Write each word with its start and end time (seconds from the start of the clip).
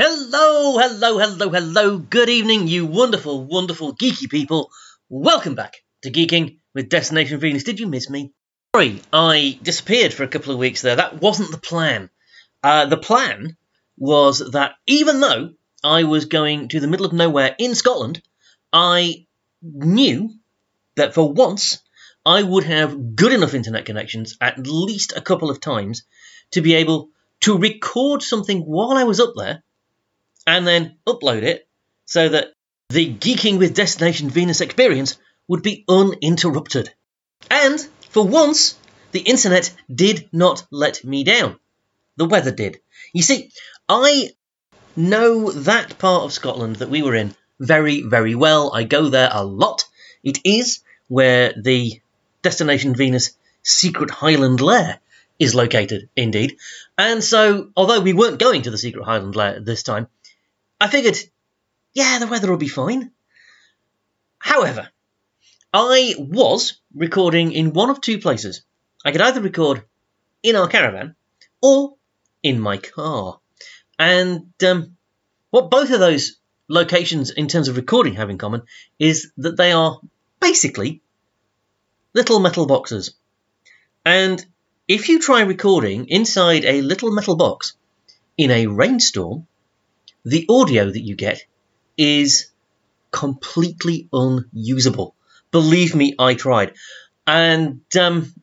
Hello, 0.00 0.78
hello, 0.78 1.18
hello, 1.18 1.50
hello. 1.50 1.98
Good 1.98 2.28
evening, 2.28 2.68
you 2.68 2.86
wonderful, 2.86 3.42
wonderful, 3.42 3.96
geeky 3.96 4.30
people. 4.30 4.70
Welcome 5.08 5.56
back 5.56 5.78
to 6.02 6.12
Geeking 6.12 6.58
with 6.72 6.88
Destination 6.88 7.40
Venus. 7.40 7.64
Did 7.64 7.80
you 7.80 7.88
miss 7.88 8.08
me? 8.08 8.32
Sorry, 8.72 9.02
I 9.12 9.58
disappeared 9.60 10.14
for 10.14 10.22
a 10.22 10.28
couple 10.28 10.52
of 10.52 10.60
weeks 10.60 10.82
there. 10.82 10.94
That 10.94 11.20
wasn't 11.20 11.50
the 11.50 11.58
plan. 11.58 12.10
Uh, 12.62 12.86
the 12.86 12.96
plan 12.96 13.56
was 13.96 14.38
that 14.52 14.76
even 14.86 15.18
though 15.18 15.54
I 15.82 16.04
was 16.04 16.26
going 16.26 16.68
to 16.68 16.78
the 16.78 16.86
middle 16.86 17.06
of 17.06 17.12
nowhere 17.12 17.56
in 17.58 17.74
Scotland, 17.74 18.22
I 18.72 19.26
knew 19.60 20.30
that 20.94 21.12
for 21.12 21.32
once 21.32 21.82
I 22.24 22.40
would 22.40 22.62
have 22.62 23.16
good 23.16 23.32
enough 23.32 23.52
internet 23.52 23.84
connections 23.84 24.36
at 24.40 24.64
least 24.64 25.12
a 25.16 25.20
couple 25.20 25.50
of 25.50 25.58
times 25.58 26.04
to 26.52 26.60
be 26.60 26.74
able 26.74 27.08
to 27.40 27.58
record 27.58 28.22
something 28.22 28.60
while 28.60 28.92
I 28.92 29.02
was 29.02 29.18
up 29.18 29.32
there 29.36 29.64
and 30.48 30.66
then 30.66 30.96
upload 31.06 31.42
it 31.42 31.68
so 32.06 32.30
that 32.30 32.54
the 32.88 33.12
Geeking 33.12 33.58
with 33.58 33.74
Destination 33.74 34.30
Venus 34.30 34.62
experience 34.62 35.18
would 35.46 35.62
be 35.62 35.84
uninterrupted. 35.86 36.90
And 37.50 37.78
for 38.08 38.26
once, 38.26 38.74
the 39.12 39.20
internet 39.20 39.70
did 39.94 40.26
not 40.32 40.64
let 40.70 41.04
me 41.04 41.22
down. 41.22 41.58
The 42.16 42.24
weather 42.24 42.50
did. 42.50 42.80
You 43.12 43.20
see, 43.22 43.50
I 43.90 44.30
know 44.96 45.52
that 45.52 45.98
part 45.98 46.22
of 46.22 46.32
Scotland 46.32 46.76
that 46.76 46.88
we 46.88 47.02
were 47.02 47.14
in 47.14 47.34
very, 47.60 48.00
very 48.00 48.34
well. 48.34 48.72
I 48.74 48.84
go 48.84 49.10
there 49.10 49.28
a 49.30 49.44
lot. 49.44 49.84
It 50.24 50.38
is 50.44 50.80
where 51.08 51.52
the 51.52 52.00
Destination 52.40 52.94
Venus 52.94 53.36
secret 53.62 54.10
Highland 54.10 54.62
lair 54.62 54.98
is 55.38 55.54
located, 55.54 56.08
indeed. 56.16 56.56
And 56.96 57.22
so, 57.22 57.70
although 57.76 58.00
we 58.00 58.14
weren't 58.14 58.40
going 58.40 58.62
to 58.62 58.70
the 58.70 58.78
secret 58.78 59.04
Highland 59.04 59.36
lair 59.36 59.60
this 59.60 59.82
time, 59.82 60.08
I 60.80 60.88
figured, 60.88 61.18
yeah, 61.92 62.18
the 62.18 62.26
weather 62.26 62.50
will 62.50 62.58
be 62.58 62.68
fine. 62.68 63.10
However, 64.38 64.88
I 65.72 66.14
was 66.18 66.80
recording 66.94 67.52
in 67.52 67.72
one 67.72 67.90
of 67.90 68.00
two 68.00 68.18
places. 68.18 68.62
I 69.04 69.12
could 69.12 69.20
either 69.20 69.40
record 69.40 69.84
in 70.42 70.56
our 70.56 70.68
caravan 70.68 71.16
or 71.60 71.96
in 72.42 72.60
my 72.60 72.76
car. 72.76 73.40
And 73.98 74.52
um, 74.62 74.96
what 75.50 75.70
both 75.70 75.90
of 75.90 76.00
those 76.00 76.36
locations 76.68 77.30
in 77.30 77.48
terms 77.48 77.68
of 77.68 77.76
recording 77.76 78.14
have 78.14 78.30
in 78.30 78.38
common 78.38 78.62
is 78.98 79.32
that 79.38 79.56
they 79.56 79.72
are 79.72 80.00
basically 80.40 81.02
little 82.14 82.38
metal 82.40 82.66
boxes. 82.66 83.14
And 84.04 84.44
if 84.86 85.08
you 85.08 85.18
try 85.18 85.42
recording 85.42 86.08
inside 86.08 86.64
a 86.64 86.80
little 86.80 87.10
metal 87.10 87.36
box 87.36 87.74
in 88.36 88.50
a 88.50 88.66
rainstorm, 88.66 89.46
the 90.28 90.46
audio 90.48 90.90
that 90.90 91.00
you 91.00 91.16
get 91.16 91.44
is 91.96 92.50
completely 93.10 94.08
unusable. 94.12 95.14
Believe 95.50 95.94
me, 95.94 96.14
I 96.18 96.34
tried. 96.34 96.74
And 97.26 97.80
um, 97.98 98.34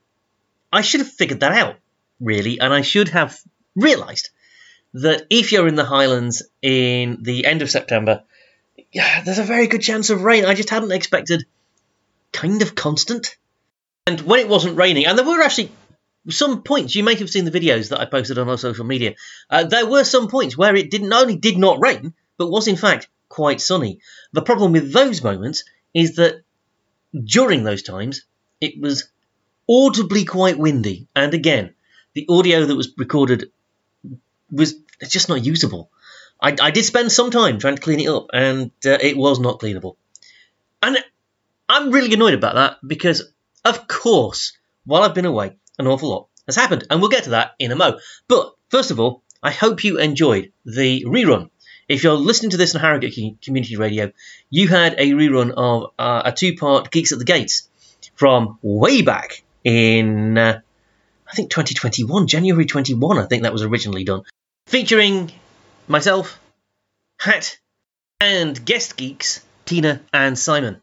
I 0.73 0.81
should 0.81 1.02
have 1.02 1.11
figured 1.11 1.41
that 1.41 1.52
out, 1.52 1.75
really, 2.19 2.59
and 2.59 2.73
I 2.73 2.81
should 2.81 3.09
have 3.09 3.38
realised 3.75 4.30
that 4.94 5.28
if 5.30 5.52
you're 5.52 5.67
in 5.67 5.75
the 5.75 5.86
Highlands 5.86 6.44
in 6.61 7.19
the 7.22 7.45
end 7.45 7.61
of 7.61 7.69
September, 7.69 8.23
yeah, 8.91 9.22
there's 9.22 9.39
a 9.39 9.44
very 9.44 9.67
good 9.67 9.81
chance 9.81 10.09
of 10.09 10.23
rain. 10.23 10.45
I 10.45 10.56
just 10.56 10.69
hadn't 10.69 10.91
expected 10.91 11.45
kind 12.31 12.61
of 12.61 12.75
constant. 12.75 13.38
And 14.08 14.22
when 14.22 14.39
it 14.39 14.47
wasn't 14.47 14.78
raining, 14.78 15.06
and 15.06 15.17
there 15.17 15.25
were 15.25 15.41
actually 15.41 15.72
some 16.30 16.64
points, 16.64 16.95
you 16.95 17.04
may 17.04 17.16
have 17.16 17.30
seen 17.30 17.45
the 17.45 17.52
videos 17.52 17.90
that 17.90 18.00
I 18.00 18.06
posted 18.06 18.38
on 18.38 18.50
our 18.50 18.58
social 18.58 18.86
media. 18.86 19.16
Uh, 19.50 19.64
there 19.64 19.86
were 19.86 20.04
some 20.04 20.28
points 20.28 20.58
where 20.58 20.76
it 20.76 20.92
didn't 20.92 21.14
only 21.14 21.36
did 21.36 21.58
not 21.58 21.81
rain, 21.81 22.13
but 22.38 22.50
was 22.50 22.68
in 22.68 22.75
fact 22.75 23.08
quite 23.30 23.62
sunny. 23.62 24.00
The 24.34 24.41
problem 24.41 24.72
with 24.72 24.91
those 24.91 25.24
moments 25.24 25.64
is 25.94 26.16
that 26.16 26.44
during 27.14 27.64
those 27.64 27.84
times, 27.84 28.24
it 28.59 28.80
was 28.80 29.09
audibly 29.69 30.25
quite 30.25 30.58
windy, 30.58 31.08
and 31.16 31.34
again, 31.34 31.74
the 32.14 32.25
audio 32.30 32.66
that 32.66 32.75
was 32.75 32.94
recorded 32.97 33.52
was 34.52 34.75
just 35.08 35.30
not 35.30 35.44
usable. 35.44 35.90
I, 36.41 36.56
I 36.62 36.72
did 36.72 36.84
spend 36.84 37.12
some 37.12 37.31
time 37.31 37.59
trying 37.59 37.75
to 37.75 37.81
clean 37.81 38.00
it 38.00 38.08
up, 38.08 38.28
and 38.34 38.72
uh, 38.85 38.97
it 39.02 39.18
was 39.18 39.40
not 39.40 39.59
cleanable. 39.59 39.96
And 40.81 40.97
I'm 41.68 41.91
really 41.91 42.14
annoyed 42.14 42.34
about 42.34 42.56
that 42.56 42.78
because, 42.85 43.24
of 43.64 43.88
course, 43.88 44.58
while 44.85 45.03
I've 45.03 45.16
been 45.16 45.25
away, 45.25 45.58
an 45.80 45.88
awful 45.88 46.09
lot 46.09 46.28
has 46.46 46.56
happened, 46.56 46.86
and 46.90 47.02
we'll 47.02 47.09
get 47.09 47.25
to 47.25 47.31
that 47.31 47.53
in 47.59 47.72
a 47.72 47.75
mo. 47.75 48.00
But 48.28 48.53
first 48.69 48.91
of 48.91 49.00
all, 49.00 49.24
I 49.41 49.52
hope 49.52 49.84
you 49.84 50.00
enjoyed 50.00 50.52
the 50.66 51.06
rerun. 51.06 51.50
If 51.88 52.03
you're 52.03 52.13
listening 52.13 52.52
to 52.52 52.58
this 52.58 52.74
on 52.74 52.81
Harrogate 52.81 53.41
Community 53.41 53.75
Radio, 53.75 54.12
you 54.50 54.68
had 54.68 54.96
a 54.97 55.12
rerun 55.12 55.52
of 55.56 55.91
uh, 56.00 56.24
a 56.25 56.31
two-part 56.31 56.91
Geeks 56.91 57.12
at 57.12 57.19
the 57.19 57.25
Gates 57.25 57.69
from 58.16 58.58
way 58.62 59.02
back 59.02 59.44
in, 59.64 60.38
uh, 60.38 60.62
I 61.28 61.35
think 61.35 61.52
2021, 61.52 62.28
January 62.28 62.66
21. 62.66 63.19
I 63.19 63.25
think 63.25 63.44
that 63.44 63.53
was 63.53 63.64
originally 63.64 64.03
done, 64.03 64.24
featuring 64.68 65.31
myself, 65.88 66.40
Hat, 67.19 67.58
and 68.19 68.64
guest 68.66 68.97
geeks 68.97 69.44
Tina 69.66 70.02
and 70.12 70.38
Simon. 70.38 70.81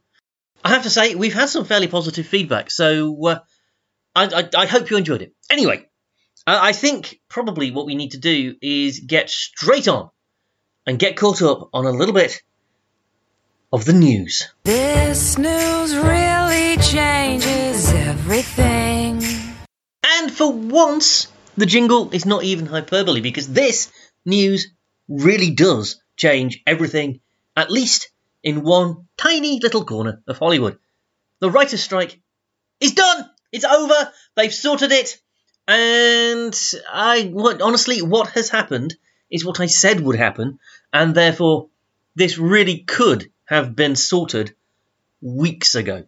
I 0.65 0.71
have 0.71 0.85
to 0.85 0.91
say, 0.91 1.15
we've 1.15 1.35
had 1.35 1.49
some 1.49 1.65
fairly 1.65 1.89
positive 1.89 2.27
feedback, 2.27 2.71
so 2.71 3.27
uh, 3.27 3.39
I, 4.15 4.27
I, 4.27 4.63
I, 4.63 4.67
hope 4.67 4.91
you 4.91 4.97
enjoyed 4.97 5.23
it. 5.23 5.35
Anyway, 5.51 5.87
I 6.47 6.73
think 6.73 7.21
probably 7.29 7.71
what 7.71 7.87
we 7.87 7.95
need 7.95 8.11
to 8.13 8.19
do 8.19 8.57
is 8.61 9.01
get 9.01 9.31
straight 9.31 9.89
on 9.89 10.11
and 10.87 10.99
get 10.99 11.17
caught 11.17 11.41
up 11.43 11.71
on 11.73 11.87
a 11.87 11.91
little 11.91 12.15
bit 12.15 12.43
of 13.73 13.85
the 13.85 13.93
news. 13.93 14.49
This 14.65 15.39
news 15.39 15.97
really 15.97 16.77
changes 16.79 17.91
everything. 17.93 19.23
And 20.05 20.31
for 20.31 20.53
once, 20.53 21.29
the 21.57 21.67
jingle 21.67 22.11
is 22.11 22.27
not 22.27 22.45
even 22.45 22.67
hyperbole 22.67 23.21
because 23.21 23.53
this 23.53 23.91
news 24.25 24.69
really 25.09 25.51
does 25.51 26.03
change 26.17 26.63
everything, 26.67 27.21
at 27.57 27.71
least 27.71 28.11
in 28.43 28.63
one 28.63 29.09
tiny 29.17 29.61
little 29.61 29.85
corner 29.85 30.23
of 30.27 30.39
Hollywood. 30.39 30.79
The 31.41 31.51
writer's 31.51 31.83
strike 31.83 32.21
is 32.81 32.93
done. 32.93 33.31
It's 33.53 33.65
over. 33.65 34.13
They've 34.35 34.53
sorted 34.53 34.93
it. 34.93 35.21
And 35.69 36.59
I, 36.93 37.33
honestly, 37.61 38.03
what 38.03 38.31
has 38.31 38.49
happened 38.49 38.97
is 39.31 39.45
what 39.45 39.61
I 39.61 39.67
said 39.67 40.01
would 40.01 40.17
happen, 40.17 40.59
and 40.93 41.15
therefore 41.15 41.69
this 42.15 42.37
really 42.39 42.79
could 42.79 43.31
have 43.45 43.77
been 43.77 43.97
sorted 43.97 44.55
weeks 45.21 45.75
ago. 45.75 46.05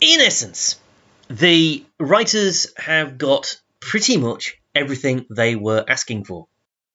In 0.00 0.20
essence, 0.20 0.80
the 1.28 1.84
writers 1.98 2.66
have 2.76 3.18
got 3.18 3.60
pretty 3.80 4.16
much 4.16 4.60
everything 4.74 5.26
they 5.30 5.56
were 5.56 5.84
asking 5.88 6.24
for. 6.24 6.48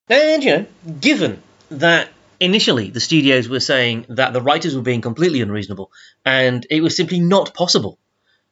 And, 0.10 0.44
you 0.44 0.52
know, 0.52 0.66
given 1.00 1.42
that 1.72 2.10
initially 2.40 2.90
the 2.90 3.00
studios 3.00 3.48
were 3.48 3.60
saying 3.60 4.06
that 4.10 4.34
the 4.34 4.42
writers 4.42 4.76
were 4.76 4.82
being 4.82 5.02
completely 5.02 5.42
unreasonable 5.42 5.92
and 6.26 6.66
it 6.70 6.82
was 6.82 6.96
simply 6.96 7.20
not 7.20 7.54
possible 7.54 7.98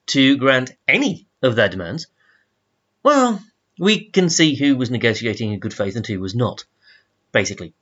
to 0.08 0.38
grant 0.38 0.72
any 0.88 1.28
of 1.41 1.56
their 1.56 1.69
demands, 1.69 2.07
well, 3.03 3.41
we 3.79 4.06
can 4.06 4.29
see 4.29 4.56
who 4.56 4.75
was 4.75 4.91
negotiating 4.91 5.52
in 5.52 5.59
good 5.59 5.74
faith 5.74 5.96
and 5.96 6.06
who 6.06 6.19
was 6.19 6.35
not, 6.35 6.66
basically. 7.31 7.74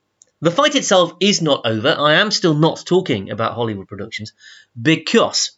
The 0.41 0.51
fight 0.51 0.75
itself 0.75 1.13
is 1.19 1.41
not 1.41 1.65
over. 1.65 1.89
I 1.89 2.15
am 2.15 2.31
still 2.31 2.53
not 2.53 2.85
talking 2.85 3.29
about 3.29 3.55
Hollywood 3.55 3.89
productions 3.89 4.31
because 4.81 5.51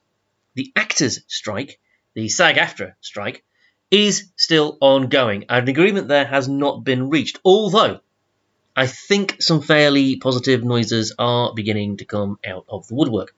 the 0.55 0.71
actors' 0.75 1.19
strike, 1.27 1.79
the 2.15 2.29
SAG 2.29 2.57
AFTRA 2.57 2.95
strike, 2.99 3.43
is 3.91 4.31
still 4.37 4.77
ongoing. 4.81 5.45
An 5.49 5.69
agreement 5.69 6.07
there 6.07 6.25
has 6.25 6.47
not 6.47 6.83
been 6.83 7.09
reached, 7.09 7.39
although 7.45 7.99
I 8.75 8.87
think 8.87 9.41
some 9.41 9.61
fairly 9.61 10.15
positive 10.15 10.63
noises 10.63 11.13
are 11.19 11.53
beginning 11.53 11.97
to 11.97 12.05
come 12.05 12.39
out 12.45 12.65
of 12.69 12.87
the 12.87 12.95
woodwork. 12.95 13.35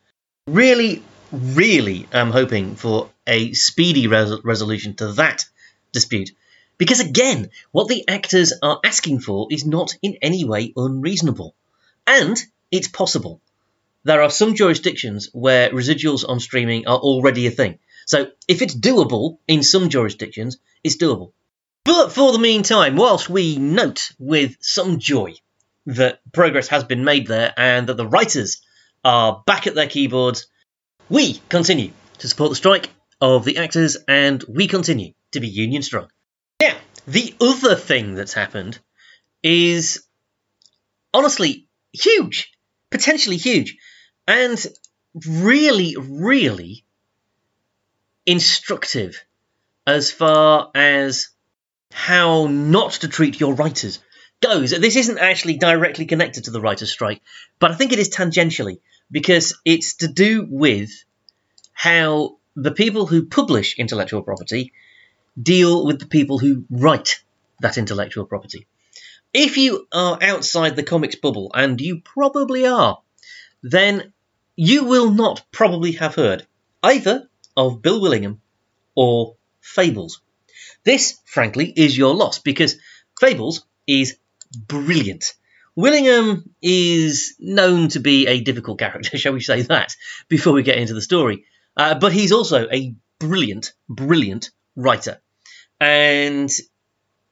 Really, 0.48 1.04
really 1.34 2.08
am 2.14 2.30
hoping 2.32 2.76
for 2.76 3.10
a 3.26 3.54
speedy 3.54 4.08
res- 4.08 4.44
resolution 4.44 4.94
to 4.96 5.14
that 5.14 5.46
dispute. 5.92 6.32
Because 6.78 7.00
again, 7.00 7.50
what 7.72 7.88
the 7.88 8.08
actors 8.08 8.54
are 8.62 8.80
asking 8.84 9.20
for 9.20 9.48
is 9.50 9.66
not 9.66 9.96
in 10.02 10.18
any 10.22 10.44
way 10.46 10.74
unreasonable. 10.76 11.56
And 12.06 12.42
it's 12.72 12.88
possible. 12.88 13.42
There 14.04 14.22
are 14.22 14.30
some 14.30 14.56
jurisdictions 14.56 15.30
where 15.34 15.70
residuals 15.70 16.28
on 16.28 16.40
streaming 16.40 16.88
are 16.88 16.98
already 16.98 17.48
a 17.48 17.52
thing. 17.52 17.80
So 18.06 18.28
if 18.48 18.62
it's 18.62 18.76
doable 18.76 19.38
in 19.48 19.64
some 19.64 19.90
jurisdictions, 19.90 20.58
it's 20.84 20.98
doable. 20.98 21.32
But 21.86 22.12
for 22.12 22.32
the 22.32 22.40
meantime, 22.40 22.96
whilst 22.96 23.30
we 23.30 23.58
note 23.58 24.12
with 24.20 24.58
some 24.60 25.00
joy 25.00 25.36
that 25.86 26.20
progress 26.32 26.68
has 26.70 26.84
been 26.84 27.04
made 27.04 27.28
there 27.28 27.54
and 27.58 27.88
that 27.88 27.98
the 27.98 28.08
writers 28.08 28.62
are 29.04 29.44
back 29.46 29.68
at 29.68 29.76
their 29.76 29.88
keyboards 29.88 30.48
we 31.10 31.42
continue 31.50 31.92
to 32.20 32.28
support 32.28 32.50
the 32.52 32.56
strike 32.56 32.90
of 33.20 33.46
the 33.46 33.58
actors 33.58 33.98
and 34.08 34.44
we 34.48 34.68
continue 34.68 35.14
to 35.32 35.40
be 35.40 35.48
union 35.48 35.82
strong. 35.82 36.08
Now, 36.62 36.76
the 37.08 37.36
other 37.42 37.76
thing 37.76 38.16
that's 38.16 38.34
happened 38.34 38.80
is 39.42 40.04
honestly 41.14 41.68
huge, 41.92 42.52
potentially 42.90 43.38
huge, 43.38 43.78
and 44.28 44.66
really, 45.28 45.96
really 45.98 46.86
instructive 48.26 49.24
as 49.86 50.12
far 50.12 50.72
as 50.74 51.30
how 51.92 52.48
not 52.48 52.92
to 52.94 53.08
treat 53.08 53.40
your 53.40 53.54
writers 53.54 54.00
goes. 54.42 54.72
This 54.72 54.96
isn't 54.96 55.20
actually 55.20 55.58
directly 55.58 56.06
connected 56.06 56.46
to 56.46 56.52
the 56.52 56.62
writer's 56.62 56.92
strike, 56.92 57.22
but 57.60 57.72
I 57.72 57.76
think 57.76 57.92
it 57.92 58.00
is 58.00 58.10
tangentially 58.10 58.80
because 59.14 59.62
it's 59.64 59.98
to 59.98 60.08
do 60.08 60.46
with 60.50 60.90
how 61.72 62.38
the 62.56 62.72
people 62.72 63.06
who 63.06 63.28
publish 63.28 63.78
intellectual 63.78 64.24
property 64.24 64.74
deal 65.42 65.86
with 65.86 66.00
the 66.00 66.08
people 66.08 66.40
who 66.40 66.66
write 66.70 67.24
that 67.62 67.78
intellectual 67.78 68.26
property. 68.26 68.66
If 69.32 69.58
you 69.58 69.88
are 69.94 70.18
outside 70.22 70.76
the 70.76 70.84
comics 70.84 71.16
bubble, 71.16 71.52
and 71.54 71.80
you 71.80 72.02
probably 72.02 72.66
are, 72.66 73.00
then 73.62 74.14
you 74.56 74.86
will 74.86 75.12
not 75.12 75.44
probably 75.52 75.94
have 75.94 76.16
heard 76.16 76.46
either 76.82 77.30
of 77.56 77.82
Bill 77.82 78.02
Willingham 78.02 78.42
or 78.96 79.36
Fables. 79.62 80.22
This, 80.84 81.20
frankly, 81.26 81.72
is 81.76 81.98
your 81.98 82.16
loss 82.16 82.40
because 82.40 82.78
Fables 83.20 83.66
is 83.88 84.18
brilliant. 84.68 85.34
Willingham 85.76 86.54
is 86.62 87.36
known 87.40 87.90
to 87.90 88.00
be 88.00 88.28
a 88.28 88.42
difficult 88.42 88.80
character, 88.80 89.18
shall 89.18 89.34
we 89.34 89.42
say 89.42 89.64
that, 89.64 89.96
before 90.28 90.54
we 90.54 90.64
get 90.64 90.78
into 90.78 90.94
the 90.94 91.02
story. 91.02 91.46
Uh, 91.76 91.96
but 91.96 92.14
he's 92.14 92.32
also 92.32 92.68
a 92.72 92.94
brilliant, 93.20 93.74
brilliant 93.90 94.52
writer. 94.76 95.20
And 95.80 96.50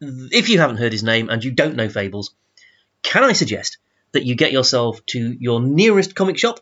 if 0.02 0.50
you 0.50 0.60
haven't 0.60 0.78
heard 0.78 0.92
his 0.92 1.04
name 1.04 1.30
and 1.30 1.44
you 1.44 1.52
don't 1.52 1.76
know 1.76 1.90
Fables, 1.90 2.34
can 3.04 3.24
I 3.24 3.34
suggest 3.34 3.78
that 4.14 4.26
you 4.26 4.36
get 4.36 4.52
yourself 4.52 5.06
to 5.08 5.20
your 5.40 5.62
nearest 5.62 6.16
comic 6.16 6.38
shop 6.38 6.60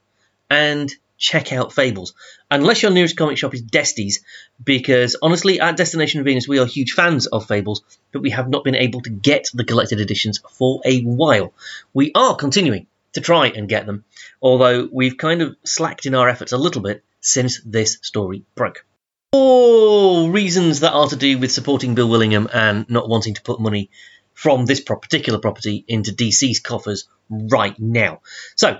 and 0.50 0.94
check 1.19 1.54
out 1.54 1.74
Fables? 1.74 2.13
Unless 2.50 2.81
your 2.81 2.92
nearest 2.92 3.18
comic 3.18 3.38
shop 3.38 3.54
is 3.54 3.62
Desty's, 3.62 4.24
because 4.63 5.16
honestly, 5.21 5.60
at 5.60 5.77
Destination 5.77 6.24
Venus, 6.24 6.48
we 6.48 6.57
are 6.57 6.66
huge 6.66 6.94
fans 6.94 7.27
of 7.27 7.48
Fables, 7.48 7.83
but 8.12 8.24
we 8.24 8.31
have 8.31 8.50
not 8.50 8.63
been 8.63 8.75
able 8.75 9.01
to 9.01 9.12
get 9.12 9.50
the 9.54 9.63
collected 9.63 10.00
editions 10.00 10.39
for 10.50 10.81
a 10.86 11.01
while. 11.01 11.54
We 11.94 12.12
are 12.16 12.36
continuing 12.36 12.88
to 13.13 13.21
try 13.21 13.48
and 13.48 13.69
get 13.69 13.86
them, 13.86 14.06
although 14.42 14.88
we've 14.92 15.18
kind 15.18 15.42
of 15.42 15.56
slacked 15.63 16.06
in 16.06 16.16
our 16.16 16.30
efforts 16.30 16.51
a 16.51 16.57
little 16.57 16.81
bit 16.81 17.04
since 17.21 17.62
this 17.66 18.00
story 18.01 18.44
broke. 18.56 18.86
All 19.31 20.30
reasons 20.30 20.80
that 20.80 20.94
are 20.94 21.07
to 21.07 21.16
do 21.16 21.38
with 21.38 21.51
supporting 21.51 21.94
Bill 21.94 22.10
Willingham 22.10 22.50
and 22.51 22.89
not 22.89 23.10
wanting 23.10 23.36
to 23.36 23.42
put 23.42 23.60
money 23.60 23.92
from 24.33 24.66
this 24.66 24.80
particular 24.80 25.38
property 25.38 25.83
into 25.88 26.12
DC's 26.12 26.62
coffers 26.62 27.07
right 27.30 27.77
now. 27.77 28.21
So, 28.56 28.80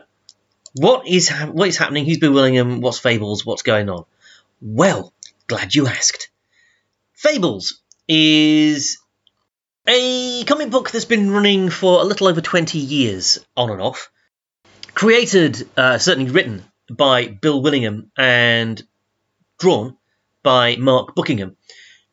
what 0.76 1.08
is 1.08 1.30
what 1.30 1.68
is 1.68 1.78
happening? 1.78 2.06
Who's 2.06 2.20
Willingham? 2.22 2.82
What's 2.82 3.00
Fables? 3.00 3.46
What's 3.46 3.62
going 3.62 3.90
on? 3.90 4.06
Well, 4.62 5.14
glad 5.48 5.74
you 5.74 5.88
asked. 5.88 6.30
Fables 7.14 7.82
is 8.08 8.98
a 9.88 10.44
comic 10.46 10.70
book 10.70 10.92
that's 10.92 11.06
been 11.06 11.32
running 11.32 11.70
for 11.70 12.02
a 12.02 12.04
little 12.04 12.28
over 12.28 12.42
20 12.42 12.78
years, 12.78 13.40
on 13.58 13.72
and 13.72 13.82
off. 13.82 14.12
Created, 14.94 15.68
uh, 15.78 15.98
certainly 15.98 16.32
written 16.32 16.64
by 16.90 17.28
Bill 17.28 17.62
Willingham 17.62 18.12
and 18.18 18.82
drawn 19.58 19.98
by 20.44 20.76
Mark 20.76 21.16
Buckingham. 21.16 21.58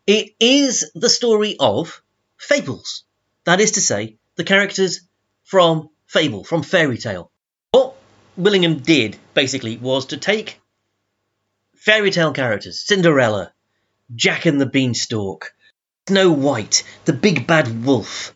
It 0.06 0.34
is 0.40 0.90
the 0.94 1.10
story 1.10 1.56
of 1.58 2.02
fables. 2.36 3.04
That 3.44 3.60
is 3.60 3.72
to 3.72 3.80
say, 3.80 4.16
the 4.36 4.44
characters 4.44 5.00
from 5.44 5.90
fable, 6.06 6.44
from 6.44 6.62
fairy 6.62 6.98
tale. 6.98 7.30
What 7.70 7.96
Willingham 8.36 8.78
did, 8.78 9.16
basically, 9.34 9.76
was 9.76 10.06
to 10.06 10.16
take 10.16 10.60
fairy 11.74 12.10
tale 12.10 12.32
characters, 12.32 12.80
Cinderella, 12.80 13.52
Jack 14.14 14.46
and 14.46 14.60
the 14.60 14.66
Beanstalk, 14.66 15.52
Snow 16.08 16.32
White, 16.32 16.84
the 17.04 17.12
Big 17.12 17.46
Bad 17.46 17.84
Wolf, 17.84 18.34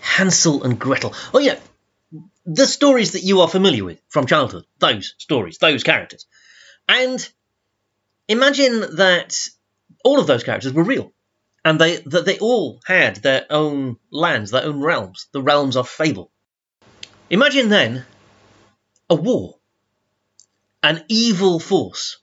Hansel 0.00 0.62
and 0.64 0.78
Gretel. 0.78 1.14
Oh, 1.34 1.38
yeah, 1.38 1.58
the 2.46 2.66
stories 2.66 3.12
that 3.12 3.22
you 3.22 3.40
are 3.40 3.48
familiar 3.48 3.84
with 3.84 4.00
from 4.08 4.26
childhood, 4.26 4.64
those 4.78 5.14
stories, 5.18 5.58
those 5.58 5.82
characters. 5.82 6.26
And 6.88 7.28
imagine 8.26 8.96
that 8.96 9.36
all 10.04 10.18
of 10.18 10.26
those 10.26 10.44
characters 10.44 10.72
were 10.72 10.82
real 10.84 11.12
and 11.64 11.78
they 11.78 11.96
that 11.96 12.24
they 12.24 12.38
all 12.38 12.80
had 12.86 13.16
their 13.16 13.44
own 13.50 13.98
lands, 14.10 14.50
their 14.50 14.64
own 14.64 14.80
realms, 14.80 15.26
the 15.32 15.42
realms 15.42 15.76
of 15.76 15.88
fable. 15.88 16.30
Imagine 17.28 17.68
then 17.68 18.06
a 19.10 19.14
war, 19.14 19.58
an 20.82 21.04
evil 21.08 21.58
force 21.58 22.18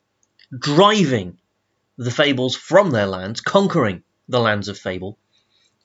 driving 0.58 1.38
the 1.98 2.12
fables 2.12 2.56
from 2.56 2.92
their 2.92 3.08
lands, 3.08 3.42
conquering 3.42 4.04
the 4.28 4.40
lands 4.40 4.68
of 4.68 4.78
fable. 4.78 5.18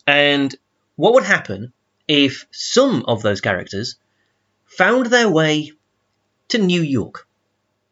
And 0.06 0.54
what 0.96 1.14
would 1.14 1.24
happen 1.24 1.72
if 2.08 2.46
some 2.50 3.04
of 3.06 3.22
those 3.22 3.40
characters 3.40 3.96
found 4.66 5.06
their 5.06 5.28
way 5.28 5.72
to 6.48 6.58
New 6.58 6.82
York? 6.82 7.26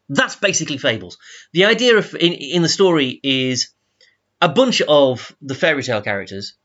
That's 0.09 0.35
basically 0.35 0.77
Fables. 0.77 1.17
The 1.51 1.65
idea 1.65 1.97
of 1.97 2.15
in, 2.15 2.33
in 2.33 2.61
the 2.63 2.69
story 2.69 3.19
is 3.21 3.69
a 4.41 4.49
bunch 4.49 4.81
of 4.81 5.35
the 5.41 5.55
fairy 5.55 5.83
tale 5.83 6.01
characters 6.01 6.55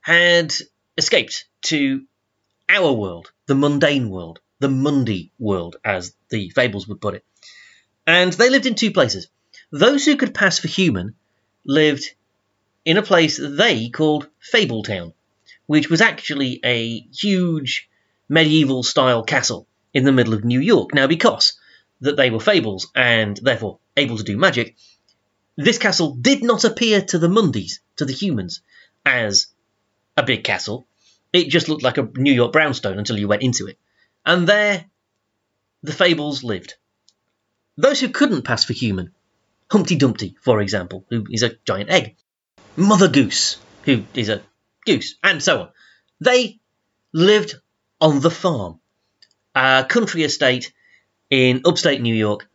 had 0.00 0.54
escaped 0.96 1.46
to 1.62 2.04
our 2.68 2.92
world, 2.92 3.32
the 3.46 3.56
mundane 3.56 4.10
world, 4.10 4.38
the 4.58 4.68
Mundy 4.68 5.32
world, 5.38 5.76
as 5.84 6.14
the 6.30 6.50
Fables 6.50 6.88
would 6.88 7.00
put 7.00 7.14
it. 7.14 7.24
And 8.06 8.32
they 8.32 8.50
lived 8.50 8.66
in 8.66 8.74
two 8.74 8.92
places. 8.92 9.28
Those 9.70 10.04
who 10.04 10.16
could 10.16 10.34
pass 10.34 10.58
for 10.58 10.68
human 10.68 11.14
lived 11.64 12.14
in 12.84 12.96
a 12.96 13.02
place 13.02 13.38
they 13.42 13.88
called 13.88 14.28
Fabletown, 14.52 15.12
which 15.66 15.90
was 15.90 16.00
actually 16.00 16.60
a 16.64 17.00
huge 17.12 17.88
medieval 18.28 18.82
style 18.82 19.24
castle 19.24 19.66
in 19.92 20.04
the 20.04 20.12
middle 20.12 20.34
of 20.34 20.44
New 20.44 20.60
York. 20.60 20.94
Now, 20.94 21.06
because 21.06 21.58
that 22.00 22.16
they 22.16 22.30
were 22.30 22.40
fables 22.40 22.88
and 22.94 23.36
therefore 23.36 23.78
able 23.96 24.16
to 24.18 24.22
do 24.22 24.36
magic, 24.36 24.76
this 25.56 25.78
castle 25.78 26.14
did 26.14 26.42
not 26.42 26.64
appear 26.64 27.00
to 27.00 27.18
the 27.18 27.28
Mundys, 27.28 27.80
to 27.96 28.04
the 28.04 28.12
humans, 28.12 28.60
as 29.04 29.46
a 30.16 30.22
big 30.22 30.44
castle. 30.44 30.86
It 31.32 31.48
just 31.48 31.68
looked 31.68 31.82
like 31.82 31.98
a 31.98 32.08
New 32.16 32.32
York 32.32 32.52
brownstone 32.52 32.98
until 32.98 33.18
you 33.18 33.28
went 33.28 33.42
into 33.42 33.66
it. 33.66 33.78
And 34.26 34.48
there, 34.48 34.84
the 35.84 35.92
fables 35.92 36.42
lived. 36.42 36.74
Those 37.76 38.00
who 38.00 38.08
couldn't 38.08 38.42
pass 38.42 38.64
for 38.64 38.72
human, 38.72 39.12
Humpty 39.70 39.96
Dumpty, 39.96 40.36
for 40.42 40.60
example, 40.60 41.04
who 41.08 41.26
is 41.30 41.44
a 41.44 41.56
giant 41.64 41.90
egg, 41.90 42.16
Mother 42.76 43.08
Goose, 43.08 43.58
who 43.84 44.04
is 44.14 44.28
a 44.28 44.42
goose, 44.84 45.14
and 45.22 45.42
so 45.42 45.60
on, 45.60 45.68
they 46.20 46.58
lived 47.12 47.54
on 48.00 48.20
the 48.20 48.30
farm, 48.30 48.80
a 49.54 49.86
country 49.88 50.24
estate 50.24 50.72
in 51.30 51.62
upstate 51.64 52.00
New 52.00 52.14
York, 52.14 52.48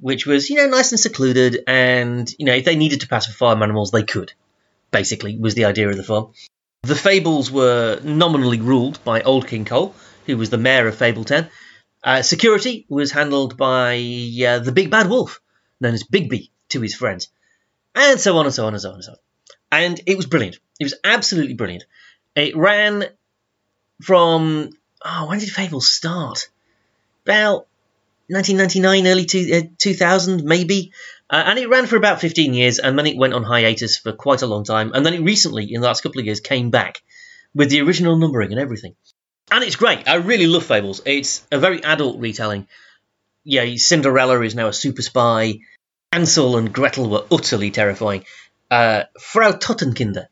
which 0.00 0.26
was, 0.26 0.48
you 0.48 0.56
know, 0.56 0.68
nice 0.68 0.92
and 0.92 1.00
secluded. 1.00 1.62
And, 1.66 2.32
you 2.38 2.46
know, 2.46 2.54
if 2.54 2.64
they 2.64 2.76
needed 2.76 3.00
to 3.00 3.08
pass 3.08 3.26
for 3.26 3.32
farm 3.32 3.62
animals, 3.62 3.90
they 3.90 4.02
could, 4.02 4.32
basically, 4.90 5.36
was 5.38 5.54
the 5.54 5.66
idea 5.66 5.88
of 5.88 5.96
the 5.96 6.04
farm. 6.04 6.32
The 6.82 6.94
Fables 6.94 7.50
were 7.50 8.00
nominally 8.02 8.60
ruled 8.60 9.02
by 9.04 9.22
Old 9.22 9.46
King 9.48 9.64
Cole, 9.64 9.94
who 10.28 10.36
was 10.36 10.50
the 10.50 10.58
mayor 10.58 10.86
of 10.86 10.94
Fabletown. 10.94 11.48
Uh, 12.04 12.22
security 12.22 12.86
was 12.88 13.10
handled 13.10 13.56
by 13.56 13.96
uh, 14.46 14.58
the 14.60 14.72
Big 14.72 14.90
Bad 14.90 15.08
Wolf, 15.08 15.40
known 15.80 15.94
as 15.94 16.04
Bigby 16.04 16.50
to 16.68 16.80
his 16.80 16.94
friends. 16.94 17.28
And 17.94 18.20
so 18.20 18.36
on 18.36 18.44
and 18.44 18.54
so 18.54 18.66
on 18.66 18.74
and 18.74 18.80
so 18.80 18.90
on 18.90 18.94
and 18.96 19.04
so 19.04 19.12
on. 19.12 19.18
And 19.72 20.00
it 20.06 20.16
was 20.16 20.26
brilliant. 20.26 20.58
It 20.78 20.84
was 20.84 20.94
absolutely 21.02 21.54
brilliant. 21.54 21.84
It 22.36 22.56
ran 22.56 23.06
from. 24.02 24.70
Oh, 25.04 25.26
when 25.28 25.38
did 25.38 25.50
Fable 25.50 25.80
start? 25.80 26.48
About 27.24 27.66
1999, 28.28 29.06
early 29.06 29.24
two, 29.24 29.50
uh, 29.54 29.68
2000, 29.78 30.44
maybe. 30.44 30.92
Uh, 31.30 31.42
and 31.46 31.58
it 31.58 31.68
ran 31.68 31.86
for 31.86 31.96
about 31.96 32.20
15 32.20 32.54
years, 32.54 32.78
and 32.78 32.98
then 32.98 33.06
it 33.06 33.16
went 33.16 33.34
on 33.34 33.42
hiatus 33.42 33.96
for 33.96 34.12
quite 34.12 34.42
a 34.42 34.46
long 34.46 34.64
time. 34.64 34.92
And 34.94 35.04
then 35.04 35.14
it 35.14 35.22
recently, 35.22 35.72
in 35.72 35.80
the 35.80 35.86
last 35.86 36.02
couple 36.02 36.20
of 36.20 36.26
years, 36.26 36.40
came 36.40 36.70
back 36.70 37.02
with 37.54 37.70
the 37.70 37.80
original 37.80 38.16
numbering 38.16 38.52
and 38.52 38.60
everything. 38.60 38.94
And 39.50 39.64
it's 39.64 39.76
great. 39.76 40.08
I 40.08 40.16
really 40.16 40.46
love 40.46 40.64
Fables. 40.64 41.00
It's 41.06 41.46
a 41.50 41.58
very 41.58 41.82
adult 41.82 42.20
retelling. 42.20 42.68
Yeah, 43.44 43.64
Cinderella 43.76 44.40
is 44.42 44.54
now 44.54 44.68
a 44.68 44.72
super 44.72 45.02
spy. 45.02 45.60
Hansel 46.12 46.56
and 46.58 46.72
Gretel 46.72 47.08
were 47.08 47.24
utterly 47.30 47.70
terrifying. 47.70 48.24
Uh, 48.70 49.04
Frau 49.18 49.52
Totenkinder, 49.52 50.26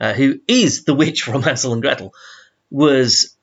uh, 0.00 0.12
who 0.14 0.40
is 0.48 0.84
the 0.84 0.94
witch 0.94 1.22
from 1.22 1.42
Hansel 1.44 1.72
and 1.72 1.82
Gretel, 1.82 2.12
was 2.70 3.36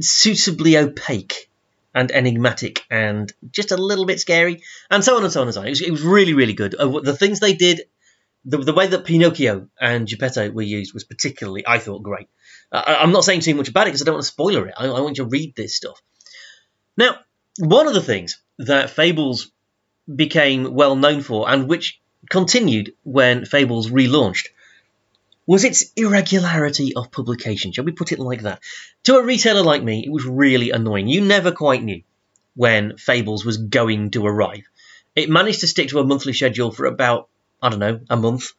suitably 0.00 0.76
opaque 0.76 1.48
and 1.94 2.10
enigmatic 2.10 2.84
and 2.90 3.32
just 3.52 3.70
a 3.70 3.76
little 3.76 4.04
bit 4.04 4.18
scary, 4.18 4.62
and 4.90 5.04
so 5.04 5.16
on 5.16 5.22
and 5.22 5.32
so 5.32 5.42
on 5.42 5.46
and 5.46 5.54
so 5.54 5.60
on. 5.60 5.66
It 5.68 5.70
was, 5.70 5.80
it 5.80 5.90
was 5.92 6.02
really, 6.02 6.34
really 6.34 6.54
good. 6.54 6.74
Uh, 6.74 7.00
the 7.00 7.16
things 7.16 7.38
they 7.38 7.54
did, 7.54 7.82
the, 8.44 8.58
the 8.58 8.74
way 8.74 8.88
that 8.88 9.04
Pinocchio 9.04 9.68
and 9.80 10.08
Geppetto 10.08 10.50
were 10.50 10.62
used 10.62 10.92
was 10.92 11.04
particularly, 11.04 11.64
I 11.66 11.78
thought, 11.78 12.02
great. 12.02 12.26
Uh, 12.74 12.82
I'm 12.86 13.12
not 13.12 13.24
saying 13.24 13.40
too 13.40 13.54
much 13.54 13.68
about 13.68 13.86
it 13.86 13.90
because 13.90 14.02
I 14.02 14.04
don't 14.04 14.16
want 14.16 14.24
to 14.24 14.32
spoiler 14.32 14.66
it. 14.66 14.74
I, 14.76 14.86
I, 14.86 15.00
want 15.00 15.16
you 15.16 15.24
to 15.24 15.30
read 15.30 15.54
this 15.54 15.76
stuff. 15.76 16.02
Now, 16.96 17.18
one 17.60 17.86
of 17.86 17.94
the 17.94 18.02
things 18.02 18.40
that 18.58 18.90
Fables 18.90 19.52
became 20.12 20.74
well 20.74 20.96
known 20.96 21.22
for, 21.22 21.48
and 21.48 21.68
which 21.68 22.00
continued 22.28 22.94
when 23.04 23.44
Fables 23.44 23.90
relaunched, 23.90 24.48
was 25.46 25.62
its 25.62 25.92
irregularity 25.94 26.94
of 26.96 27.12
publication. 27.12 27.70
Shall 27.70 27.84
we 27.84 27.92
put 27.92 28.10
it 28.10 28.18
like 28.18 28.42
that? 28.42 28.60
To 29.04 29.18
a 29.18 29.24
retailer 29.24 29.62
like 29.62 29.84
me, 29.84 30.02
it 30.04 30.10
was 30.10 30.24
really 30.24 30.70
annoying. 30.70 31.06
You 31.06 31.20
never 31.20 31.52
quite 31.52 31.82
knew 31.82 32.02
when 32.56 32.96
Fables 32.96 33.44
was 33.44 33.56
going 33.56 34.10
to 34.12 34.26
arrive. 34.26 34.64
It 35.14 35.30
managed 35.30 35.60
to 35.60 35.68
stick 35.68 35.90
to 35.90 36.00
a 36.00 36.04
monthly 36.04 36.32
schedule 36.32 36.72
for 36.72 36.86
about, 36.86 37.28
I 37.62 37.68
don't 37.68 37.78
know, 37.78 38.00
a 38.10 38.16
month, 38.16 38.52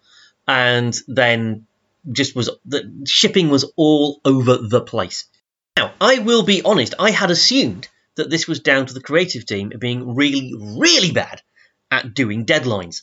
and 0.47 0.95
then 1.07 1.67
just 2.11 2.35
was 2.35 2.49
the 2.65 3.03
shipping 3.07 3.49
was 3.49 3.71
all 3.75 4.21
over 4.25 4.57
the 4.57 4.81
place. 4.81 5.25
Now, 5.77 5.93
I 5.99 6.19
will 6.19 6.43
be 6.43 6.61
honest, 6.61 6.93
I 6.99 7.11
had 7.11 7.31
assumed 7.31 7.87
that 8.15 8.29
this 8.29 8.47
was 8.47 8.61
down 8.61 8.85
to 8.85 8.93
the 8.93 9.01
creative 9.01 9.45
team 9.45 9.71
being 9.77 10.15
really, 10.15 10.53
really 10.57 11.11
bad 11.11 11.41
at 11.91 12.13
doing 12.13 12.45
deadlines. 12.45 13.01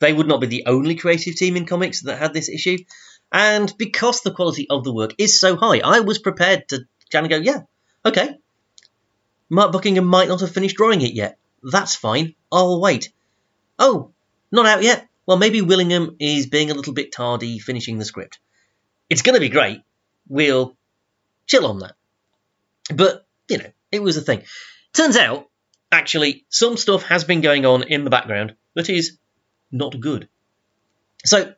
They 0.00 0.12
would 0.12 0.28
not 0.28 0.40
be 0.40 0.46
the 0.46 0.64
only 0.66 0.96
creative 0.96 1.36
team 1.36 1.56
in 1.56 1.66
comics 1.66 2.02
that 2.02 2.18
had 2.18 2.34
this 2.34 2.48
issue. 2.48 2.78
And 3.32 3.72
because 3.78 4.20
the 4.20 4.32
quality 4.32 4.66
of 4.68 4.84
the 4.84 4.92
work 4.92 5.14
is 5.18 5.38
so 5.38 5.56
high, 5.56 5.80
I 5.84 6.00
was 6.00 6.18
prepared 6.18 6.68
to 6.68 6.84
kind 7.10 7.26
of 7.26 7.30
go, 7.30 7.36
yeah, 7.38 7.60
okay. 8.04 8.38
Mark 9.48 9.72
Buckingham 9.72 10.06
might 10.06 10.28
not 10.28 10.40
have 10.40 10.52
finished 10.52 10.76
drawing 10.76 11.00
it 11.00 11.14
yet. 11.14 11.38
That's 11.62 11.96
fine. 11.96 12.34
I'll 12.50 12.80
wait. 12.80 13.12
Oh, 13.78 14.12
not 14.50 14.66
out 14.66 14.82
yet? 14.82 15.06
Well, 15.30 15.38
maybe 15.38 15.60
Willingham 15.60 16.16
is 16.18 16.48
being 16.48 16.72
a 16.72 16.74
little 16.74 16.92
bit 16.92 17.12
tardy 17.12 17.60
finishing 17.60 17.98
the 17.98 18.04
script. 18.04 18.40
It's 19.08 19.22
going 19.22 19.34
to 19.34 19.40
be 19.40 19.48
great. 19.48 19.80
We'll 20.28 20.76
chill 21.46 21.68
on 21.68 21.78
that. 21.78 21.92
But, 22.92 23.24
you 23.48 23.58
know, 23.58 23.70
it 23.92 24.02
was 24.02 24.16
a 24.16 24.22
thing. 24.22 24.42
Turns 24.92 25.16
out, 25.16 25.48
actually, 25.92 26.46
some 26.48 26.76
stuff 26.76 27.04
has 27.04 27.22
been 27.22 27.42
going 27.42 27.64
on 27.64 27.84
in 27.84 28.02
the 28.02 28.10
background 28.10 28.56
that 28.74 28.90
is 28.90 29.18
not 29.70 30.00
good. 30.00 30.28
So, 31.24 31.54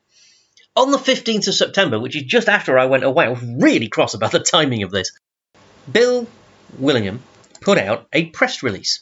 on 0.76 0.91
the 0.91 0.99
15th 0.99 1.49
of 1.49 1.55
September, 1.55 1.99
which 1.99 2.14
is 2.14 2.25
just 2.25 2.50
after 2.50 2.79
I 2.79 2.85
went 2.85 3.05
away, 3.05 3.25
I 3.25 3.31
was 3.31 3.43
really 3.43 3.88
cross 3.88 4.12
about 4.12 4.33
the 4.33 4.41
timing 4.41 4.83
of 4.83 4.91
this. 4.91 5.12
Bill 5.91 6.26
Willingham 6.79 7.23
put 7.62 7.79
out 7.79 8.07
a 8.12 8.26
press 8.26 8.62
release. 8.62 9.00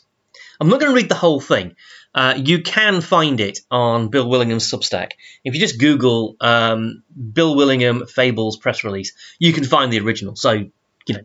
I'm 0.61 0.69
not 0.69 0.79
going 0.79 0.93
to 0.93 0.97
read 0.97 1.09
the 1.09 1.15
whole 1.15 1.41
thing. 1.41 1.75
Uh, 2.15 2.35
you 2.37 2.61
can 2.61 3.01
find 3.01 3.41
it 3.41 3.61
on 3.71 4.09
Bill 4.09 4.29
Willingham's 4.29 4.71
Substack. 4.71 5.13
If 5.43 5.55
you 5.55 5.61
just 5.61 5.81
Google 5.81 6.37
um, 6.41 7.03
Bill 7.33 7.57
Willingham 7.57 8.07
Fables 8.07 8.59
press 8.59 8.85
release, 8.85 9.15
you 9.39 9.55
can 9.55 9.65
find 9.65 9.91
the 9.91 10.01
original. 10.01 10.37
So, 10.37 10.53
you 10.53 11.15
know, 11.15 11.25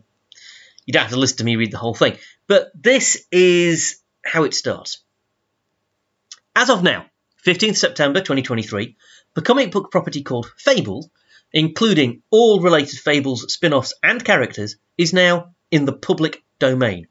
you 0.86 0.92
don't 0.92 1.02
have 1.02 1.10
to 1.10 1.18
listen 1.18 1.38
to 1.38 1.44
me 1.44 1.56
read 1.56 1.72
the 1.72 1.78
whole 1.78 1.94
thing. 1.94 2.16
But 2.46 2.70
this 2.74 3.26
is 3.30 4.00
how 4.24 4.44
it 4.44 4.54
starts. 4.54 5.02
As 6.54 6.70
of 6.70 6.82
now, 6.82 7.04
15th 7.44 7.76
September 7.76 8.20
2023, 8.20 8.96
the 9.34 9.42
comic 9.42 9.70
book 9.70 9.90
property 9.90 10.22
called 10.22 10.50
Fable, 10.56 11.10
including 11.52 12.22
all 12.30 12.60
related 12.60 12.98
Fables 12.98 13.52
spin 13.52 13.74
offs 13.74 13.92
and 14.02 14.24
characters, 14.24 14.76
is 14.96 15.12
now 15.12 15.50
in 15.70 15.84
the 15.84 15.92
public 15.92 16.42
domain. 16.58 17.08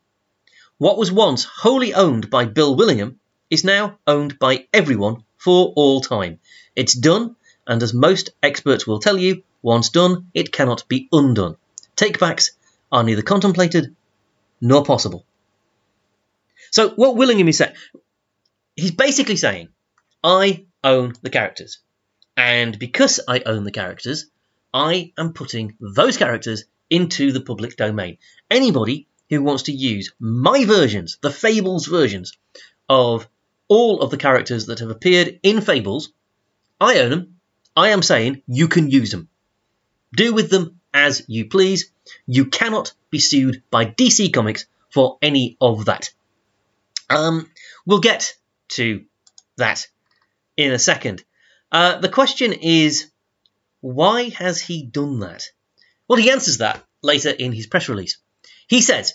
What 0.77 0.97
was 0.97 1.09
once 1.09 1.45
wholly 1.45 1.93
owned 1.93 2.29
by 2.29 2.43
Bill 2.43 2.75
Willingham 2.75 3.19
is 3.49 3.63
now 3.63 3.97
owned 4.05 4.37
by 4.39 4.67
everyone 4.73 5.23
for 5.37 5.71
all 5.75 6.01
time. 6.01 6.39
It's 6.75 6.93
done, 6.93 7.37
and 7.65 7.81
as 7.81 7.93
most 7.93 8.31
experts 8.43 8.85
will 8.85 8.99
tell 8.99 9.17
you, 9.17 9.43
once 9.61 9.87
done, 9.87 10.31
it 10.33 10.51
cannot 10.51 10.85
be 10.89 11.07
undone. 11.13 11.55
Takebacks 11.95 12.51
are 12.91 13.03
neither 13.03 13.21
contemplated 13.21 13.95
nor 14.59 14.83
possible. 14.83 15.25
So, 16.71 16.89
what 16.89 17.15
Willingham 17.15 17.47
is 17.47 17.57
saying, 17.57 17.75
he's 18.75 18.91
basically 18.91 19.37
saying, 19.37 19.69
I 20.21 20.65
own 20.83 21.13
the 21.21 21.29
characters. 21.29 21.79
And 22.35 22.77
because 22.77 23.21
I 23.25 23.39
own 23.45 23.63
the 23.63 23.71
characters, 23.71 24.25
I 24.73 25.13
am 25.17 25.31
putting 25.31 25.77
those 25.79 26.17
characters 26.17 26.65
into 26.89 27.31
the 27.31 27.39
public 27.39 27.77
domain. 27.77 28.17
Anybody 28.51 29.07
who 29.29 29.41
wants 29.41 29.63
to 29.63 29.71
use 29.71 30.13
my 30.19 30.65
versions, 30.65 31.17
the 31.21 31.31
Fables 31.31 31.87
versions, 31.87 32.37
of 32.87 33.27
all 33.67 34.01
of 34.01 34.11
the 34.11 34.17
characters 34.17 34.67
that 34.67 34.79
have 34.79 34.89
appeared 34.89 35.39
in 35.43 35.61
Fables, 35.61 36.09
I 36.79 36.99
own 36.99 37.09
them. 37.09 37.39
I 37.75 37.89
am 37.89 38.03
saying 38.03 38.43
you 38.47 38.67
can 38.67 38.89
use 38.89 39.11
them. 39.11 39.27
Do 40.15 40.33
with 40.33 40.49
them 40.49 40.79
as 40.93 41.23
you 41.27 41.45
please. 41.45 41.91
You 42.25 42.45
cannot 42.45 42.93
be 43.09 43.19
sued 43.19 43.63
by 43.69 43.85
DC 43.85 44.33
Comics 44.33 44.65
for 44.89 45.17
any 45.21 45.57
of 45.59 45.85
that. 45.85 46.11
Um, 47.09 47.49
we'll 47.85 47.99
get 47.99 48.35
to 48.69 49.03
that 49.57 49.87
in 50.55 50.71
a 50.71 50.79
second. 50.79 51.23
Uh, 51.71 51.97
the 51.99 52.09
question 52.09 52.53
is, 52.53 53.11
why 53.81 54.29
has 54.29 54.61
he 54.61 54.83
done 54.83 55.19
that? 55.19 55.49
Well, 56.07 56.19
he 56.19 56.31
answers 56.31 56.59
that 56.59 56.83
later 57.01 57.29
in 57.29 57.51
his 57.51 57.67
press 57.67 57.89
release. 57.89 58.17
He 58.67 58.81
says, 58.81 59.13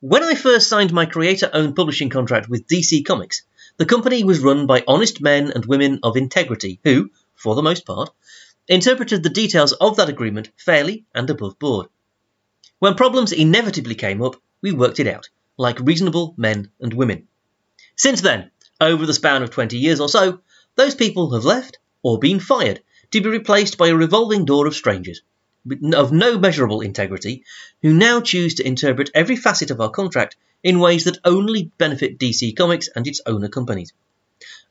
When 0.00 0.22
I 0.22 0.34
first 0.34 0.70
signed 0.70 0.90
my 0.90 1.04
creator 1.04 1.50
owned 1.52 1.76
publishing 1.76 2.08
contract 2.08 2.48
with 2.48 2.66
DC 2.66 3.04
Comics, 3.04 3.42
the 3.76 3.84
company 3.84 4.24
was 4.24 4.38
run 4.38 4.66
by 4.66 4.82
honest 4.88 5.20
men 5.20 5.52
and 5.52 5.66
women 5.66 6.00
of 6.02 6.16
integrity 6.16 6.80
who, 6.82 7.10
for 7.34 7.54
the 7.54 7.62
most 7.62 7.84
part, 7.84 8.08
interpreted 8.66 9.22
the 9.22 9.28
details 9.28 9.72
of 9.72 9.96
that 9.96 10.08
agreement 10.08 10.48
fairly 10.56 11.04
and 11.14 11.28
above 11.28 11.58
board. 11.58 11.88
When 12.78 12.94
problems 12.94 13.32
inevitably 13.32 13.96
came 13.96 14.22
up, 14.22 14.36
we 14.62 14.72
worked 14.72 14.98
it 14.98 15.06
out, 15.06 15.28
like 15.58 15.78
reasonable 15.80 16.32
men 16.38 16.70
and 16.80 16.94
women. 16.94 17.28
Since 17.96 18.22
then, 18.22 18.50
over 18.80 19.04
the 19.04 19.12
span 19.12 19.42
of 19.42 19.50
20 19.50 19.76
years 19.76 20.00
or 20.00 20.08
so, 20.08 20.40
those 20.76 20.94
people 20.94 21.34
have 21.34 21.44
left 21.44 21.76
or 22.02 22.18
been 22.18 22.40
fired 22.40 22.82
to 23.10 23.20
be 23.20 23.28
replaced 23.28 23.76
by 23.76 23.88
a 23.88 23.94
revolving 23.94 24.46
door 24.46 24.66
of 24.66 24.74
strangers 24.74 25.20
of 25.94 26.12
no 26.12 26.38
measurable 26.38 26.80
integrity 26.82 27.44
who 27.82 27.92
now 27.92 28.20
choose 28.20 28.54
to 28.54 28.66
interpret 28.66 29.10
every 29.14 29.36
facet 29.36 29.70
of 29.70 29.80
our 29.80 29.90
contract 29.90 30.36
in 30.62 30.78
ways 30.78 31.04
that 31.04 31.18
only 31.24 31.70
benefit 31.78 32.18
DC 32.18 32.56
Comics 32.56 32.88
and 32.88 33.06
its 33.06 33.20
owner 33.26 33.48
companies. 33.48 33.92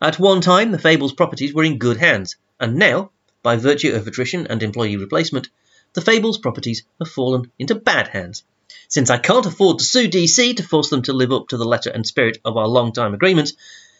At 0.01 0.19
one 0.19 0.41
time, 0.41 0.71
the 0.71 0.79
Fables 0.79 1.13
properties 1.13 1.53
were 1.53 1.63
in 1.63 1.77
good 1.77 1.97
hands, 1.97 2.35
and 2.59 2.75
now, 2.75 3.11
by 3.41 3.55
virtue 3.55 3.93
of 3.93 4.05
attrition 4.07 4.47
and 4.47 4.61
employee 4.61 4.97
replacement, 4.97 5.49
the 5.93 6.01
Fables 6.01 6.37
properties 6.37 6.83
have 6.99 7.09
fallen 7.09 7.51
into 7.57 7.75
bad 7.75 8.07
hands. 8.07 8.43
Since 8.87 9.09
I 9.09 9.17
can't 9.17 9.45
afford 9.45 9.79
to 9.79 9.85
sue 9.85 10.07
DC 10.07 10.57
to 10.57 10.63
force 10.63 10.89
them 10.89 11.03
to 11.03 11.13
live 11.13 11.31
up 11.31 11.47
to 11.49 11.57
the 11.57 11.65
letter 11.65 11.89
and 11.89 12.05
spirit 12.05 12.37
of 12.45 12.57
our 12.57 12.67
long 12.67 12.91
time 12.91 13.13
agreements, 13.13 13.53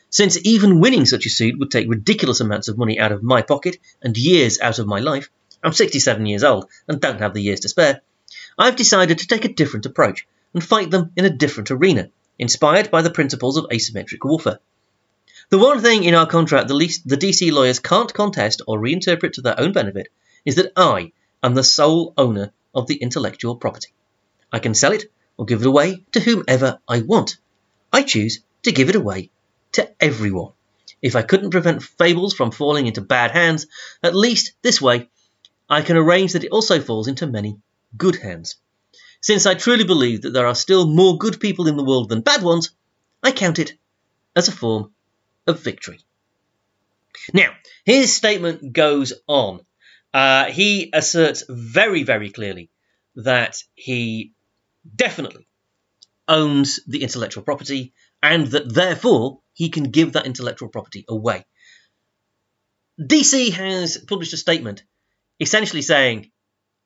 since 0.10 0.38
even 0.44 0.80
winning 0.80 1.06
such 1.06 1.26
a 1.26 1.30
suit 1.30 1.58
would 1.58 1.72
take 1.72 1.90
ridiculous 1.90 2.40
amounts 2.40 2.68
of 2.68 2.78
money 2.78 3.00
out 3.00 3.12
of 3.12 3.24
my 3.24 3.42
pocket 3.42 3.78
and 4.02 4.16
years 4.16 4.60
out 4.60 4.78
of 4.78 4.86
my 4.86 5.00
life, 5.00 5.30
I'm 5.64 5.74
67 5.74 6.26
years 6.26 6.44
old 6.44 6.70
and 6.88 7.00
don't 7.00 7.22
have 7.22 7.34
the 7.34 7.42
years 7.42 7.62
to 7.62 7.70
spare, 7.70 8.02
I've 8.58 8.76
decided 8.76 9.20
to 9.20 9.28
take 9.28 9.46
a 9.46 9.54
different 9.54 9.86
approach 9.86 10.28
and 10.54 10.64
fight 10.64 10.92
them 10.92 11.12
in 11.16 11.26
a 11.26 11.30
different 11.30 11.72
arena, 11.72 12.10
inspired 12.38 12.92
by 12.92 13.02
the 13.02 13.10
principles 13.10 13.58
of 13.58 13.66
asymmetric 13.72 14.24
warfare. 14.24 14.60
The 15.50 15.58
one 15.58 15.82
thing 15.82 16.04
in 16.04 16.16
our 16.16 16.28
contract 16.28 16.68
the, 16.68 16.74
least, 16.74 17.08
the 17.08 17.18
DC 17.18 17.52
lawyers 17.52 17.80
can't 17.80 18.14
contest 18.14 18.62
or 18.68 18.80
reinterpret 18.80 19.34
to 19.34 19.42
their 19.42 19.60
own 19.60 19.72
benefit 19.72 20.08
is 20.46 20.56
that 20.56 20.74
I 20.76 21.12
am 21.42 21.54
the 21.54 21.64
sole 21.64 22.14
owner 22.18 22.52
of 22.74 22.88
the 22.88 22.96
intellectual 22.96 23.56
property. 23.56 23.94
I 24.52 24.60
can 24.60 24.74
sell 24.74 24.92
it 24.92 25.06
or 25.38 25.46
give 25.46 25.62
it 25.62 25.68
away 25.68 26.04
to 26.12 26.20
whomever 26.20 26.80
I 26.88 27.02
want. 27.02 27.38
I 27.92 28.04
choose 28.04 28.42
to 28.64 28.72
give 28.72 28.90
it 28.90 28.96
away 28.96 29.30
to 29.74 29.90
everyone. 30.00 30.54
If 31.02 31.16
I 31.16 31.22
couldn't 31.22 31.52
prevent 31.52 31.84
fables 31.84 32.34
from 32.34 32.52
falling 32.52 32.88
into 32.88 33.02
bad 33.02 33.32
hands, 33.32 33.68
at 34.02 34.16
least 34.16 34.54
this 34.62 34.82
way 34.82 35.10
I 35.74 35.82
can 35.82 35.98
arrange 35.98 36.34
that 36.34 36.44
it 36.44 36.52
also 36.52 36.80
falls 36.80 37.08
into 37.08 37.26
many 37.26 37.58
good 37.98 38.16
hands. 38.16 38.58
Since 39.22 39.48
I 39.48 39.56
truly 39.56 39.86
believe 39.86 40.22
that 40.22 40.30
there 40.30 40.46
are 40.46 40.54
still 40.54 40.86
more 40.86 41.18
good 41.18 41.40
people 41.40 41.68
in 41.68 41.78
the 41.78 41.84
world 41.84 42.10
than 42.10 42.22
bad 42.22 42.44
ones, 42.44 42.70
I 43.24 43.32
count 43.32 43.58
it 43.58 43.74
as 44.36 44.48
a 44.48 44.52
form 44.52 44.94
of 45.48 45.62
victory. 45.62 46.00
Now, 47.34 47.56
his 47.86 48.16
statement 48.16 48.72
goes 48.72 49.14
on. 49.28 49.62
Uh, 50.14 50.46
he 50.46 50.92
asserts 50.94 51.44
very, 51.50 52.04
very 52.04 52.30
clearly 52.30 52.70
that 53.16 53.58
he 53.74 54.34
definitely 54.96 55.48
owns 56.28 56.82
the 56.86 57.02
intellectual 57.02 57.42
property 57.42 57.94
and 58.22 58.46
that 58.48 58.72
therefore 58.72 59.40
he 59.54 59.70
can 59.70 59.86
give 59.86 60.14
that 60.14 60.28
intellectual 60.28 60.70
property 60.70 61.04
away. 61.10 61.46
DC 63.02 63.52
has 63.54 63.98
published 63.98 64.34
a 64.34 64.38
statement 64.38 64.84
essentially 65.44 65.84
saying, 65.84 66.32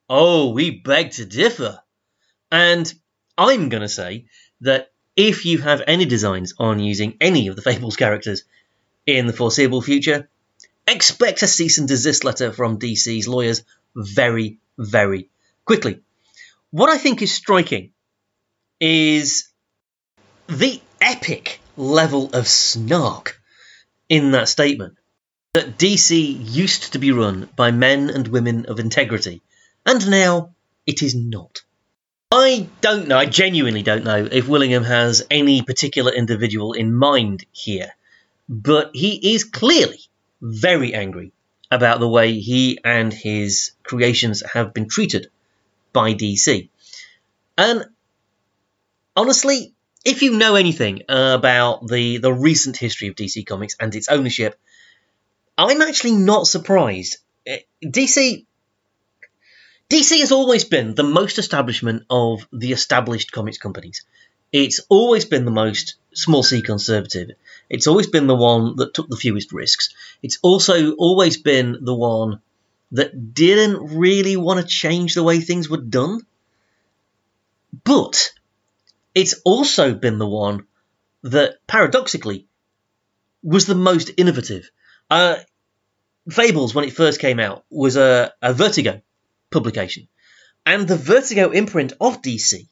Oh, 0.10 0.52
we 0.52 0.72
beg 0.72 1.12
to 1.12 1.26
differ. 1.26 1.80
And 2.52 2.92
I'm 3.38 3.70
going 3.70 3.82
to 3.82 3.90
say 3.90 4.26
that 4.62 4.92
if 5.16 5.46
you 5.46 5.58
have 5.60 5.82
any 5.88 6.06
designs 6.06 6.54
on 6.58 6.80
using 6.80 7.18
any 7.20 7.48
of 7.48 7.56
the 7.56 7.62
Fables 7.62 7.96
characters 7.96 8.44
in 9.06 9.28
the 9.28 9.34
foreseeable 9.34 9.82
future, 9.82 10.30
expect 10.88 11.42
a 11.44 11.48
cease 11.48 11.78
and 11.78 11.88
desist 11.88 12.24
letter 12.24 12.52
from 12.52 12.80
DC's 12.80 13.28
lawyers 13.28 13.64
very, 13.96 14.60
very 14.78 15.30
quickly. 15.66 16.02
What 16.72 16.90
I 16.90 16.98
think 16.98 17.22
is 17.22 17.34
striking 17.34 17.92
is 18.80 19.50
the 20.48 20.82
epic 21.02 21.60
level 21.76 22.30
of 22.34 22.48
snark 22.48 23.42
in 24.08 24.32
that 24.32 24.50
statement 24.50 24.97
that 25.58 25.76
DC 25.76 26.38
used 26.40 26.94
to 26.94 27.00
be 27.00 27.12
run 27.12 27.50
by 27.56 27.72
men 27.72 28.12
and 28.12 28.28
women 28.28 28.68
of 28.68 28.80
integrity, 28.80 29.42
and 29.88 30.08
now 30.08 30.54
it 30.86 31.02
is 31.02 31.16
not. 31.16 31.64
I 32.30 32.68
don't 32.82 33.08
know, 33.08 33.18
I 33.18 33.26
genuinely 33.26 33.82
don't 33.82 34.04
know 34.04 34.30
if 34.32 34.48
Willingham 34.48 34.84
has 34.84 35.26
any 35.32 35.64
particular 35.64 36.12
individual 36.14 36.74
in 36.74 36.94
mind 36.94 37.44
here, 37.52 37.96
but 38.48 38.92
he 38.94 39.34
is 39.34 39.46
clearly 39.46 40.00
very 40.44 40.94
angry 40.94 41.32
about 41.72 42.00
the 42.00 42.08
way 42.08 42.40
he 42.40 42.78
and 42.84 43.12
his 43.12 43.72
creations 43.82 44.44
have 44.54 44.76
been 44.76 44.88
treated 44.88 45.32
by 45.92 46.14
DC. 46.14 46.70
And 47.58 47.84
honestly, 49.16 49.74
if 50.06 50.22
you 50.22 50.38
know 50.38 50.54
anything 50.54 51.02
about 51.10 51.88
the, 51.88 52.20
the 52.20 52.32
recent 52.32 52.78
history 52.78 53.08
of 53.08 53.16
DC 53.16 53.44
Comics 53.48 53.76
and 53.80 53.96
its 53.96 54.08
ownership, 54.08 54.60
I'm 55.58 55.82
actually 55.82 56.14
not 56.14 56.48
surprised. 56.48 57.18
Eh, 57.46 57.60
DC 57.84 58.46
DC 59.90 60.20
has 60.20 60.32
always 60.34 60.66
been 60.66 60.96
the 60.96 61.04
most 61.04 61.38
establishment 61.40 62.04
of 62.10 62.46
the 62.52 62.74
established 62.74 63.32
comics 63.32 63.58
companies. 63.58 64.04
It's 64.52 64.82
always 64.90 65.26
been 65.26 65.46
the 65.46 65.52
most 65.52 65.96
small 66.14 66.44
c 66.44 66.62
conservative. 66.62 67.32
It's 67.70 67.88
always 67.88 68.08
been 68.08 68.28
the 68.28 68.36
one 68.36 68.76
that 68.78 68.94
took 68.94 69.10
the 69.10 69.16
fewest 69.16 69.54
risks. 69.54 69.90
It's 70.22 70.40
also 70.42 70.92
always 70.94 71.38
been 71.38 71.78
the 71.82 71.96
one 71.96 72.42
that 72.92 73.34
didn't 73.34 73.98
really 73.98 74.38
want 74.38 74.60
to 74.60 74.66
change 74.66 75.16
the 75.16 75.24
way 75.24 75.40
things 75.40 75.70
were 75.70 75.78
done. 75.82 76.26
But 77.84 78.34
it's 79.14 79.36
also 79.44 79.94
been 79.94 80.18
the 80.18 80.28
one 80.28 80.68
that, 81.24 81.56
paradoxically, 81.68 82.48
was 83.44 83.66
the 83.66 83.76
most 83.76 84.12
innovative. 84.18 84.70
Uh, 85.10 85.38
Fables, 86.30 86.76
when 86.76 86.86
it 86.86 86.94
first 86.94 87.20
came 87.20 87.40
out, 87.40 87.64
was 87.70 87.96
a, 87.96 88.34
a 88.42 88.54
Vertigo 88.54 89.02
publication. 89.52 90.08
And 90.66 90.88
the 90.88 90.98
Vertigo 90.98 91.52
imprint 91.52 91.94
of 92.02 92.22
DC 92.22 92.68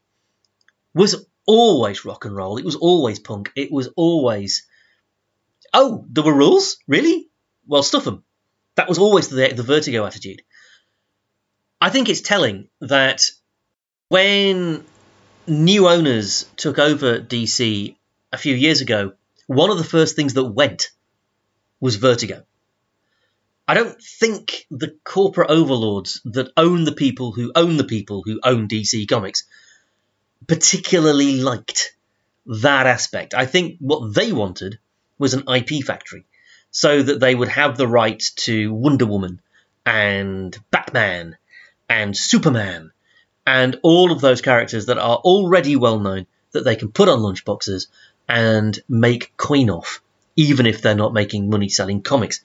was 0.93 1.25
always 1.45 2.03
rock 2.03 2.25
and 2.25 2.35
roll. 2.35 2.57
It 2.57 2.65
was 2.65 2.75
always 2.75 3.19
punk. 3.19 3.51
It 3.55 3.71
was 3.71 3.87
always, 3.95 4.67
oh, 5.73 6.05
there 6.09 6.23
were 6.23 6.33
rules? 6.33 6.77
Really? 6.87 7.29
Well, 7.65 7.83
stuff 7.83 8.03
them. 8.03 8.23
That 8.75 8.89
was 8.89 8.97
always 8.97 9.29
the, 9.29 9.53
the 9.53 9.63
Vertigo 9.63 10.05
attitude. 10.05 10.41
I 11.79 11.89
think 11.89 12.09
it's 12.09 12.21
telling 12.21 12.67
that 12.81 13.29
when 14.09 14.83
new 15.47 15.87
owners 15.87 16.45
took 16.57 16.79
over 16.79 17.19
DC 17.19 17.95
a 18.33 18.37
few 18.37 18.55
years 18.55 18.81
ago, 18.81 19.13
one 19.47 19.69
of 19.69 19.77
the 19.77 19.83
first 19.83 20.15
things 20.15 20.33
that 20.33 20.43
went 20.43 20.89
was 21.85 21.97
Vertigo. 21.97 22.43
I 23.67 23.75
don't 23.75 24.01
think 24.01 24.65
the 24.71 24.95
corporate 25.03 25.51
overlords 25.51 26.19
that 26.25 26.51
own 26.57 26.83
the 26.83 26.91
people 26.91 27.31
who 27.31 27.51
own 27.53 27.77
the 27.77 27.83
people 27.83 28.23
who 28.25 28.39
own 28.43 28.67
DC 28.67 29.07
Comics 29.07 29.43
particularly 30.47 31.41
liked 31.41 31.95
that 32.47 32.87
aspect. 32.87 33.35
I 33.35 33.45
think 33.45 33.77
what 33.79 34.15
they 34.15 34.31
wanted 34.31 34.79
was 35.19 35.35
an 35.35 35.43
IP 35.47 35.85
factory 35.85 36.25
so 36.71 37.03
that 37.03 37.19
they 37.19 37.35
would 37.35 37.49
have 37.49 37.77
the 37.77 37.87
right 37.87 38.23
to 38.37 38.73
Wonder 38.73 39.05
Woman 39.05 39.39
and 39.85 40.57
Batman 40.71 41.37
and 41.87 42.17
Superman 42.17 42.93
and 43.45 43.79
all 43.83 44.11
of 44.11 44.21
those 44.21 44.41
characters 44.41 44.87
that 44.87 44.97
are 44.97 45.17
already 45.17 45.75
well 45.75 45.99
known 45.99 46.25
that 46.53 46.65
they 46.65 46.77
can 46.77 46.91
put 46.91 47.09
on 47.09 47.19
lunchboxes 47.19 47.89
and 48.27 48.79
make 48.89 49.37
coin 49.37 49.69
off, 49.69 50.01
even 50.35 50.65
if 50.65 50.81
they're 50.81 50.95
not 50.95 51.13
making 51.13 51.49
money 51.49 51.69
selling 51.69 52.01
comics. 52.01 52.41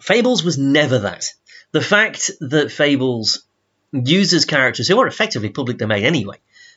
Fables 0.00 0.42
was 0.42 0.58
never 0.58 1.00
that. 1.00 1.32
The 1.72 1.80
fact 1.80 2.30
that 2.40 2.72
Fables 2.72 3.44
uses 3.92 4.44
characters 4.44 4.88
who 4.88 4.98
are 5.00 5.06
effectively 5.06 5.50
public 5.50 5.78
domain 5.78 6.04
anyway. 6.04 6.36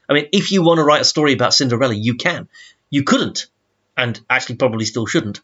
I 0.09 0.13
mean, 0.13 0.27
if 0.31 0.51
you 0.51 0.63
want 0.63 0.79
to 0.79 0.83
write 0.83 1.01
a 1.01 1.05
story 1.05 1.33
about 1.33 1.53
Cinderella, 1.53 1.93
you 1.93 2.15
can. 2.15 2.47
You 2.89 3.03
couldn't, 3.03 3.47
and 3.97 4.19
actually 4.29 4.55
probably 4.55 4.85
still 4.85 5.05
shouldn't, 5.05 5.39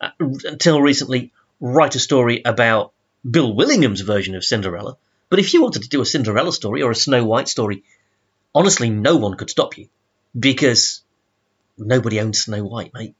uh, 0.00 0.10
until 0.18 0.80
recently, 0.80 1.32
write 1.60 1.94
a 1.94 2.00
story 2.00 2.42
about 2.44 2.92
Bill 3.28 3.54
Willingham's 3.54 4.00
version 4.00 4.34
of 4.34 4.44
Cinderella. 4.44 4.96
But 5.28 5.38
if 5.38 5.52
you 5.52 5.62
wanted 5.62 5.82
to 5.82 5.88
do 5.88 6.00
a 6.00 6.06
Cinderella 6.06 6.52
story 6.52 6.82
or 6.82 6.90
a 6.90 6.96
Snow 6.96 7.24
White 7.24 7.48
story, 7.48 7.84
honestly, 8.54 8.88
no 8.88 9.16
one 9.16 9.34
could 9.34 9.50
stop 9.50 9.76
you 9.76 9.88
because 10.38 11.02
nobody 11.76 12.20
owns 12.20 12.42
Snow 12.42 12.64
White, 12.64 12.94
mate. 12.94 13.14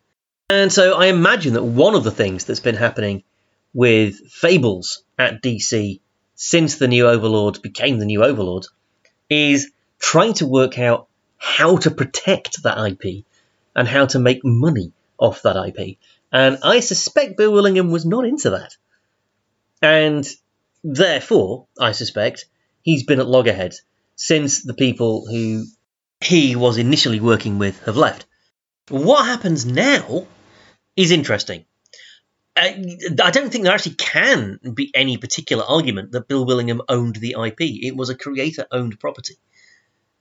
And 0.50 0.72
so 0.72 0.98
I 0.98 1.08
imagine 1.08 1.52
that 1.52 1.62
one 1.62 1.94
of 1.94 2.04
the 2.04 2.10
things 2.10 2.46
that's 2.46 2.60
been 2.60 2.74
happening 2.74 3.22
with 3.74 4.30
Fables 4.30 5.02
at 5.18 5.42
DC 5.42 6.00
since 6.36 6.76
the 6.76 6.88
new 6.88 7.06
Overlord 7.06 7.60
became 7.60 7.98
the 7.98 8.06
new 8.06 8.24
Overlord 8.24 8.64
is 9.28 9.70
trying 9.98 10.32
to 10.34 10.46
work 10.46 10.78
out 10.78 11.06
how 11.36 11.76
to 11.76 11.90
protect 11.90 12.62
that 12.62 12.78
IP 12.78 13.26
and 13.76 13.86
how 13.86 14.06
to 14.06 14.18
make 14.18 14.40
money 14.42 14.92
off 15.18 15.42
that 15.42 15.56
IP. 15.56 15.98
And 16.32 16.56
I 16.62 16.80
suspect 16.80 17.36
Bill 17.36 17.52
Willingham 17.52 17.90
was 17.90 18.06
not 18.06 18.24
into 18.24 18.50
that. 18.50 18.74
And 19.82 20.26
therefore, 20.82 21.66
I 21.78 21.92
suspect, 21.92 22.46
he's 22.80 23.04
been 23.04 23.20
at 23.20 23.28
loggerheads 23.28 23.82
since 24.16 24.62
the 24.62 24.72
people 24.72 25.26
who 25.26 25.64
he 26.22 26.56
was 26.56 26.78
initially 26.78 27.20
working 27.20 27.58
with 27.58 27.84
have 27.84 27.98
left. 27.98 28.24
What 28.88 29.26
happens 29.26 29.66
now 29.66 30.26
is 30.98 31.12
interesting. 31.12 31.64
Uh, 32.56 32.72
I 33.22 33.30
don't 33.30 33.50
think 33.50 33.62
there 33.62 33.72
actually 33.72 33.94
can 33.94 34.58
be 34.74 34.90
any 34.92 35.16
particular 35.16 35.64
argument 35.64 36.10
that 36.12 36.26
Bill 36.26 36.44
Willingham 36.44 36.82
owned 36.88 37.14
the 37.14 37.36
IP. 37.38 37.60
It 37.60 37.96
was 37.96 38.10
a 38.10 38.16
creator 38.16 38.66
owned 38.72 38.98
property. 38.98 39.36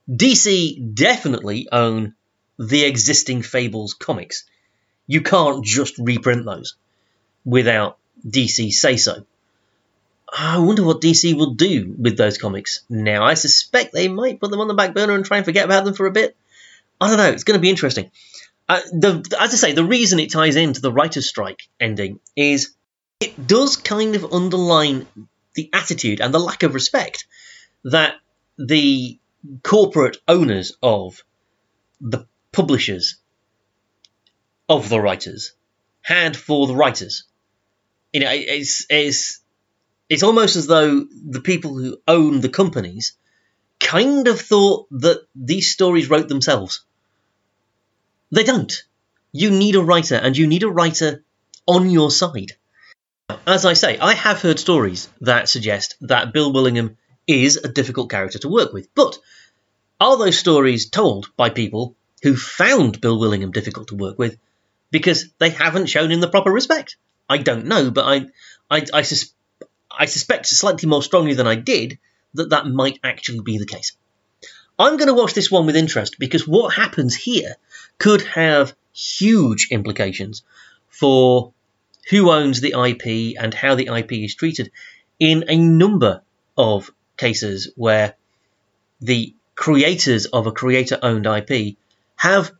DC 0.08 0.94
definitely 0.94 1.68
own 1.70 2.14
the 2.58 2.84
existing 2.84 3.42
Fables 3.42 3.94
comics. 3.94 4.44
You 5.08 5.20
can't 5.22 5.64
just 5.64 5.98
reprint 5.98 6.44
those 6.44 6.76
without 7.44 7.98
DC 8.24 8.70
say 8.70 8.96
so. 8.96 9.26
I 10.32 10.58
wonder 10.58 10.84
what 10.84 11.00
DC 11.00 11.36
will 11.36 11.54
do 11.54 11.92
with 11.98 12.16
those 12.16 12.38
comics 12.38 12.84
now. 12.88 13.24
I 13.24 13.34
suspect 13.34 13.92
they 13.92 14.08
might 14.08 14.38
put 14.38 14.50
them 14.52 14.60
on 14.60 14.68
the 14.68 14.74
back 14.74 14.94
burner 14.94 15.14
and 15.14 15.24
try 15.24 15.38
and 15.38 15.46
forget 15.46 15.64
about 15.64 15.84
them 15.84 15.94
for 15.94 16.06
a 16.06 16.12
bit. 16.12 16.36
I 17.00 17.08
don't 17.08 17.16
know. 17.16 17.30
It's 17.30 17.44
going 17.44 17.58
to 17.58 17.62
be 17.62 17.70
interesting. 17.70 18.10
Uh, 18.68 18.80
the, 18.92 19.36
as 19.40 19.54
I 19.54 19.56
say, 19.56 19.72
the 19.72 19.84
reason 19.84 20.20
it 20.20 20.30
ties 20.30 20.56
into 20.56 20.80
the 20.80 20.92
writer's 20.92 21.28
strike 21.28 21.62
ending 21.80 22.20
is 22.36 22.74
it 23.20 23.46
does 23.46 23.76
kind 23.76 24.14
of 24.14 24.32
underline 24.32 25.06
the 25.54 25.70
attitude 25.72 26.20
and 26.20 26.32
the 26.32 26.38
lack 26.38 26.62
of 26.62 26.74
respect 26.74 27.26
that 27.84 28.16
the 28.58 29.18
corporate 29.62 30.18
owners 30.26 30.76
of 30.82 31.22
the 32.00 32.26
publishers 32.52 33.16
of 34.68 34.88
the 34.88 35.00
writers 35.00 35.52
had 36.02 36.36
for 36.36 36.66
the 36.66 36.76
writers. 36.76 37.24
You 38.12 38.20
know, 38.20 38.30
it's 38.30 38.86
it's 38.90 39.40
it's 40.08 40.22
almost 40.22 40.56
as 40.56 40.66
though 40.66 41.04
the 41.26 41.40
people 41.40 41.78
who 41.78 41.98
own 42.06 42.40
the 42.40 42.48
companies 42.48 43.16
kind 43.80 44.28
of 44.28 44.40
thought 44.40 44.86
that 44.90 45.26
these 45.34 45.70
stories 45.70 46.10
wrote 46.10 46.28
themselves. 46.28 46.84
They 48.30 48.44
don't. 48.44 48.84
You 49.32 49.50
need 49.50 49.74
a 49.74 49.82
writer, 49.82 50.16
and 50.16 50.36
you 50.36 50.46
need 50.46 50.62
a 50.62 50.70
writer 50.70 51.22
on 51.66 51.90
your 51.90 52.10
side. 52.10 52.52
As 53.46 53.64
I 53.64 53.74
say, 53.74 53.98
I 53.98 54.14
have 54.14 54.40
heard 54.40 54.58
stories 54.58 55.08
that 55.20 55.48
suggest 55.48 55.96
that 56.02 56.32
Bill 56.32 56.52
Willingham 56.52 56.96
is 57.26 57.56
a 57.56 57.68
difficult 57.68 58.10
character 58.10 58.38
to 58.40 58.48
work 58.48 58.72
with. 58.72 58.88
But 58.94 59.18
are 60.00 60.16
those 60.16 60.38
stories 60.38 60.88
told 60.88 61.30
by 61.36 61.50
people 61.50 61.94
who 62.22 62.36
found 62.36 63.00
Bill 63.00 63.18
Willingham 63.18 63.52
difficult 63.52 63.88
to 63.88 63.96
work 63.96 64.18
with 64.18 64.38
because 64.90 65.28
they 65.38 65.50
haven't 65.50 65.86
shown 65.86 66.10
him 66.10 66.20
the 66.20 66.28
proper 66.28 66.50
respect? 66.50 66.96
I 67.28 67.38
don't 67.38 67.66
know, 67.66 67.90
but 67.90 68.04
I, 68.04 68.26
I, 68.70 68.86
I, 68.92 69.02
sus- 69.02 69.32
I 69.90 70.06
suspect 70.06 70.46
slightly 70.46 70.88
more 70.88 71.02
strongly 71.02 71.34
than 71.34 71.46
I 71.46 71.54
did 71.54 71.98
that 72.34 72.50
that 72.50 72.66
might 72.66 72.98
actually 73.04 73.40
be 73.40 73.58
the 73.58 73.66
case. 73.66 73.96
I'm 74.78 74.96
going 74.96 75.08
to 75.08 75.14
watch 75.14 75.34
this 75.34 75.50
one 75.50 75.66
with 75.66 75.76
interest 75.76 76.16
because 76.18 76.46
what 76.46 76.74
happens 76.74 77.14
here 77.14 77.56
could 77.98 78.22
have 78.22 78.74
huge 78.92 79.68
implications 79.70 80.42
for 80.88 81.52
who 82.10 82.30
owns 82.30 82.60
the 82.60 82.74
IP 82.74 83.36
and 83.40 83.52
how 83.52 83.74
the 83.74 83.88
IP 83.94 84.12
is 84.12 84.34
treated 84.34 84.70
in 85.18 85.44
a 85.48 85.56
number 85.56 86.22
of 86.56 86.90
cases 87.16 87.70
where 87.76 88.14
the 89.00 89.34
creators 89.54 90.26
of 90.26 90.46
a 90.46 90.52
creator 90.52 90.98
owned 91.02 91.26
IP 91.26 91.76
have 92.16 92.52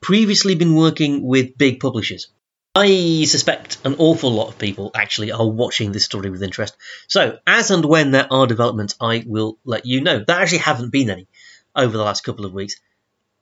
previously 0.00 0.54
been 0.54 0.74
working 0.74 1.22
with 1.22 1.56
big 1.56 1.80
publishers. 1.80 2.28
I 2.74 3.24
suspect 3.24 3.78
an 3.84 3.96
awful 3.98 4.30
lot 4.30 4.48
of 4.48 4.58
people 4.58 4.90
actually 4.94 5.32
are 5.32 5.48
watching 5.48 5.92
this 5.92 6.04
story 6.04 6.28
with 6.28 6.42
interest. 6.42 6.76
So, 7.08 7.38
as 7.46 7.70
and 7.70 7.84
when 7.84 8.10
there 8.10 8.30
are 8.30 8.46
developments, 8.46 8.96
I 9.00 9.24
will 9.26 9.56
let 9.64 9.86
you 9.86 10.02
know. 10.02 10.22
There 10.22 10.38
actually 10.38 10.58
haven't 10.58 10.90
been 10.90 11.08
any 11.08 11.26
over 11.74 11.96
the 11.96 12.04
last 12.04 12.22
couple 12.22 12.44
of 12.44 12.52
weeks, 12.52 12.76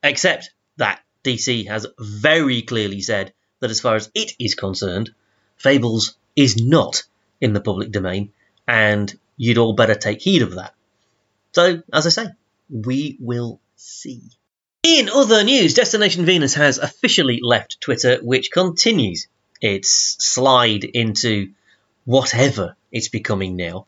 except 0.05 0.51
that 0.77 1.01
DC 1.25 1.67
has 1.69 1.87
very 1.99 2.63
clearly 2.63 3.01
said 3.01 3.33
that 3.61 3.71
as 3.71 3.81
far 3.81 3.97
as 3.97 4.11
it 4.15 4.35
is 4.39 4.55
concerned, 4.55 5.15
Fables 5.57 6.17
is 6.37 6.57
not 6.63 7.03
in 7.41 7.53
the 7.53 7.61
public 7.61 7.91
domain, 7.91 8.33
and 8.69 9.13
you'd 9.37 9.59
all 9.59 9.75
better 9.75 9.95
take 9.95 10.21
heed 10.21 10.43
of 10.43 10.57
that. 10.57 10.75
So, 11.53 11.83
as 11.93 12.07
I 12.07 12.11
say, 12.11 12.27
we 12.69 13.17
will 13.21 13.61
see. 13.77 14.23
In 14.83 15.09
other 15.09 15.45
news, 15.45 15.75
Destination 15.75 16.27
Venus 16.27 16.55
has 16.55 16.79
officially 16.79 17.41
left 17.43 17.81
Twitter, 17.81 18.19
which 18.21 18.51
continues 18.51 19.29
its 19.61 20.17
slide 20.19 20.85
into 20.85 21.53
whatever 22.05 22.77
it's 22.93 23.09
becoming 23.09 23.57
now. 23.57 23.87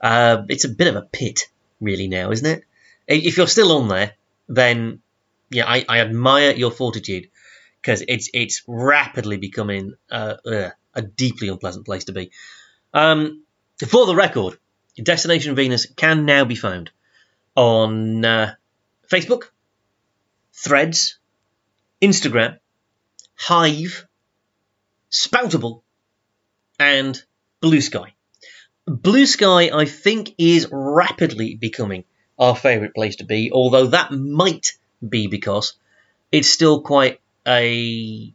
Uh, 0.00 0.42
it's 0.48 0.64
a 0.64 0.68
bit 0.68 0.86
of 0.88 0.96
a 0.96 1.02
pit, 1.02 1.48
really, 1.80 2.06
now, 2.06 2.30
isn't 2.30 2.46
it? 2.46 2.64
If 3.08 3.36
you're 3.36 3.48
still 3.48 3.72
on 3.72 3.88
there, 3.88 4.12
then 4.48 5.00
yeah, 5.50 5.64
I, 5.66 5.84
I 5.88 6.00
admire 6.00 6.52
your 6.52 6.70
fortitude 6.70 7.28
because 7.80 8.02
it's 8.06 8.30
it's 8.34 8.62
rapidly 8.66 9.36
becoming 9.36 9.94
uh, 10.10 10.34
uh, 10.44 10.70
a 10.94 11.02
deeply 11.02 11.48
unpleasant 11.48 11.86
place 11.86 12.04
to 12.04 12.12
be. 12.12 12.30
Um, 12.92 13.44
for 13.86 14.06
the 14.06 14.14
record, 14.16 14.58
Destination 15.00 15.54
Venus 15.54 15.86
can 15.86 16.24
now 16.24 16.44
be 16.44 16.54
found 16.54 16.90
on 17.54 18.24
uh, 18.24 18.54
Facebook, 19.10 19.44
Threads, 20.52 21.18
Instagram, 22.02 22.58
Hive, 23.34 24.06
Spoutible, 25.10 25.82
and 26.78 27.22
Blue 27.60 27.80
Sky. 27.80 28.14
Blue 28.86 29.26
Sky, 29.26 29.70
I 29.72 29.84
think, 29.84 30.34
is 30.38 30.68
rapidly 30.70 31.54
becoming 31.54 32.04
our 32.38 32.56
favourite 32.56 32.94
place 32.94 33.16
to 33.16 33.24
be, 33.24 33.50
although 33.52 33.88
that 33.88 34.12
might 34.12 34.72
be 35.06 35.26
because 35.26 35.74
it's 36.32 36.48
still 36.48 36.80
quite 36.80 37.20
a 37.46 38.32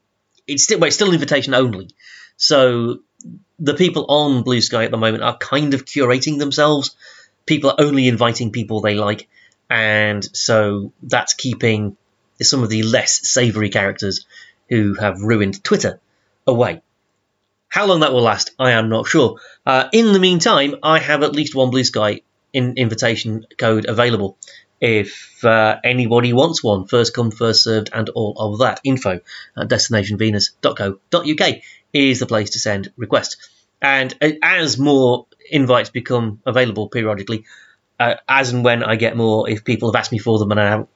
it's 0.48 0.64
still 0.64 0.80
well, 0.80 0.88
it's 0.88 0.96
still 0.96 1.14
invitation 1.14 1.54
only. 1.54 1.90
So 2.38 3.00
the 3.60 3.76
people 3.76 4.06
on 4.10 4.44
Blue 4.44 4.62
Sky 4.62 4.86
at 4.86 4.92
the 4.92 4.98
moment 4.98 5.24
are 5.24 5.38
kind 5.38 5.74
of 5.74 5.86
curating 5.86 6.40
themselves. 6.40 6.96
People 7.46 7.72
are 7.72 7.82
only 7.82 8.08
inviting 8.08 8.52
people 8.52 8.82
they 8.82 8.96
like, 8.96 9.28
and 9.70 10.24
so 10.36 10.94
that's 11.04 11.34
keeping 11.34 11.98
some 12.42 12.64
of 12.64 12.70
the 12.70 12.84
less 12.84 13.28
savoury 13.28 13.70
characters 13.70 14.26
who 14.70 14.96
have 14.96 15.22
ruined 15.22 15.64
Twitter 15.64 16.00
away. 16.48 16.82
How 17.68 17.86
long 17.86 18.02
that 18.02 18.12
will 18.12 18.24
last, 18.24 18.52
I 18.60 18.72
am 18.72 18.90
not 18.90 19.08
sure. 19.08 19.40
Uh, 19.66 19.88
in 19.94 20.12
the 20.12 20.20
meantime, 20.20 20.76
I 20.84 21.00
have 21.00 21.24
at 21.24 21.34
least 21.34 21.56
one 21.56 21.70
Blue 21.70 21.84
Sky 21.84 22.22
in 22.54 22.74
invitation 22.78 23.46
code 23.58 23.86
available 23.88 24.38
if 24.82 25.46
uh, 25.46 25.80
anybody 25.84 26.34
wants 26.34 26.64
one. 26.64 26.88
First 26.88 27.14
come, 27.14 27.32
first 27.32 27.64
served, 27.64 27.92
and 27.94 28.10
all 28.10 28.34
of 28.38 28.60
that. 28.60 28.82
Info 28.84 29.20
at 29.56 29.68
destinationvenus.co.uk 29.70 31.56
is 31.94 32.20
the 32.20 32.26
place 32.26 32.50
to 32.52 32.60
send 32.60 32.92
requests. 32.98 33.50
And 33.82 34.14
uh, 34.22 34.32
as 34.42 34.78
more 34.78 35.28
invites 35.50 35.92
become 35.92 36.42
available 36.46 36.90
periodically, 36.90 37.46
uh, 38.00 38.16
as 38.28 38.52
and 38.52 38.64
when 38.64 38.84
I 38.84 38.96
get 38.96 39.16
more, 39.16 39.48
if 39.48 39.64
people 39.64 39.92
have 39.92 40.00
asked 40.00 40.12
me 40.12 40.18
for 40.18 40.40
them 40.40 40.52
and 40.52 40.60
I 40.60 40.70
have 40.70 40.88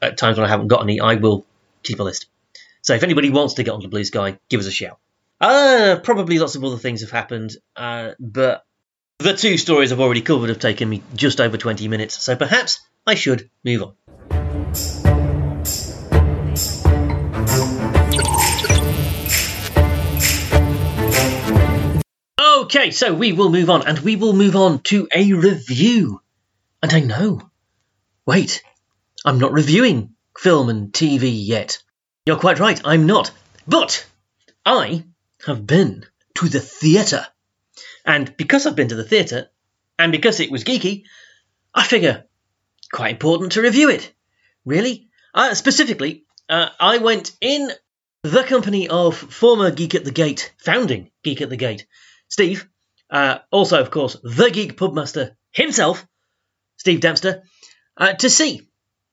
at 0.00 0.16
times 0.16 0.38
when 0.38 0.46
I 0.46 0.48
haven't 0.48 0.68
got 0.68 0.82
any, 0.82 1.00
I 1.00 1.16
will 1.16 1.44
keep 1.82 1.98
a 1.98 2.04
list. 2.04 2.26
So 2.82 2.94
if 2.94 3.02
anybody 3.02 3.30
wants 3.30 3.54
to 3.54 3.64
get 3.64 3.72
onto 3.72 3.88
Blue 3.88 4.04
Sky, 4.04 4.38
give 4.48 4.60
us 4.60 4.66
a 4.66 4.72
shout. 4.72 4.98
Uh, 5.40 5.98
probably 6.02 6.38
lots 6.38 6.54
of 6.54 6.62
other 6.62 6.78
things 6.78 7.00
have 7.00 7.10
happened, 7.10 7.56
uh, 7.74 8.10
but 8.20 8.64
the 9.18 9.34
two 9.34 9.58
stories 9.58 9.90
I've 9.90 9.98
already 9.98 10.20
covered 10.20 10.50
have 10.50 10.60
taken 10.60 10.88
me 10.88 11.02
just 11.16 11.40
over 11.40 11.56
20 11.56 11.88
minutes, 11.88 12.22
so 12.22 12.36
perhaps 12.36 12.80
I 13.06 13.14
should 13.14 13.50
move 13.64 13.82
on. 13.82 13.94
Okay, 22.40 22.90
so 22.92 23.12
we 23.12 23.32
will 23.32 23.50
move 23.50 23.70
on, 23.70 23.86
and 23.86 23.98
we 23.98 24.16
will 24.16 24.32
move 24.32 24.54
on 24.56 24.80
to 24.84 25.08
a 25.14 25.32
review. 25.32 26.20
And 26.82 26.92
I 26.92 27.00
know. 27.00 27.40
Wait, 28.24 28.62
I'm 29.24 29.38
not 29.38 29.52
reviewing 29.52 30.14
film 30.38 30.68
and 30.68 30.92
TV 30.92 31.30
yet. 31.46 31.82
You're 32.24 32.38
quite 32.38 32.60
right, 32.60 32.80
I'm 32.84 33.06
not. 33.06 33.32
But 33.66 34.06
I 34.64 35.04
have 35.44 35.66
been 35.66 36.06
to 36.36 36.48
the 36.48 36.60
theatre. 36.60 37.26
And 38.06 38.36
because 38.36 38.64
I've 38.64 38.76
been 38.76 38.88
to 38.88 38.94
the 38.94 39.04
theatre, 39.04 39.48
and 39.98 40.12
because 40.12 40.38
it 40.38 40.50
was 40.50 40.64
geeky, 40.64 41.04
I 41.74 41.82
figure 41.82 42.24
quite 42.92 43.12
important 43.12 43.52
to 43.52 43.62
review 43.62 43.88
it. 43.90 44.12
Really? 44.64 45.08
Uh, 45.34 45.54
specifically, 45.54 46.24
uh, 46.48 46.68
I 46.78 46.98
went 46.98 47.34
in 47.40 47.70
the 48.22 48.44
company 48.44 48.88
of 48.88 49.16
former 49.16 49.70
Geek 49.70 49.94
at 49.94 50.04
the 50.04 50.12
Gate, 50.12 50.52
founding 50.58 51.10
Geek 51.24 51.40
at 51.40 51.50
the 51.50 51.56
Gate, 51.56 51.86
Steve, 52.28 52.68
uh, 53.10 53.38
also, 53.50 53.80
of 53.80 53.90
course, 53.90 54.16
the 54.22 54.50
Geek 54.50 54.76
Pubmaster 54.76 55.36
himself, 55.50 56.06
Steve 56.76 57.00
Dempster, 57.00 57.42
uh, 57.96 58.14
to 58.14 58.30
see 58.30 58.68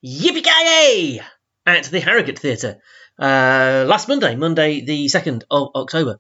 Yippee 0.05 1.21
at 1.65 1.85
the 1.85 1.99
Harrogate 1.99 2.39
Theatre 2.39 2.79
uh, 3.19 3.85
last 3.87 4.07
Monday, 4.07 4.35
Monday 4.35 4.81
the 4.81 5.05
2nd 5.07 5.43
of 5.51 5.71
October. 5.75 6.19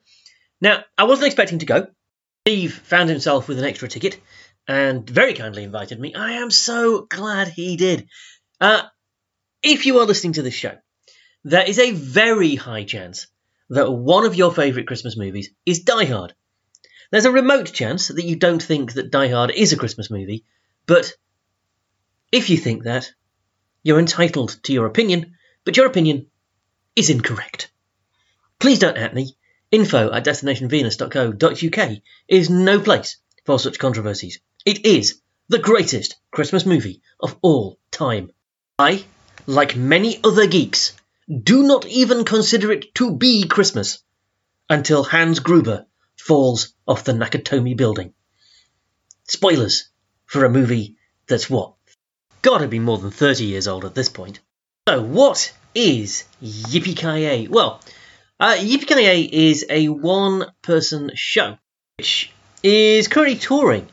Now, 0.59 0.83
I 0.97 1.05
wasn't 1.05 1.27
expecting 1.27 1.59
to 1.59 1.65
go. 1.65 1.87
Steve 2.45 2.73
found 2.73 3.09
himself 3.09 3.47
with 3.47 3.59
an 3.59 3.65
extra 3.65 3.87
ticket 3.87 4.19
and 4.69 5.09
very 5.09 5.33
kindly 5.33 5.63
invited 5.63 5.99
me. 5.99 6.13
I 6.13 6.33
am 6.33 6.51
so 6.51 7.01
glad 7.01 7.47
he 7.47 7.75
did. 7.75 8.07
Uh, 8.61 8.83
if 9.63 9.87
you 9.87 9.97
are 9.97 10.05
listening 10.05 10.33
to 10.33 10.43
this 10.43 10.53
show, 10.53 10.77
there 11.43 11.67
is 11.67 11.79
a 11.79 11.89
very 11.89 12.53
high 12.53 12.83
chance 12.83 13.25
that 13.71 13.91
one 13.91 14.27
of 14.27 14.35
your 14.35 14.53
favourite 14.53 14.85
Christmas 14.85 15.17
movies 15.17 15.49
is 15.65 15.79
Die 15.79 16.05
Hard. 16.05 16.35
There's 17.09 17.25
a 17.25 17.31
remote 17.31 17.73
chance 17.73 18.09
that 18.09 18.23
you 18.23 18.35
don't 18.35 18.61
think 18.61 18.93
that 18.93 19.09
Die 19.09 19.29
Hard 19.29 19.49
is 19.49 19.73
a 19.73 19.77
Christmas 19.77 20.11
movie, 20.11 20.45
but 20.85 21.15
if 22.31 22.51
you 22.51 22.57
think 22.57 22.83
that, 22.83 23.11
you're 23.81 23.97
entitled 23.97 24.55
to 24.63 24.73
your 24.73 24.85
opinion, 24.85 25.35
but 25.65 25.77
your 25.77 25.87
opinion 25.87 26.27
is 26.95 27.09
incorrect. 27.09 27.71
Please 28.59 28.77
don't 28.77 28.97
at 28.97 29.15
me 29.15 29.35
info 29.71 30.11
at 30.11 30.25
destinationvenus.co.uk 30.25 31.97
is 32.27 32.49
no 32.51 32.79
place 32.79 33.17
for 33.45 33.57
such 33.57 33.79
controversies. 33.79 34.39
It 34.65 34.85
is 34.85 35.21
the 35.47 35.57
greatest 35.57 36.15
Christmas 36.31 36.65
movie 36.65 37.01
of 37.19 37.37
all 37.41 37.79
time. 37.91 38.31
I, 38.77 39.05
like 39.47 39.75
many 39.75 40.19
other 40.23 40.47
geeks, 40.47 40.93
do 41.29 41.63
not 41.63 41.85
even 41.85 42.25
consider 42.25 42.71
it 42.71 42.93
to 42.95 43.15
be 43.15 43.47
Christmas 43.47 44.03
until 44.69 45.03
Hans 45.03 45.39
Gruber 45.39 45.85
falls 46.17 46.73
off 46.87 47.05
the 47.05 47.13
Nakatomi 47.13 47.77
building. 47.77 48.13
Spoilers 49.27 49.89
for 50.25 50.43
a 50.43 50.49
movie 50.49 50.97
that's 51.27 51.49
what? 51.49 51.75
Gotta 52.41 52.67
be 52.67 52.79
more 52.79 52.97
than 52.97 53.11
30 53.11 53.45
years 53.45 53.67
old 53.67 53.85
at 53.85 53.95
this 53.95 54.09
point. 54.09 54.39
So, 54.87 55.01
what 55.01 55.53
is 55.73 56.25
Yippee 56.43 57.47
Well, 57.47 57.79
uh, 58.39 58.55
Yippee 58.57 59.29
is 59.31 59.65
a 59.69 59.87
one 59.87 60.45
person 60.61 61.11
show 61.15 61.57
which 61.97 62.31
is 62.63 63.07
currently 63.07 63.37
touring 63.37 63.87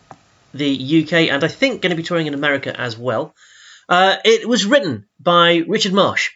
the 0.56 1.02
UK 1.02 1.12
and 1.30 1.42
I 1.44 1.48
think 1.48 1.82
going 1.82 1.90
to 1.90 1.96
be 1.96 2.02
touring 2.02 2.26
in 2.26 2.34
America 2.34 2.78
as 2.78 2.96
well. 2.98 3.34
Uh, 3.88 4.16
it 4.24 4.48
was 4.48 4.66
written 4.66 5.06
by 5.20 5.62
Richard 5.68 5.92
Marsh, 5.92 6.30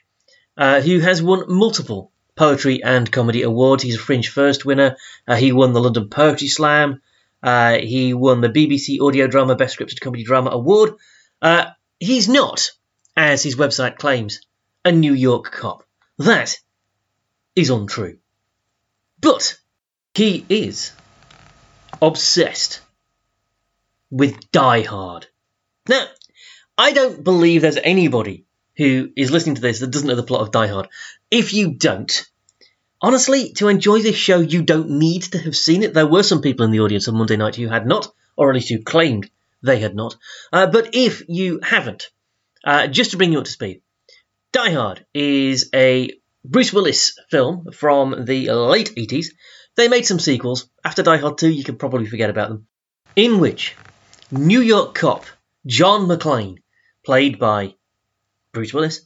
uh, 0.56 0.80
who 0.80 1.00
has 1.00 1.22
won 1.22 1.44
multiple 1.48 2.12
poetry 2.36 2.82
and 2.82 3.10
comedy 3.10 3.42
awards. 3.42 3.82
He's 3.82 3.96
a 3.96 3.98
Fringe 3.98 4.28
First 4.28 4.64
winner. 4.64 4.96
Uh, 5.26 5.36
he 5.36 5.52
won 5.52 5.72
the 5.72 5.80
London 5.80 6.08
Poetry 6.08 6.48
Slam. 6.48 7.02
Uh, 7.42 7.78
he 7.78 8.14
won 8.14 8.40
the 8.40 8.48
BBC 8.48 9.00
Audio 9.00 9.26
Drama 9.26 9.56
Best 9.56 9.78
Scripted 9.78 10.00
Comedy 10.00 10.24
Drama 10.24 10.50
Award. 10.50 10.94
Uh, 11.42 11.66
he's 11.98 12.28
not, 12.28 12.70
as 13.16 13.42
his 13.42 13.56
website 13.56 13.96
claims, 13.96 14.40
a 14.84 14.92
New 14.92 15.14
York 15.14 15.50
cop. 15.50 15.84
That 16.18 16.56
is 17.56 17.70
untrue. 17.70 18.18
But 19.20 19.58
he 20.14 20.44
is 20.48 20.92
obsessed 22.00 22.80
with 24.10 24.50
Die 24.50 24.82
Hard. 24.82 25.26
Now, 25.88 26.06
I 26.76 26.92
don't 26.92 27.22
believe 27.22 27.62
there's 27.62 27.76
anybody 27.76 28.46
who 28.76 29.10
is 29.16 29.30
listening 29.30 29.56
to 29.56 29.60
this 29.60 29.80
that 29.80 29.90
doesn't 29.90 30.08
know 30.08 30.14
the 30.14 30.22
plot 30.22 30.42
of 30.42 30.50
Die 30.50 30.66
Hard. 30.66 30.88
If 31.30 31.52
you 31.52 31.74
don't, 31.74 32.26
honestly, 33.00 33.52
to 33.54 33.68
enjoy 33.68 34.00
this 34.00 34.16
show, 34.16 34.40
you 34.40 34.62
don't 34.62 34.90
need 34.90 35.22
to 35.24 35.38
have 35.38 35.56
seen 35.56 35.82
it. 35.82 35.94
There 35.94 36.06
were 36.06 36.22
some 36.22 36.42
people 36.42 36.64
in 36.64 36.72
the 36.72 36.80
audience 36.80 37.06
on 37.08 37.16
Monday 37.16 37.36
night 37.36 37.56
who 37.56 37.68
had 37.68 37.86
not, 37.86 38.12
or 38.36 38.50
at 38.50 38.54
least 38.54 38.70
who 38.70 38.82
claimed 38.82 39.30
they 39.62 39.78
had 39.78 39.94
not. 39.94 40.16
Uh, 40.52 40.66
but 40.66 40.94
if 40.94 41.22
you 41.28 41.60
haven't, 41.62 42.08
uh, 42.64 42.86
just 42.86 43.10
to 43.10 43.16
bring 43.16 43.32
you 43.32 43.38
up 43.38 43.44
to 43.44 43.50
speed, 43.50 43.82
Die 44.52 44.70
Hard 44.70 45.04
is 45.14 45.70
a 45.74 46.10
Bruce 46.44 46.72
Willis 46.72 47.18
film 47.28 47.70
from 47.72 48.24
the 48.24 48.50
late 48.50 48.94
80s. 48.96 49.26
They 49.76 49.88
made 49.88 50.06
some 50.06 50.18
sequels. 50.18 50.68
After 50.84 51.02
Die 51.02 51.18
Hard 51.18 51.38
2, 51.38 51.50
you 51.50 51.64
can 51.64 51.76
probably 51.76 52.06
forget 52.06 52.30
about 52.30 52.48
them. 52.48 52.66
In 53.14 53.38
which 53.40 53.76
New 54.32 54.60
York 54.60 54.94
cop 54.94 55.24
John 55.66 56.06
McClane, 56.06 56.58
played 57.04 57.38
by 57.38 57.74
Bruce 58.52 58.72
Willis, 58.72 59.02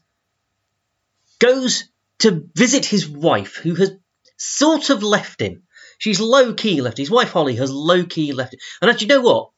goes 1.38 1.84
to 2.20 2.48
visit 2.54 2.84
his 2.84 3.08
wife, 3.08 3.56
who 3.56 3.74
has 3.74 3.96
sort 4.37 4.90
of 4.90 5.02
left 5.02 5.40
him. 5.40 5.62
She's 5.98 6.20
low 6.20 6.54
key 6.54 6.80
left. 6.80 6.98
His 6.98 7.10
wife 7.10 7.30
Holly 7.30 7.56
has 7.56 7.70
low 7.70 8.04
key 8.04 8.32
left 8.32 8.54
him. 8.54 8.60
And 8.80 8.90
actually, 8.90 9.08
you 9.08 9.14
know 9.14 9.22
what? 9.22 9.50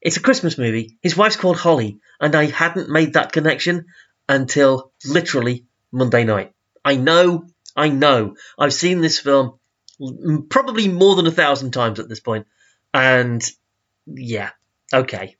It's 0.00 0.18
a 0.18 0.20
Christmas 0.20 0.58
movie. 0.58 0.98
His 1.02 1.16
wife's 1.16 1.36
called 1.36 1.56
Holly, 1.56 1.98
and 2.20 2.34
I 2.34 2.46
hadn't 2.46 2.90
made 2.90 3.14
that 3.14 3.32
connection 3.32 3.86
until 4.28 4.92
literally 5.06 5.64
Monday 5.90 6.24
night. 6.24 6.52
I 6.84 6.96
know, 6.96 7.46
I 7.74 7.88
know. 7.88 8.36
I've 8.58 8.74
seen 8.74 9.00
this 9.00 9.18
film 9.18 9.58
probably 10.50 10.88
more 10.88 11.16
than 11.16 11.26
a 11.26 11.30
thousand 11.30 11.70
times 11.70 12.00
at 12.00 12.08
this 12.08 12.20
point, 12.20 12.46
and 12.92 13.42
yeah, 14.06 14.50
okay. 14.94 15.36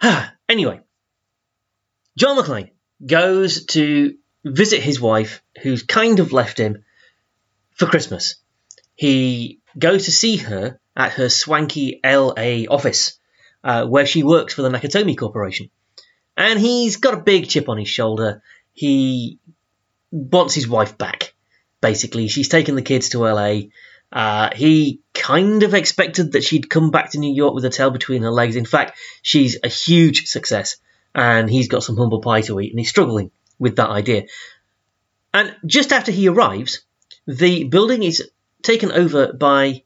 anyway, 0.48 0.80
John 2.16 2.36
McClane 2.36 2.70
goes 3.04 3.66
to 3.66 4.16
visit 4.44 4.82
his 4.82 5.00
wife, 5.00 5.42
who's 5.62 5.82
kind 5.82 6.20
of 6.20 6.32
left 6.32 6.58
him 6.58 6.84
for 7.72 7.86
Christmas. 7.86 8.36
He 8.94 9.60
goes 9.78 10.06
to 10.06 10.12
see 10.12 10.36
her 10.36 10.80
at 10.96 11.12
her 11.12 11.28
swanky 11.28 12.00
LA 12.04 12.64
office, 12.68 13.18
uh, 13.62 13.86
where 13.86 14.06
she 14.06 14.22
works 14.22 14.54
for 14.54 14.62
the 14.62 14.70
Nakatomi 14.70 15.16
Corporation. 15.16 15.70
And 16.36 16.58
he's 16.58 16.96
got 16.96 17.14
a 17.14 17.22
big 17.22 17.48
chip 17.48 17.68
on 17.68 17.78
his 17.78 17.88
shoulder. 17.88 18.42
He 18.72 19.38
wants 20.10 20.54
his 20.54 20.68
wife 20.68 20.96
back, 20.96 21.34
basically. 21.80 22.28
She's 22.28 22.48
taken 22.48 22.74
the 22.74 22.82
kids 22.82 23.10
to 23.10 23.18
LA. 23.18 23.68
Uh, 24.12 24.50
he 24.54 25.00
kind 25.12 25.62
of 25.62 25.74
expected 25.74 26.32
that 26.32 26.44
she'd 26.44 26.70
come 26.70 26.90
back 26.90 27.10
to 27.10 27.18
New 27.18 27.32
York 27.32 27.54
with 27.54 27.64
a 27.64 27.70
tail 27.70 27.90
between 27.90 28.22
her 28.22 28.30
legs. 28.30 28.56
In 28.56 28.64
fact, 28.64 28.98
she's 29.22 29.58
a 29.62 29.68
huge 29.68 30.26
success, 30.26 30.76
and 31.14 31.50
he's 31.50 31.68
got 31.68 31.82
some 31.82 31.96
humble 31.96 32.20
pie 32.20 32.40
to 32.42 32.58
eat, 32.60 32.70
and 32.70 32.78
he's 32.78 32.88
struggling 32.88 33.30
with 33.58 33.76
that 33.76 33.90
idea. 33.90 34.24
And 35.34 35.54
just 35.66 35.92
after 35.92 36.10
he 36.10 36.28
arrives, 36.28 36.82
the 37.26 37.64
building 37.64 38.02
is 38.02 38.30
taken 38.62 38.92
over 38.92 39.32
by 39.32 39.82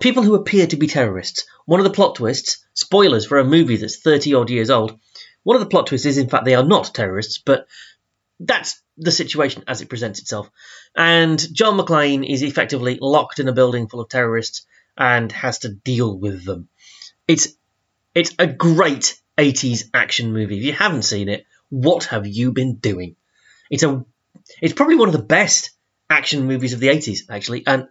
people 0.00 0.22
who 0.22 0.34
appear 0.34 0.66
to 0.66 0.76
be 0.76 0.86
terrorists. 0.86 1.46
One 1.64 1.80
of 1.80 1.84
the 1.84 1.90
plot 1.90 2.16
twists, 2.16 2.64
spoilers 2.74 3.24
for 3.24 3.38
a 3.38 3.44
movie 3.44 3.76
that's 3.76 3.98
30 3.98 4.34
odd 4.34 4.50
years 4.50 4.68
old, 4.68 4.98
one 5.44 5.56
of 5.56 5.60
the 5.60 5.68
plot 5.68 5.86
twists 5.86 6.06
is 6.06 6.18
in 6.18 6.28
fact 6.28 6.44
they 6.44 6.54
are 6.54 6.64
not 6.64 6.94
terrorists, 6.94 7.38
but 7.38 7.66
that's 8.44 8.82
the 8.98 9.12
situation 9.12 9.64
as 9.66 9.80
it 9.80 9.88
presents 9.88 10.20
itself. 10.20 10.50
And 10.96 11.42
John 11.52 11.78
McClane 11.78 12.28
is 12.28 12.42
effectively 12.42 12.98
locked 13.00 13.38
in 13.38 13.48
a 13.48 13.52
building 13.52 13.88
full 13.88 14.00
of 14.00 14.08
terrorists 14.08 14.66
and 14.96 15.30
has 15.32 15.60
to 15.60 15.70
deal 15.70 16.18
with 16.18 16.44
them. 16.44 16.68
It's 17.26 17.48
it's 18.14 18.34
a 18.38 18.46
great 18.46 19.18
80s 19.38 19.84
action 19.94 20.32
movie. 20.32 20.58
If 20.58 20.64
you 20.64 20.72
haven't 20.72 21.02
seen 21.02 21.28
it, 21.28 21.46
what 21.70 22.04
have 22.04 22.26
you 22.26 22.52
been 22.52 22.76
doing? 22.76 23.16
It's 23.70 23.82
a 23.82 24.04
it's 24.60 24.74
probably 24.74 24.96
one 24.96 25.08
of 25.08 25.14
the 25.14 25.22
best 25.22 25.70
action 26.10 26.46
movies 26.46 26.74
of 26.74 26.80
the 26.80 26.88
80s 26.88 27.20
actually 27.30 27.66
and 27.66 27.88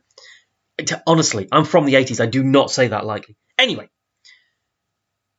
honestly, 1.07 1.47
I'm 1.51 1.65
from 1.65 1.85
the 1.85 1.95
80s. 1.95 2.19
I 2.19 2.25
do 2.25 2.43
not 2.43 2.71
say 2.71 2.89
that 2.89 3.05
lightly. 3.05 3.35
Anyway, 3.57 3.89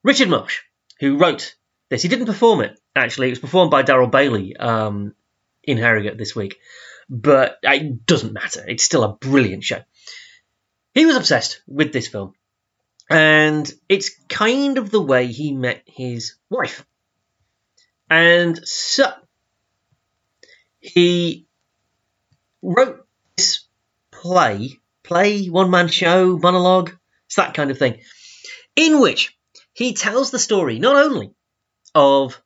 Richard 0.04 0.28
Marsh, 0.28 0.60
who 1.00 1.18
wrote 1.18 1.54
this, 1.90 2.02
he 2.02 2.08
didn't 2.08 2.26
perform 2.26 2.60
it, 2.60 2.78
actually. 2.94 3.28
It 3.28 3.32
was 3.32 3.38
performed 3.38 3.70
by 3.70 3.82
Daryl 3.82 4.10
Bailey 4.10 4.56
um, 4.56 5.14
in 5.62 5.78
Harrogate 5.78 6.18
this 6.18 6.34
week, 6.34 6.58
but 7.08 7.58
it 7.62 8.06
doesn't 8.06 8.32
matter. 8.32 8.64
It's 8.66 8.84
still 8.84 9.04
a 9.04 9.16
brilliant 9.16 9.64
show. 9.64 9.80
He 10.94 11.06
was 11.06 11.16
obsessed 11.16 11.62
with 11.66 11.92
this 11.92 12.08
film, 12.08 12.34
and 13.08 13.70
it's 13.88 14.10
kind 14.28 14.78
of 14.78 14.90
the 14.90 15.00
way 15.00 15.26
he 15.26 15.52
met 15.52 15.82
his 15.86 16.34
wife. 16.50 16.84
And 18.10 18.60
so 18.66 19.10
he 20.80 21.46
wrote 22.60 23.06
this 23.36 23.64
play 24.10 24.78
play, 25.02 25.46
one 25.46 25.70
man 25.70 25.88
show, 25.88 26.38
monologue. 26.38 26.92
It's 27.26 27.36
that 27.36 27.54
kind 27.54 27.70
of 27.70 27.78
thing. 27.78 28.00
In 28.76 29.00
which 29.00 29.36
he 29.72 29.94
tells 29.94 30.30
the 30.30 30.38
story 30.38 30.78
not 30.78 30.96
only 30.96 31.34
of 31.94 32.40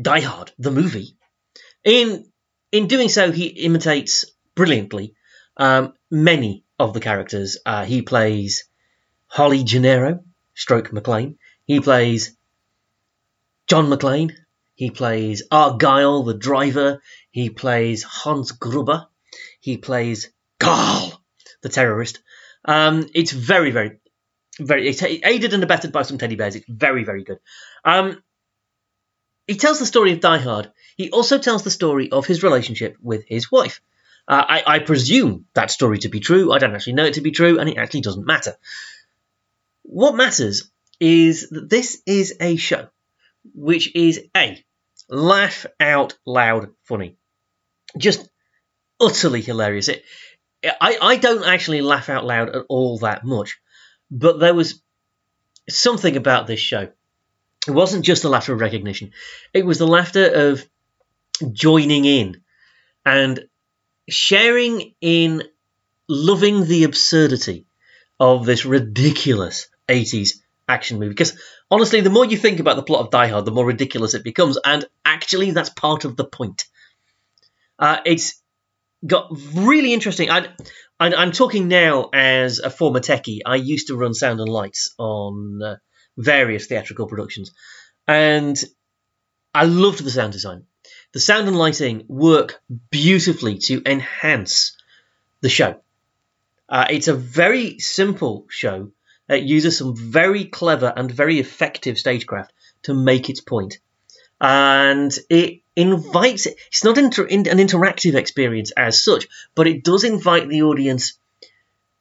Die 0.00 0.20
Hard, 0.20 0.52
the 0.58 0.70
movie, 0.70 1.16
in 1.84 2.30
in 2.70 2.86
doing 2.86 3.08
so, 3.08 3.30
he 3.30 3.46
imitates 3.46 4.24
brilliantly 4.54 5.14
um, 5.56 5.92
many 6.10 6.64
of 6.78 6.94
the 6.94 7.00
characters. 7.00 7.58
Uh, 7.66 7.84
he 7.84 8.02
plays 8.02 8.64
Holly 9.26 9.64
Gennaro, 9.64 10.24
stroke 10.54 10.90
McClane. 10.90 11.36
He 11.66 11.80
plays 11.80 12.34
John 13.66 13.88
McClane. 13.88 14.32
He 14.74 14.90
plays 14.90 15.42
Argyle, 15.50 16.22
the 16.22 16.34
driver. 16.34 17.02
He 17.30 17.50
plays 17.50 18.02
Hans 18.02 18.52
Gruber. 18.52 19.06
He 19.60 19.76
plays 19.76 20.30
Carl, 20.58 21.22
the 21.60 21.68
terrorist. 21.68 22.22
Um, 22.64 23.08
it's 23.14 23.32
very, 23.32 23.70
very, 23.70 23.98
very 24.58 24.88
it's 24.88 25.02
aided 25.02 25.52
and 25.52 25.62
abetted 25.62 25.92
by 25.92 26.02
some 26.02 26.18
teddy 26.18 26.36
bears. 26.36 26.56
It's 26.56 26.66
very, 26.68 27.04
very 27.04 27.24
good. 27.24 27.38
Um, 27.84 28.22
he 29.46 29.56
tells 29.56 29.78
the 29.78 29.86
story 29.86 30.12
of 30.12 30.20
Die 30.20 30.38
Hard. 30.38 30.72
He 30.96 31.10
also 31.10 31.38
tells 31.38 31.62
the 31.62 31.70
story 31.70 32.10
of 32.10 32.26
his 32.26 32.42
relationship 32.42 32.96
with 33.00 33.24
his 33.26 33.50
wife. 33.50 33.80
Uh, 34.28 34.44
I, 34.48 34.62
I, 34.66 34.78
presume 34.78 35.46
that 35.54 35.72
story 35.72 35.98
to 35.98 36.08
be 36.08 36.20
true. 36.20 36.52
I 36.52 36.58
don't 36.58 36.74
actually 36.74 36.92
know 36.92 37.06
it 37.06 37.14
to 37.14 37.20
be 37.22 37.32
true, 37.32 37.58
and 37.58 37.68
it 37.68 37.76
actually 37.76 38.02
doesn't 38.02 38.24
matter. 38.24 38.54
What 39.82 40.14
matters 40.14 40.70
is 41.00 41.48
that 41.50 41.68
this 41.68 42.00
is 42.06 42.36
a 42.40 42.54
show 42.54 42.88
which 43.52 43.94
is 43.96 44.20
a 44.36 44.64
laugh 45.08 45.66
out 45.80 46.16
loud 46.24 46.68
funny, 46.84 47.16
just 47.98 48.28
utterly 49.00 49.42
hilarious. 49.42 49.88
It 49.88 50.04
I, 50.64 50.98
I 51.02 51.16
don't 51.16 51.44
actually 51.44 51.82
laugh 51.82 52.08
out 52.08 52.24
loud 52.24 52.50
at 52.50 52.64
all 52.68 52.98
that 52.98 53.24
much, 53.24 53.60
but 54.10 54.38
there 54.38 54.54
was 54.54 54.80
something 55.68 56.16
about 56.16 56.46
this 56.46 56.60
show. 56.60 56.90
It 57.66 57.72
wasn't 57.72 58.04
just 58.04 58.22
the 58.22 58.28
laughter 58.28 58.52
of 58.52 58.60
recognition, 58.60 59.12
it 59.52 59.64
was 59.64 59.78
the 59.78 59.86
laughter 59.86 60.50
of 60.50 60.66
joining 61.52 62.04
in 62.04 62.42
and 63.04 63.46
sharing 64.08 64.94
in 65.00 65.44
loving 66.08 66.66
the 66.66 66.84
absurdity 66.84 67.66
of 68.18 68.46
this 68.46 68.64
ridiculous 68.64 69.68
80s 69.88 70.40
action 70.68 70.98
movie. 70.98 71.10
Because 71.10 71.38
honestly, 71.70 72.00
the 72.00 72.10
more 72.10 72.24
you 72.24 72.36
think 72.36 72.60
about 72.60 72.76
the 72.76 72.82
plot 72.82 73.00
of 73.00 73.10
Die 73.10 73.28
Hard, 73.28 73.44
the 73.44 73.50
more 73.50 73.66
ridiculous 73.66 74.14
it 74.14 74.24
becomes, 74.24 74.58
and 74.64 74.84
actually, 75.04 75.50
that's 75.52 75.70
part 75.70 76.04
of 76.04 76.16
the 76.16 76.24
point. 76.24 76.64
Uh, 77.78 77.98
it's 78.04 78.40
got 79.04 79.30
really 79.54 79.92
interesting. 79.92 80.30
I, 80.30 80.48
am 81.00 81.32
talking 81.32 81.68
now 81.68 82.10
as 82.12 82.60
a 82.60 82.70
former 82.70 83.00
techie. 83.00 83.40
I 83.44 83.56
used 83.56 83.88
to 83.88 83.96
run 83.96 84.14
sound 84.14 84.40
and 84.40 84.48
lights 84.48 84.94
on 84.98 85.60
uh, 85.62 85.76
various 86.16 86.66
theatrical 86.66 87.06
productions, 87.06 87.52
and 88.06 88.62
I 89.54 89.64
loved 89.64 90.02
the 90.04 90.10
sound 90.10 90.32
design. 90.32 90.64
The 91.12 91.20
sound 91.20 91.46
and 91.48 91.58
lighting 91.58 92.04
work 92.08 92.60
beautifully 92.90 93.58
to 93.58 93.82
enhance 93.84 94.76
the 95.42 95.50
show. 95.50 95.80
Uh, 96.68 96.86
it's 96.88 97.08
a 97.08 97.14
very 97.14 97.78
simple 97.78 98.46
show 98.48 98.92
that 99.28 99.42
uses 99.42 99.76
some 99.76 99.94
very 99.94 100.44
clever 100.46 100.92
and 100.94 101.10
very 101.10 101.38
effective 101.38 101.98
stagecraft 101.98 102.52
to 102.84 102.94
make 102.94 103.28
its 103.28 103.40
point. 103.40 103.78
and 104.42 105.16
it 105.30 105.60
invites 105.76 106.46
it's 106.46 106.84
not 106.84 106.98
inter, 106.98 107.24
in, 107.24 107.46
an 107.48 107.58
interactive 107.58 108.14
experience 108.14 108.72
as 108.72 109.02
such 109.02 109.28
but 109.54 109.66
it 109.66 109.84
does 109.84 110.04
invite 110.04 110.48
the 110.48 110.62
audience 110.62 111.16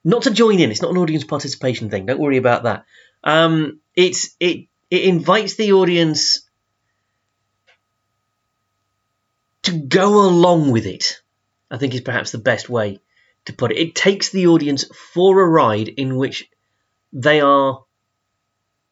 not 0.04 0.24
to 0.24 0.32
join 0.32 0.60
in 0.60 0.72
it's 0.72 0.82
not 0.82 0.92
an 0.92 0.98
audience 0.98 1.24
participation 1.24 1.90
thing 1.90 2.06
don't 2.08 2.20
worry 2.20 2.38
about 2.38 2.64
that 2.64 2.84
um, 3.24 3.80
it's 3.96 4.36
it 4.40 4.68
it 4.90 5.04
invites 5.04 5.56
the 5.56 5.74
audience 5.74 6.48
to 9.64 9.72
go 9.72 10.26
along 10.26 10.72
with 10.72 10.86
it 10.86 11.22
i 11.70 11.78
think 11.78 11.94
is 11.94 12.02
perhaps 12.02 12.32
the 12.32 12.38
best 12.38 12.70
way 12.70 13.00
to 13.46 13.54
put 13.54 13.72
it 13.72 13.78
it 13.78 13.96
takes 13.96 14.30
the 14.30 14.48
audience 14.48 14.86
for 15.14 15.42
a 15.42 15.48
ride 15.48 15.88
in 15.88 16.16
which 16.16 16.50
they 17.14 17.42
are 17.42 17.84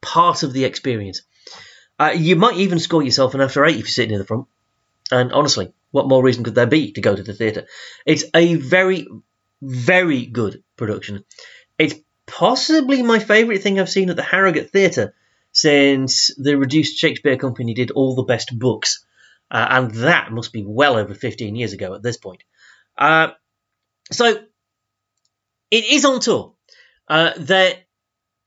part 0.01 0.43
of 0.43 0.53
the 0.53 0.65
experience 0.65 1.21
uh, 1.99 2.13
you 2.15 2.37
might 2.37 2.55
even 2.55 2.79
score 2.79 3.03
yourself 3.03 3.33
an 3.33 3.41
after 3.41 3.65
eight 3.65 3.75
if 3.75 3.79
you're 3.79 3.87
sitting 3.87 4.13
in 4.13 4.19
the 4.19 4.25
front. 4.25 4.47
And 5.11 5.33
honestly, 5.33 5.73
what 5.91 6.07
more 6.07 6.23
reason 6.23 6.43
could 6.43 6.55
there 6.55 6.65
be 6.65 6.93
to 6.93 7.01
go 7.01 7.15
to 7.15 7.23
the 7.23 7.33
theatre? 7.33 7.65
It's 8.05 8.23
a 8.33 8.55
very, 8.55 9.07
very 9.61 10.25
good 10.25 10.63
production. 10.77 11.25
It's 11.77 11.95
possibly 12.29 13.01
my 13.01 13.19
favourite 13.19 13.61
thing 13.61 13.79
I've 13.79 13.89
seen 13.89 14.09
at 14.09 14.15
the 14.15 14.23
Harrogate 14.23 14.71
Theatre 14.71 15.13
since 15.51 16.33
the 16.37 16.57
Reduced 16.57 16.97
Shakespeare 16.97 17.37
Company 17.37 17.73
did 17.73 17.91
all 17.91 18.15
the 18.15 18.23
best 18.23 18.57
books. 18.57 19.05
Uh, 19.51 19.65
and 19.69 19.91
that 19.91 20.31
must 20.31 20.53
be 20.53 20.63
well 20.63 20.95
over 20.95 21.13
15 21.13 21.55
years 21.55 21.73
ago 21.73 21.95
at 21.95 22.03
this 22.03 22.17
point. 22.17 22.43
Uh, 22.97 23.29
so, 24.11 24.43
it 25.71 25.85
is 25.85 26.05
on 26.05 26.19
tour. 26.19 26.53
Uh, 27.07 27.31
there 27.37 27.73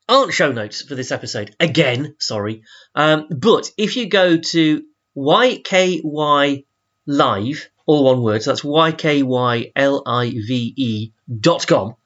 aren't 0.09 0.33
show 0.33 0.53
notes 0.53 0.83
for 0.83 0.95
this 0.95 1.11
episode. 1.11 1.55
Again, 1.59 2.15
sorry. 2.19 2.63
Um, 2.95 3.27
but 3.31 3.71
if 3.77 3.97
you 3.97 4.09
go 4.09 4.37
to 4.37 4.85
YKY 5.17 6.65
Live, 7.07 7.71
all 7.87 8.05
one 8.05 8.23
word. 8.23 8.43
So 8.43 8.51
that's 8.51 8.63
Y 8.63 8.93
K 8.93 9.23
Y 9.23 9.73
L 9.75 10.03
I 10.07 10.31
V 10.31 10.75
E 10.77 11.13
dot 11.41 11.67
com. 11.67 11.97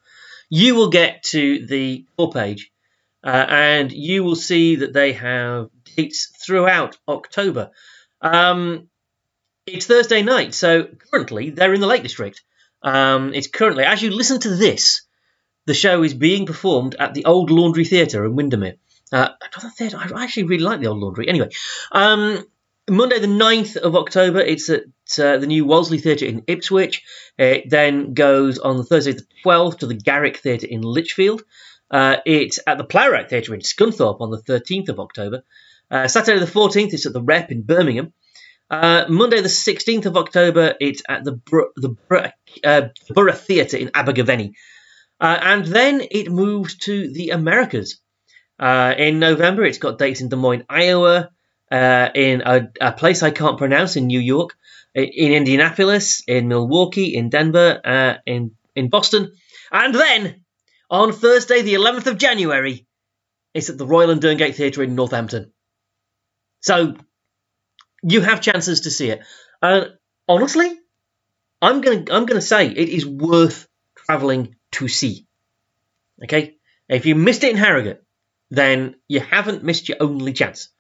You 0.49 0.75
will 0.75 0.91
get 0.91 1.25
to 1.25 1.67
the 1.67 2.07
full 2.17 2.31
page, 2.31 2.71
uh, 3.25 3.47
and 3.49 3.93
you 3.93 4.23
will 4.23 4.37
see 4.37 4.77
that 4.77 4.93
they 4.93 5.13
have 5.15 5.71
dates 5.97 6.33
throughout 6.45 6.97
October. 7.09 7.71
Um, 8.21 8.89
it's 9.67 9.87
Thursday 9.87 10.23
night, 10.23 10.55
so 10.55 10.89
currently 11.11 11.51
they're 11.51 11.75
in 11.75 11.81
the 11.81 11.87
Lake 11.87 12.03
District. 12.03 12.43
Um, 12.83 13.35
it's 13.35 13.49
currently, 13.49 13.85
as 13.85 14.01
you 14.01 14.11
listen 14.11 14.39
to 14.41 14.55
this, 14.55 15.03
the 15.67 15.75
show 15.75 16.03
is 16.03 16.15
being 16.15 16.47
performed 16.47 16.95
at 16.99 17.15
the 17.15 17.25
Old 17.25 17.51
Laundry 17.51 17.85
Theatre 17.85 18.25
in 18.25 18.37
Windermere. 18.37 18.77
Uh, 19.13 19.31
another 19.41 19.71
theatre, 19.71 19.99
I 19.99 20.23
actually 20.23 20.45
really 20.45 20.63
like 20.63 20.81
the 20.81 20.87
Old 20.87 20.99
Laundry. 20.99 21.29
Anyway, 21.29 21.51
um, 21.91 22.45
Monday 22.89 23.19
the 23.19 23.27
9th 23.27 23.77
of 23.77 23.97
October, 23.97 24.41
it's 24.41 24.71
at 24.71 24.85
uh, 25.19 25.39
the 25.39 25.47
new 25.47 25.65
Wolsey 25.65 25.99
Theatre 25.99 26.27
in 26.27 26.45
Ipswich. 26.47 27.03
It 27.39 27.71
then 27.71 28.15
goes 28.15 28.59
on 28.59 28.83
Thursday 28.85 29.13
the 29.13 29.27
12th 29.45 29.79
to 29.79 29.87
the 29.87 29.95
Garrick 29.95 30.39
Theatre 30.39 30.67
in 30.67 30.83
Lichfield. 30.83 31.43
Uh, 31.91 32.17
it's 32.27 32.59
at 32.67 32.79
the 32.79 32.85
Plowright 32.85 33.29
Theatre 33.29 33.55
in 33.55 33.61
Scunthorpe 33.61 34.21
on 34.21 34.31
the 34.31 34.43
13th 34.43 34.89
of 34.89 35.01
October. 35.01 35.43
Uh, 35.91 36.09
Saturday 36.09 36.41
the 36.41 36.51
14th, 36.51 36.93
it's 36.93 37.07
at 37.07 37.13
the 37.13 37.23
Rep 37.23 37.53
in 37.53 37.63
Birmingham. 37.63 38.13
Uh, 38.69 39.05
Monday 39.09 39.41
the 39.41 39.49
16th 39.49 40.07
of 40.07 40.17
October, 40.17 40.75
it's 40.81 41.03
at 41.09 41.23
the, 41.25 41.33
Br- 41.33 41.73
the 41.77 41.91
Br- 41.91 42.27
uh, 42.65 42.89
Borough 43.11 43.33
Theatre 43.33 43.77
in 43.77 43.91
Abergavenny. 43.95 44.55
Uh, 45.21 45.39
and 45.41 45.65
then 45.65 46.03
it 46.11 46.31
moves 46.31 46.77
to 46.77 47.13
the 47.13 47.31
Americas. 47.31 48.01
In 48.61 49.19
November, 49.21 49.65
it's 49.65 49.79
got 49.79 49.99
dates 49.99 50.21
in 50.21 50.29
Des 50.29 50.37
Moines, 50.37 50.65
Iowa, 50.69 51.31
uh, 51.71 52.09
in 52.15 52.43
a, 52.45 52.69
a, 52.81 52.93
place 52.93 53.23
I 53.23 53.31
can't 53.31 53.59
pronounce 53.59 53.97
in 53.97 54.07
New 54.07 54.21
York, 54.21 54.57
in 54.97 55.33
Indianapolis, 55.33 56.23
in 56.27 56.49
Milwaukee, 56.49 57.15
in 57.15 57.29
Denver, 57.29 57.81
uh, 57.85 58.15
in 58.25 58.53
in 58.75 58.89
Boston, 58.89 59.33
and 59.71 59.95
then 59.95 60.45
on 60.91 61.13
Thursday, 61.13 61.63
the 61.63 61.75
11th 61.75 62.07
of 62.07 62.19
January, 62.19 62.87
it's 63.53 63.71
at 63.71 63.79
the 63.79 63.87
Royal 63.87 64.11
and 64.11 64.21
Derngate 64.21 64.55
Theatre 64.55 64.83
in 64.83 64.95
Northampton. 64.95 65.53
So 66.61 66.97
you 68.03 68.21
have 68.21 68.41
chances 68.41 68.83
to 68.83 68.91
see 68.91 69.11
it. 69.11 69.21
And 69.61 69.93
honestly, 70.29 70.79
I'm 71.61 71.81
gonna 71.81 72.05
I'm 72.11 72.27
gonna 72.27 72.41
say 72.41 72.67
it 72.69 72.89
is 72.89 73.07
worth 73.07 73.69
travelling 73.97 74.57
to 74.73 74.89
see. 74.89 75.27
Okay, 76.23 76.57
if 76.89 77.05
you 77.07 77.15
missed 77.15 77.45
it 77.45 77.51
in 77.51 77.57
Harrogate, 77.57 78.03
then 78.51 78.97
you 79.09 79.21
haven't 79.21 79.65
missed 79.65 79.89
your 79.89 79.99
only 80.01 80.33
chance. 80.33 80.71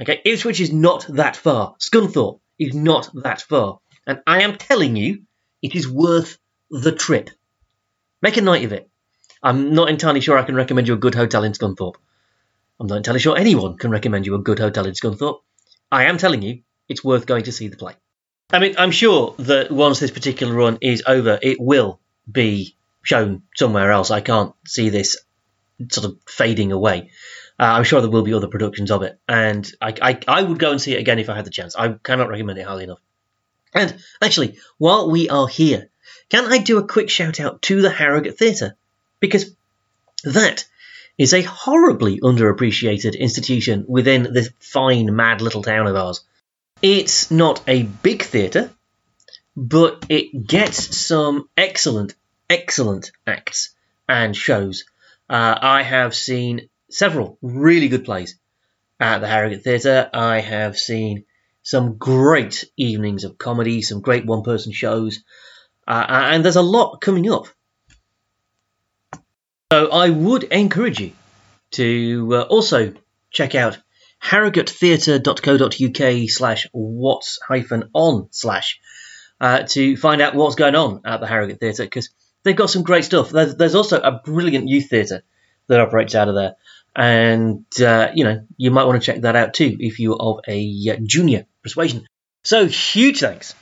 Okay, 0.00 0.20
Ipswich 0.24 0.60
is 0.60 0.72
not 0.72 1.06
that 1.08 1.36
far. 1.36 1.76
Scunthorpe 1.80 2.40
is 2.58 2.74
not 2.74 3.10
that 3.22 3.42
far. 3.42 3.78
And 4.06 4.20
I 4.26 4.42
am 4.42 4.56
telling 4.56 4.96
you, 4.96 5.22
it 5.62 5.74
is 5.74 5.88
worth 5.88 6.38
the 6.70 6.92
trip. 6.92 7.30
Make 8.22 8.36
a 8.36 8.42
night 8.42 8.64
of 8.64 8.72
it. 8.72 8.90
I'm 9.42 9.74
not 9.74 9.88
entirely 9.88 10.20
sure 10.20 10.36
I 10.36 10.42
can 10.42 10.56
recommend 10.56 10.88
you 10.88 10.94
a 10.94 10.98
good 10.98 11.14
hotel 11.14 11.44
in 11.44 11.52
Scunthorpe. 11.52 11.96
I'm 12.80 12.86
not 12.86 12.96
entirely 12.96 13.20
sure 13.20 13.36
anyone 13.36 13.76
can 13.76 13.90
recommend 13.90 14.26
you 14.26 14.34
a 14.34 14.40
good 14.40 14.58
hotel 14.58 14.86
in 14.86 14.94
Scunthorpe. 14.94 15.40
I 15.90 16.04
am 16.04 16.18
telling 16.18 16.42
you, 16.42 16.62
it's 16.88 17.04
worth 17.04 17.26
going 17.26 17.44
to 17.44 17.52
see 17.52 17.68
the 17.68 17.76
play. 17.76 17.94
I 18.50 18.58
mean, 18.58 18.74
I'm 18.78 18.90
sure 18.90 19.34
that 19.40 19.70
once 19.70 20.00
this 20.00 20.10
particular 20.10 20.54
run 20.54 20.78
is 20.80 21.02
over, 21.06 21.38
it 21.40 21.58
will 21.60 22.00
be 22.30 22.76
shown 23.02 23.42
somewhere 23.56 23.92
else. 23.92 24.10
I 24.10 24.20
can't 24.20 24.54
see 24.66 24.88
this 24.88 25.18
sort 25.90 26.06
of 26.06 26.18
fading 26.26 26.72
away. 26.72 27.10
Uh, 27.60 27.64
I'm 27.64 27.84
sure 27.84 28.00
there 28.00 28.10
will 28.10 28.22
be 28.22 28.34
other 28.34 28.46
productions 28.46 28.90
of 28.90 29.02
it, 29.02 29.18
and 29.28 29.70
I, 29.80 29.94
I, 30.00 30.20
I 30.28 30.42
would 30.42 30.58
go 30.58 30.70
and 30.70 30.80
see 30.80 30.94
it 30.94 31.00
again 31.00 31.18
if 31.18 31.28
I 31.28 31.34
had 31.34 31.44
the 31.44 31.50
chance. 31.50 31.74
I 31.74 31.88
cannot 31.88 32.28
recommend 32.28 32.58
it 32.58 32.66
highly 32.66 32.84
enough. 32.84 33.00
And 33.74 33.98
actually, 34.22 34.58
while 34.78 35.10
we 35.10 35.28
are 35.28 35.48
here, 35.48 35.88
can 36.30 36.52
I 36.52 36.58
do 36.58 36.78
a 36.78 36.86
quick 36.86 37.10
shout 37.10 37.40
out 37.40 37.62
to 37.62 37.82
the 37.82 37.90
Harrogate 37.90 38.38
Theatre? 38.38 38.76
Because 39.18 39.54
that 40.24 40.66
is 41.16 41.34
a 41.34 41.42
horribly 41.42 42.20
underappreciated 42.20 43.18
institution 43.18 43.84
within 43.88 44.32
this 44.32 44.50
fine, 44.60 45.14
mad 45.14 45.40
little 45.40 45.62
town 45.62 45.88
of 45.88 45.96
ours. 45.96 46.24
It's 46.80 47.30
not 47.30 47.60
a 47.66 47.82
big 47.82 48.22
theatre, 48.22 48.70
but 49.56 50.06
it 50.08 50.46
gets 50.46 50.96
some 50.96 51.48
excellent, 51.56 52.14
excellent 52.48 53.10
acts 53.26 53.74
and 54.08 54.36
shows. 54.36 54.84
Uh, 55.28 55.58
I 55.60 55.82
have 55.82 56.14
seen 56.14 56.68
several 56.90 57.38
really 57.42 57.88
good 57.88 58.04
plays 58.04 58.38
at 59.00 59.20
the 59.20 59.28
Harrogate 59.28 59.62
Theatre. 59.62 60.10
I 60.12 60.40
have 60.40 60.78
seen 60.78 61.24
some 61.62 61.98
great 61.98 62.64
evenings 62.76 63.24
of 63.24 63.38
comedy, 63.38 63.82
some 63.82 64.00
great 64.00 64.26
one 64.26 64.42
person 64.42 64.72
shows, 64.72 65.20
uh, 65.86 66.04
and 66.08 66.44
there's 66.44 66.56
a 66.56 66.62
lot 66.62 67.00
coming 67.00 67.30
up. 67.30 67.46
So 69.72 69.90
I 69.90 70.08
would 70.08 70.44
encourage 70.44 71.00
you 71.00 71.12
to 71.72 72.28
uh, 72.32 72.42
also 72.42 72.94
check 73.30 73.54
out 73.54 73.78
harrogatetheatre.co.uk 74.22 76.30
slash 76.30 76.66
what's 76.72 77.38
hyphen 77.46 77.90
on 77.92 78.28
slash 78.30 78.80
uh, 79.40 79.64
to 79.64 79.96
find 79.96 80.20
out 80.20 80.34
what's 80.34 80.56
going 80.56 80.74
on 80.74 81.02
at 81.04 81.20
the 81.20 81.26
Harrogate 81.26 81.60
Theatre 81.60 81.84
because 81.84 82.10
they've 82.42 82.56
got 82.56 82.70
some 82.70 82.82
great 82.82 83.04
stuff. 83.04 83.30
There's, 83.30 83.56
there's 83.56 83.74
also 83.74 84.00
a 84.00 84.20
brilliant 84.24 84.68
youth 84.68 84.88
theatre 84.88 85.22
that 85.68 85.80
operates 85.80 86.14
out 86.14 86.28
of 86.28 86.34
there 86.34 86.56
and 86.98 87.64
uh, 87.80 88.10
you 88.12 88.24
know 88.24 88.44
you 88.56 88.72
might 88.72 88.84
want 88.84 89.00
to 89.00 89.06
check 89.06 89.22
that 89.22 89.36
out 89.36 89.54
too 89.54 89.76
if 89.78 90.00
you're 90.00 90.20
of 90.20 90.40
a 90.48 90.90
uh, 90.90 90.96
junior 91.02 91.46
persuasion. 91.62 92.06
So 92.42 92.66
huge 92.66 93.20
thanks 93.20 93.54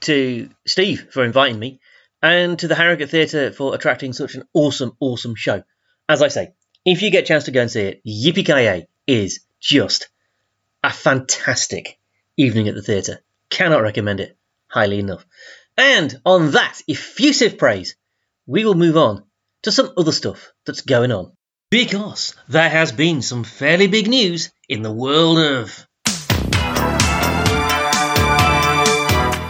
to 0.00 0.50
Steve 0.66 1.06
for 1.12 1.24
inviting 1.24 1.60
me, 1.60 1.80
and 2.20 2.58
to 2.58 2.66
the 2.66 2.74
Harrogate 2.74 3.08
Theatre 3.08 3.52
for 3.52 3.74
attracting 3.74 4.12
such 4.12 4.34
an 4.34 4.42
awesome, 4.52 4.96
awesome 4.98 5.36
show. 5.36 5.62
As 6.08 6.22
I 6.22 6.28
say, 6.28 6.54
if 6.84 7.02
you 7.02 7.12
get 7.12 7.22
a 7.22 7.26
chance 7.26 7.44
to 7.44 7.52
go 7.52 7.60
and 7.62 7.70
see 7.70 7.82
it, 7.82 8.02
Yippee 8.04 8.86
is 9.06 9.44
just 9.60 10.08
a 10.82 10.90
fantastic 10.90 12.00
evening 12.36 12.66
at 12.66 12.74
the 12.74 12.82
theatre. 12.82 13.20
Cannot 13.48 13.82
recommend 13.82 14.18
it 14.18 14.36
highly 14.66 14.98
enough. 14.98 15.24
And 15.76 16.20
on 16.26 16.50
that 16.50 16.80
effusive 16.88 17.58
praise, 17.58 17.94
we 18.46 18.64
will 18.64 18.74
move 18.74 18.96
on 18.96 19.22
to 19.62 19.70
some 19.70 19.92
other 19.96 20.12
stuff 20.12 20.52
that's 20.66 20.80
going 20.80 21.12
on. 21.12 21.32
Because 21.72 22.34
there 22.48 22.68
has 22.68 22.92
been 22.92 23.22
some 23.22 23.44
fairly 23.44 23.86
big 23.86 24.06
news 24.06 24.52
in 24.68 24.82
the 24.82 24.92
world 24.92 25.38
of. 25.38 25.86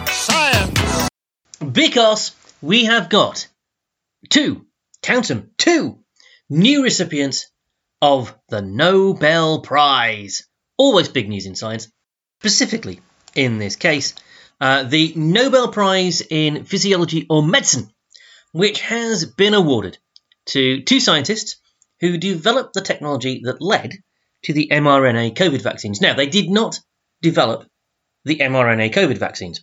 Science! 0.07 1.09
Because 1.69 2.33
we 2.61 2.85
have 2.85 3.09
got 3.09 3.45
two, 4.29 4.65
count 5.01 5.27
them, 5.27 5.51
two 5.57 5.99
new 6.49 6.83
recipients 6.83 7.51
of 8.01 8.33
the 8.47 8.61
Nobel 8.61 9.59
Prize. 9.59 10.47
Always 10.77 11.09
big 11.09 11.27
news 11.27 11.45
in 11.45 11.55
science. 11.55 11.91
Specifically, 12.39 13.01
in 13.35 13.57
this 13.57 13.75
case, 13.75 14.13
uh, 14.61 14.83
the 14.83 15.11
Nobel 15.17 15.73
Prize 15.73 16.21
in 16.21 16.63
Physiology 16.63 17.25
or 17.29 17.45
Medicine, 17.45 17.91
which 18.53 18.79
has 18.79 19.25
been 19.25 19.53
awarded 19.53 19.97
to 20.45 20.83
two 20.83 21.01
scientists 21.01 21.57
who 22.03 22.17
developed 22.17 22.73
the 22.73 22.81
technology 22.81 23.39
that 23.45 23.61
led 23.61 23.93
to 24.43 24.51
the 24.51 24.67
mRNA 24.69 25.33
COVID 25.35 25.61
vaccines. 25.61 26.01
Now, 26.01 26.13
they 26.13 26.27
did 26.27 26.49
not 26.49 26.77
develop 27.21 27.65
the 28.25 28.39
mRNA 28.39 28.93
COVID 28.93 29.17
vaccines, 29.17 29.61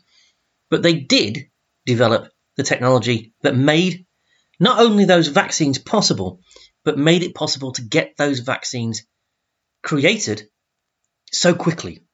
but 0.70 0.82
they 0.82 0.94
did 0.94 1.50
develop 1.84 2.32
the 2.56 2.62
technology 2.62 3.34
that 3.42 3.54
made 3.54 4.06
not 4.58 4.80
only 4.80 5.04
those 5.04 5.28
vaccines 5.28 5.76
possible, 5.76 6.40
but 6.82 6.96
made 6.96 7.22
it 7.22 7.34
possible 7.34 7.72
to 7.72 7.82
get 7.82 8.16
those 8.16 8.38
vaccines 8.38 9.04
created 9.82 10.48
so 11.30 11.52
quickly. 11.54 12.04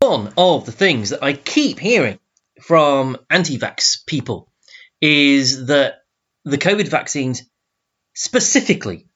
One 0.00 0.34
of 0.36 0.66
the 0.66 0.72
things 0.72 1.08
that 1.08 1.22
I 1.22 1.32
keep 1.32 1.78
hearing 1.78 2.18
from 2.60 3.16
anti 3.30 3.56
vax 3.56 4.04
people 4.04 4.52
is 5.00 5.68
that 5.68 6.00
the 6.44 6.58
COVID 6.58 6.88
vaccines 6.88 7.44
specifically 8.14 9.06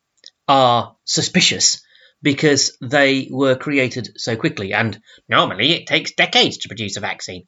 are 0.48 0.96
suspicious 1.04 1.82
because 2.22 2.76
they 2.80 3.28
were 3.30 3.54
created 3.54 4.12
so 4.16 4.36
quickly. 4.36 4.72
And 4.72 4.98
normally 5.28 5.72
it 5.72 5.86
takes 5.86 6.12
decades 6.12 6.58
to 6.58 6.68
produce 6.68 6.96
a 6.96 7.00
vaccine, 7.00 7.46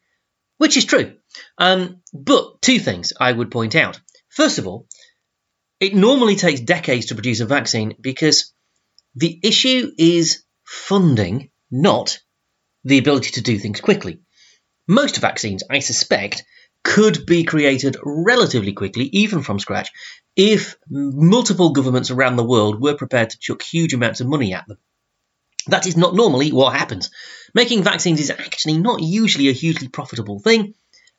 which 0.59 0.77
is 0.77 0.85
true. 0.85 1.17
Um, 1.59 2.03
but 2.13 2.61
two 2.61 2.79
things 2.79 3.13
I 3.19 3.33
would 3.33 3.51
point 3.51 3.75
out. 3.75 4.01
First 4.29 4.59
of 4.59 4.67
all, 4.67 4.87
it 5.81 5.95
normally 5.95 6.37
takes 6.37 6.61
decades 6.61 7.07
to 7.07 7.15
produce 7.15 7.41
a 7.41 7.47
vaccine 7.47 7.95
because 8.01 8.53
the 9.15 9.41
issue 9.43 9.91
is 9.99 10.45
funding, 10.65 11.51
not 11.71 12.19
the 12.85 12.99
ability 12.99 13.33
to 13.33 13.41
do 13.41 13.59
things 13.59 13.81
quickly. 13.81 14.21
Most 14.87 15.19
vaccines, 15.19 15.63
I 15.71 15.81
suspect, 15.81 16.45
could 16.85 17.27
be 17.27 17.45
created 17.45 17.97
relatively 18.05 18.73
quickly, 18.73 19.05
even 19.13 19.43
from 19.43 19.59
scratch, 19.59 19.91
if 20.37 20.77
multiple 20.89 21.71
governments 21.71 22.11
around 22.11 22.37
the 22.37 22.45
world 22.45 22.81
were 22.81 22.95
prepared 22.95 23.31
to 23.31 23.39
chuck 23.39 23.63
huge 23.63 23.95
amounts 23.95 24.21
of 24.21 24.27
money 24.27 24.55
at 24.55 24.67
them. 24.67 24.79
That 25.69 25.87
is 25.87 25.97
not 25.97 26.15
normally 26.15 26.53
what 26.53 26.77
happens. 26.77 27.11
Making 27.55 27.83
vaccines 27.83 28.21
is 28.21 28.31
actually 28.31 28.79
not 28.79 29.03
usually 29.03 29.49
a 29.49 29.53
hugely 29.53 29.89
profitable 29.89 30.39
thing, 30.39 30.75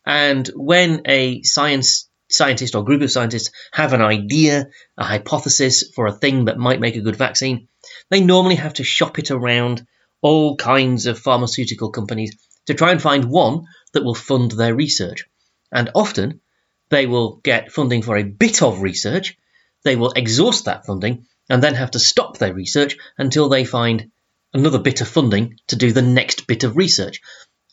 And 0.07 0.47
when 0.55 1.01
a 1.05 1.43
science 1.43 2.09
scientist 2.29 2.75
or 2.75 2.85
group 2.85 3.01
of 3.01 3.11
scientists 3.11 3.51
have 3.73 3.91
an 3.91 4.01
idea, 4.01 4.69
a 4.97 5.03
hypothesis 5.03 5.91
for 5.93 6.07
a 6.07 6.13
thing 6.13 6.45
that 6.45 6.57
might 6.57 6.79
make 6.79 6.95
a 6.95 7.01
good 7.01 7.17
vaccine, 7.17 7.67
they 8.09 8.21
normally 8.21 8.55
have 8.55 8.75
to 8.75 8.85
shop 8.85 9.19
it 9.19 9.31
around 9.31 9.85
all 10.21 10.55
kinds 10.55 11.07
of 11.07 11.19
pharmaceutical 11.19 11.91
companies 11.91 12.37
to 12.67 12.73
try 12.73 12.91
and 12.91 13.01
find 13.01 13.25
one 13.25 13.65
that 13.91 14.03
will 14.05 14.15
fund 14.15 14.51
their 14.51 14.73
research. 14.73 15.25
And 15.71 15.91
often 15.95 16.41
they 16.89 17.05
will 17.05 17.37
get 17.37 17.71
funding 17.71 18.01
for 18.01 18.17
a 18.17 18.23
bit 18.23 18.61
of 18.61 18.81
research, 18.81 19.37
they 19.83 19.95
will 19.95 20.11
exhaust 20.11 20.65
that 20.65 20.85
funding, 20.85 21.25
and 21.49 21.61
then 21.61 21.75
have 21.75 21.91
to 21.91 21.99
stop 21.99 22.37
their 22.37 22.53
research 22.53 22.97
until 23.17 23.49
they 23.49 23.65
find 23.65 24.11
another 24.53 24.79
bit 24.79 25.01
of 25.01 25.07
funding 25.07 25.59
to 25.67 25.75
do 25.75 25.91
the 25.91 26.01
next 26.01 26.47
bit 26.47 26.63
of 26.63 26.77
research, 26.77 27.21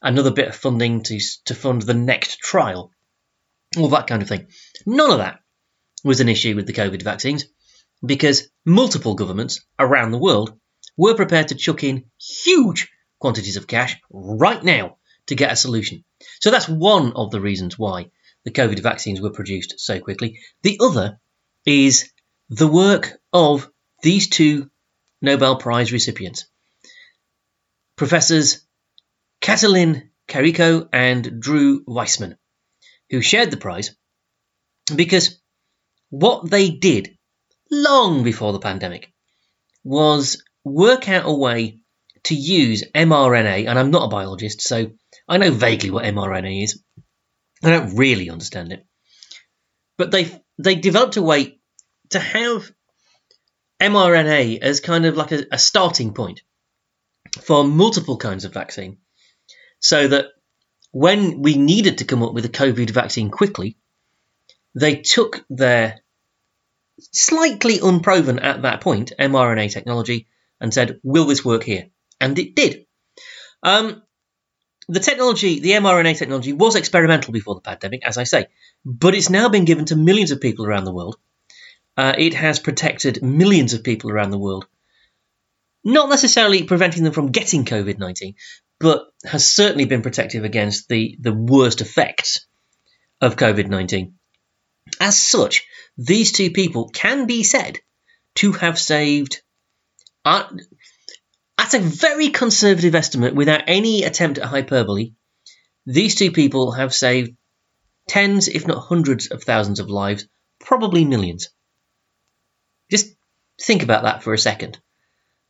another 0.02 0.30
bit 0.30 0.48
of 0.48 0.56
funding 0.56 1.02
to, 1.02 1.20
to 1.44 1.54
fund 1.54 1.82
the 1.82 1.94
next 1.94 2.38
trial, 2.38 2.92
all 3.76 3.88
that 3.88 4.06
kind 4.06 4.22
of 4.22 4.28
thing. 4.28 4.46
None 4.86 5.10
of 5.10 5.18
that 5.18 5.40
was 6.02 6.20
an 6.20 6.28
issue 6.28 6.54
with 6.54 6.66
the 6.66 6.72
COVID 6.72 7.02
vaccines 7.02 7.46
because 8.04 8.48
multiple 8.64 9.14
governments 9.14 9.64
around 9.78 10.10
the 10.10 10.18
world 10.18 10.58
were 10.96 11.14
prepared 11.14 11.48
to 11.48 11.54
chuck 11.54 11.82
in 11.82 12.04
huge 12.18 12.90
quantities 13.18 13.56
of 13.56 13.66
cash 13.66 13.98
right 14.10 14.62
now 14.62 14.98
to 15.26 15.34
get 15.34 15.52
a 15.52 15.56
solution. 15.56 16.04
So 16.40 16.50
that's 16.50 16.68
one 16.68 17.12
of 17.14 17.30
the 17.30 17.40
reasons 17.40 17.78
why 17.78 18.10
the 18.44 18.50
COVID 18.50 18.80
vaccines 18.80 19.20
were 19.20 19.30
produced 19.30 19.74
so 19.78 20.00
quickly. 20.00 20.38
The 20.62 20.78
other 20.80 21.18
is 21.66 22.10
the 22.50 22.68
work 22.68 23.12
of 23.32 23.70
these 24.02 24.28
two 24.28 24.70
Nobel 25.22 25.56
Prize 25.56 25.92
recipients, 25.92 26.46
Professors 27.96 28.60
Katalin 29.40 30.10
Karikó 30.28 30.88
and 30.92 31.40
Drew 31.40 31.82
Weissman, 31.86 32.36
who 33.10 33.22
shared 33.22 33.50
the 33.50 33.56
prize 33.56 33.96
because 34.94 35.40
what 36.10 36.50
they 36.50 36.70
did 36.70 37.16
long 37.70 38.22
before 38.22 38.52
the 38.52 38.58
pandemic 38.58 39.12
was 39.82 40.42
work 40.64 41.08
out 41.08 41.26
a 41.26 41.32
way 41.32 41.78
to 42.24 42.34
use 42.34 42.84
mRNA, 42.94 43.68
and 43.68 43.78
I'm 43.78 43.90
not 43.90 44.04
a 44.04 44.08
biologist, 44.08 44.62
so 44.62 44.92
I 45.28 45.38
know 45.38 45.50
vaguely 45.50 45.90
what 45.90 46.04
mRNA 46.04 46.64
is. 46.64 46.82
I 47.62 47.70
don't 47.70 47.96
really 47.96 48.30
understand 48.30 48.72
it. 48.72 48.86
But 49.96 50.10
they 50.10 50.42
they 50.58 50.74
developed 50.74 51.16
a 51.16 51.22
way 51.22 51.58
to 52.10 52.18
have 52.18 52.70
mRNA 53.80 54.60
as 54.60 54.80
kind 54.80 55.06
of 55.06 55.16
like 55.16 55.32
a, 55.32 55.44
a 55.52 55.58
starting 55.58 56.14
point 56.14 56.42
for 57.42 57.64
multiple 57.64 58.16
kinds 58.16 58.44
of 58.44 58.52
vaccine. 58.52 58.98
So 59.80 60.08
that 60.08 60.26
when 60.92 61.42
we 61.42 61.56
needed 61.56 61.98
to 61.98 62.04
come 62.04 62.22
up 62.22 62.34
with 62.34 62.44
a 62.44 62.50
COVID 62.50 62.90
vaccine 62.90 63.30
quickly, 63.30 63.76
they 64.74 64.96
took 64.96 65.44
their 65.50 66.00
slightly 67.12 67.80
unproven 67.80 68.38
at 68.38 68.62
that 68.62 68.80
point 68.80 69.12
mRNA 69.18 69.72
technology 69.72 70.28
and 70.60 70.72
said, 70.72 71.00
Will 71.02 71.26
this 71.26 71.44
work 71.44 71.64
here? 71.64 71.88
And 72.20 72.38
it 72.38 72.54
did. 72.54 72.86
Um, 73.62 74.03
the 74.88 75.00
technology, 75.00 75.60
the 75.60 75.72
mRNA 75.72 76.18
technology, 76.18 76.52
was 76.52 76.74
experimental 76.74 77.32
before 77.32 77.54
the 77.54 77.60
pandemic, 77.60 78.06
as 78.06 78.18
I 78.18 78.24
say, 78.24 78.46
but 78.84 79.14
it's 79.14 79.30
now 79.30 79.48
been 79.48 79.64
given 79.64 79.86
to 79.86 79.96
millions 79.96 80.30
of 80.30 80.40
people 80.40 80.66
around 80.66 80.84
the 80.84 80.92
world. 80.92 81.16
Uh, 81.96 82.14
it 82.18 82.34
has 82.34 82.58
protected 82.58 83.22
millions 83.22 83.72
of 83.72 83.84
people 83.84 84.10
around 84.10 84.30
the 84.30 84.38
world, 84.38 84.66
not 85.84 86.08
necessarily 86.08 86.64
preventing 86.64 87.04
them 87.04 87.12
from 87.12 87.30
getting 87.30 87.64
COVID 87.64 87.98
19, 87.98 88.34
but 88.80 89.06
has 89.24 89.50
certainly 89.50 89.84
been 89.84 90.02
protective 90.02 90.44
against 90.44 90.88
the, 90.88 91.16
the 91.20 91.32
worst 91.32 91.80
effects 91.80 92.46
of 93.20 93.36
COVID 93.36 93.68
19. 93.68 94.14
As 95.00 95.16
such, 95.16 95.66
these 95.96 96.32
two 96.32 96.50
people 96.50 96.88
can 96.88 97.26
be 97.26 97.42
said 97.44 97.78
to 98.36 98.52
have 98.52 98.78
saved, 98.78 99.40
uh, 100.24 100.44
at 101.58 101.74
a 101.74 101.78
very 101.78 102.28
conservative 102.28 102.94
estimate, 102.94 103.34
without 103.34 103.64
any 103.66 104.04
attempt 104.04 104.38
at 104.38 104.44
hyperbole, 104.44 105.12
these 105.86 106.14
two 106.14 106.32
people 106.32 106.72
have 106.72 106.94
saved 106.94 107.36
tens, 108.08 108.48
if 108.48 108.66
not 108.66 108.86
hundreds 108.86 109.28
of 109.28 109.42
thousands 109.42 109.80
of 109.80 109.88
lives, 109.88 110.26
probably 110.58 111.04
millions. 111.04 111.50
Just 112.90 113.14
think 113.60 113.82
about 113.82 114.04
that 114.04 114.22
for 114.22 114.32
a 114.32 114.38
second. 114.38 114.78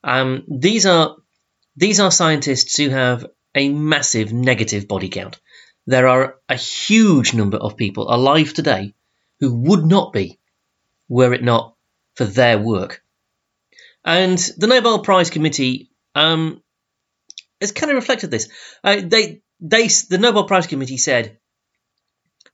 Um, 0.02 0.44
these 0.48 0.86
are 0.86 1.16
these 1.76 1.98
are 1.98 2.10
scientists 2.10 2.76
who 2.76 2.90
have 2.90 3.26
a 3.54 3.68
massive 3.68 4.32
negative 4.32 4.86
body 4.86 5.08
count. 5.08 5.40
There 5.86 6.06
are 6.06 6.36
a 6.48 6.56
huge 6.56 7.34
number 7.34 7.56
of 7.56 7.76
people 7.76 8.12
alive 8.12 8.52
today 8.52 8.94
who 9.40 9.54
would 9.54 9.84
not 9.84 10.12
be 10.12 10.38
were 11.08 11.34
it 11.34 11.42
not 11.42 11.74
for 12.14 12.24
their 12.24 12.58
work. 12.58 13.02
And 14.04 14.38
the 14.58 14.66
Nobel 14.66 15.00
Prize 15.00 15.30
Committee 15.30 15.90
um, 16.14 16.62
has 17.60 17.72
kind 17.72 17.90
of 17.90 17.96
reflected 17.96 18.30
this. 18.30 18.48
Uh, 18.82 19.00
they, 19.04 19.42
they, 19.60 19.88
the 20.08 20.18
Nobel 20.18 20.44
Prize 20.44 20.66
Committee 20.66 20.96
said 20.96 21.38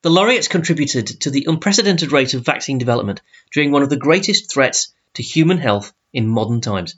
the 0.02 0.10
laureates 0.10 0.48
contributed 0.48 1.06
to 1.20 1.30
the 1.30 1.46
unprecedented 1.48 2.12
rate 2.12 2.34
of 2.34 2.44
vaccine 2.44 2.78
development 2.78 3.20
during 3.52 3.70
one 3.70 3.82
of 3.82 3.90
the 3.90 3.96
greatest 3.96 4.52
threats 4.52 4.94
to 5.14 5.22
human 5.22 5.58
health 5.58 5.92
in 6.12 6.26
modern 6.26 6.60
times. 6.60 6.96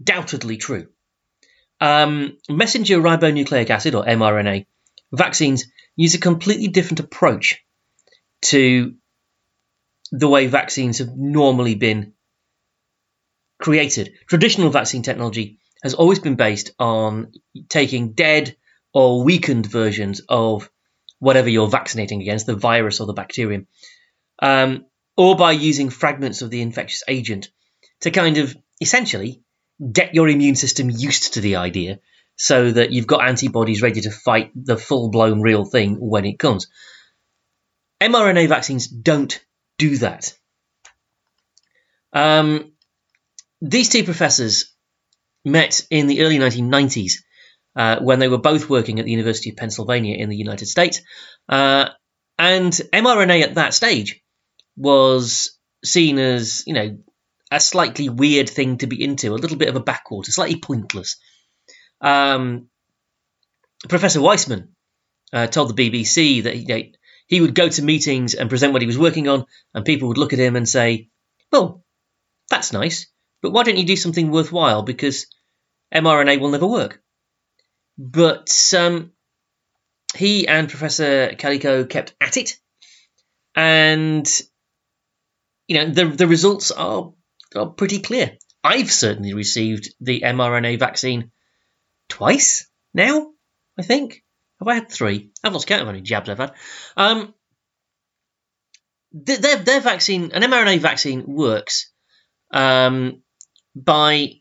Undoubtedly 0.00 0.56
true. 0.56 0.88
Um, 1.80 2.38
messenger 2.48 2.98
ribonucleic 2.98 3.70
acid, 3.70 3.94
or 3.94 4.04
mRNA, 4.04 4.66
vaccines 5.12 5.66
use 5.94 6.14
a 6.14 6.20
completely 6.20 6.68
different 6.68 7.00
approach 7.00 7.64
to 8.42 8.94
the 10.10 10.28
way 10.28 10.46
vaccines 10.46 10.98
have 10.98 11.16
normally 11.16 11.74
been 11.74 12.14
created. 13.58 14.14
Traditional 14.26 14.70
vaccine 14.70 15.02
technology 15.02 15.58
has 15.82 15.94
always 15.94 16.18
been 16.18 16.36
based 16.36 16.72
on 16.78 17.32
taking 17.68 18.12
dead 18.12 18.56
or 18.92 19.22
weakened 19.22 19.66
versions 19.66 20.20
of 20.28 20.70
whatever 21.18 21.48
you're 21.48 21.68
vaccinating 21.68 22.20
against, 22.22 22.46
the 22.46 22.54
virus 22.54 23.00
or 23.00 23.06
the 23.06 23.12
bacterium, 23.12 23.66
um, 24.40 24.86
or 25.16 25.36
by 25.36 25.52
using 25.52 25.90
fragments 25.90 26.42
of 26.42 26.50
the 26.50 26.62
infectious 26.62 27.02
agent 27.08 27.50
to 28.00 28.10
kind 28.10 28.38
of 28.38 28.56
essentially 28.80 29.42
get 29.92 30.14
your 30.14 30.28
immune 30.28 30.54
system 30.54 30.90
used 30.90 31.34
to 31.34 31.40
the 31.40 31.56
idea 31.56 32.00
so 32.36 32.70
that 32.70 32.92
you've 32.92 33.06
got 33.06 33.26
antibodies 33.26 33.82
ready 33.82 34.00
to 34.00 34.10
fight 34.10 34.52
the 34.54 34.76
full 34.76 35.10
blown 35.10 35.40
real 35.40 35.64
thing 35.64 35.96
when 35.96 36.24
it 36.24 36.38
comes. 36.38 36.68
mRNA 38.00 38.48
vaccines 38.48 38.86
don't 38.86 39.44
do 39.76 39.98
that. 39.98 40.32
Um, 42.12 42.72
these 43.60 43.88
two 43.88 44.04
professors 44.04 44.74
met 45.44 45.86
in 45.90 46.06
the 46.06 46.22
early 46.22 46.38
1990s 46.38 47.12
uh, 47.76 48.00
when 48.00 48.18
they 48.18 48.28
were 48.28 48.38
both 48.38 48.68
working 48.68 48.98
at 48.98 49.04
the 49.04 49.10
University 49.10 49.50
of 49.50 49.56
Pennsylvania 49.56 50.16
in 50.16 50.28
the 50.28 50.36
United 50.36 50.66
States. 50.66 51.00
Uh, 51.48 51.88
and 52.38 52.72
mRNA 52.72 53.42
at 53.42 53.54
that 53.56 53.74
stage 53.74 54.22
was 54.76 55.58
seen 55.84 56.18
as, 56.18 56.62
you 56.66 56.74
know, 56.74 56.98
a 57.50 57.60
slightly 57.60 58.08
weird 58.08 58.48
thing 58.48 58.78
to 58.78 58.86
be 58.86 59.02
into, 59.02 59.32
a 59.32 59.36
little 59.36 59.56
bit 59.56 59.68
of 59.68 59.76
a 59.76 59.80
backwater, 59.80 60.30
slightly 60.30 60.60
pointless. 60.60 61.16
Um, 62.00 62.68
Professor 63.88 64.20
Weissman 64.20 64.74
uh, 65.32 65.46
told 65.46 65.74
the 65.74 65.90
BBC 65.90 66.44
that 66.44 66.56
you 66.56 66.66
know, 66.66 66.82
he 67.26 67.40
would 67.40 67.54
go 67.54 67.68
to 67.68 67.82
meetings 67.82 68.34
and 68.34 68.50
present 68.50 68.72
what 68.72 68.82
he 68.82 68.86
was 68.86 68.98
working 68.98 69.28
on, 69.28 69.44
and 69.74 69.84
people 69.84 70.08
would 70.08 70.18
look 70.18 70.32
at 70.32 70.38
him 70.38 70.56
and 70.56 70.68
say, 70.68 71.08
Well, 71.50 71.84
that's 72.50 72.72
nice, 72.72 73.06
but 73.42 73.52
why 73.52 73.62
don't 73.62 73.76
you 73.76 73.86
do 73.86 73.96
something 73.96 74.30
worthwhile? 74.30 74.82
Because 74.82 75.26
mRNA 75.94 76.40
will 76.40 76.50
never 76.50 76.66
work. 76.66 77.02
But 77.96 78.74
um, 78.76 79.12
he 80.14 80.46
and 80.46 80.68
Professor 80.68 81.30
Karikó 81.30 81.88
kept 81.88 82.14
at 82.20 82.36
it, 82.36 82.58
and 83.54 84.28
you 85.66 85.78
know 85.78 85.90
the 85.90 86.04
the 86.06 86.26
results 86.26 86.70
are 86.70 87.12
are 87.56 87.70
pretty 87.70 88.00
clear. 88.00 88.36
I've 88.62 88.92
certainly 88.92 89.34
received 89.34 89.94
the 90.00 90.20
mRNA 90.20 90.78
vaccine 90.78 91.30
twice 92.08 92.68
now. 92.94 93.32
I 93.78 93.82
think 93.82 94.22
have 94.58 94.68
I 94.68 94.74
had 94.74 94.90
three? 94.90 95.30
I've 95.42 95.52
lost 95.52 95.66
count 95.66 95.82
of 95.82 95.86
how 95.86 95.92
many 95.92 96.02
jabs 96.02 96.28
I've 96.28 96.38
had. 96.38 96.54
Um, 96.96 97.34
their 99.12 99.56
their 99.56 99.80
vaccine, 99.80 100.32
an 100.32 100.42
mRNA 100.42 100.80
vaccine, 100.80 101.24
works 101.26 101.90
um, 102.52 103.22
by 103.84 104.40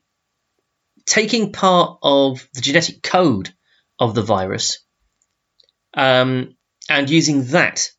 taking 1.06 1.52
part 1.52 2.00
of 2.02 2.48
the 2.54 2.62
genetic 2.62 3.02
code 3.02 3.54
of 4.00 4.14
the 4.14 4.22
virus 4.22 4.80
um, 5.94 6.56
and 6.90 7.10
using 7.10 7.46
that 7.46 7.90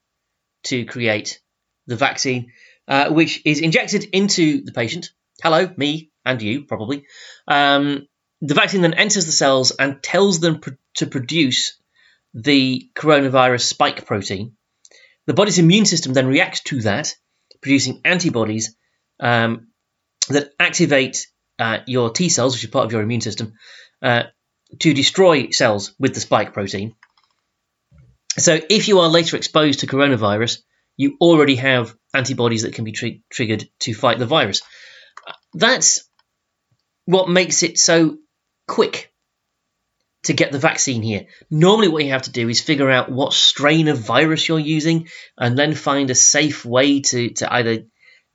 to 0.65 0.85
create 0.85 1.41
the 1.87 1.97
vaccine, 1.97 2.53
uh, 2.87 3.11
which 3.11 3.43
is 3.45 3.61
injected 3.61 4.05
into 4.13 4.63
the 4.63 4.73
patient. 4.73 5.11
Hello, 5.43 5.71
me 5.77 6.11
and 6.25 6.43
you, 6.43 6.65
probably. 6.65 7.07
Um, 7.47 8.07
the 8.41 8.55
vaccine 8.55 8.83
then 8.83 8.95
enters 8.95 9.27
the 9.27 9.33
cells 9.33 9.73
and 9.73 10.03
tells 10.03 10.41
them 10.41 10.61
pr- 10.61 10.71
to 10.97 11.07
produce 11.07 11.81
the 12.35 12.89
coronavirus 12.95 13.63
spike 13.63 14.07
protein. 14.07 14.57
The 15.27 15.35
body's 15.35 15.59
immune 15.59 15.87
system 15.87 16.13
then 16.13 16.27
reacts 16.27 16.61
to 16.65 16.83
that, 16.83 17.15
producing 17.61 18.01
antibodies 18.05 18.77
um, 19.21 19.69
that 20.29 20.53
activate 20.59 21.27
uh, 21.59 21.79
your 21.87 22.11
T 22.11 22.29
cells, 22.29 22.55
which 22.55 22.65
is 22.65 22.71
part 22.71 22.87
of 22.87 22.93
your 22.93 23.03
immune 23.03 23.21
system, 23.21 23.55
uh, 24.03 24.25
to 24.81 24.95
destroy 24.95 25.51
cells 25.51 25.95
with 25.99 26.15
the 26.15 26.21
spike 26.21 26.53
protein. 26.53 26.95
So, 28.39 28.59
if 28.69 28.89
you 28.89 29.01
are 29.01 29.09
later 29.09 29.37
exposed 29.37 29.81
to 29.81 29.87
coronavirus, 29.87 30.59
you 30.97 31.17
already 31.21 31.57
have 31.57 31.95
antibodies 32.15 32.63
that 32.63 32.75
can 32.75 32.85
be 32.85 32.93
tr- 32.93 33.21
triggered 33.31 33.69
to 33.81 33.95
fight 33.95 34.19
the 34.19 34.27
virus. 34.27 34.63
That's 35.55 36.09
what 37.07 37.29
makes 37.29 37.63
it 37.63 37.79
so 37.79 38.19
quick 38.67 39.13
to 40.25 40.33
get 40.35 40.53
the 40.53 40.59
vaccine 40.59 41.03
here. 41.03 41.27
Normally, 41.51 41.89
what 41.89 42.05
you 42.05 42.11
have 42.11 42.23
to 42.23 42.33
do 42.33 42.49
is 42.49 42.61
figure 42.61 42.91
out 42.91 43.11
what 43.11 43.33
strain 43.33 43.89
of 43.89 43.99
virus 43.99 44.47
you're 44.47 44.59
using 44.59 45.09
and 45.39 45.59
then 45.59 45.75
find 45.75 46.11
a 46.11 46.15
safe 46.15 46.65
way 46.65 47.01
to, 47.01 47.31
to 47.31 47.53
either 47.53 47.85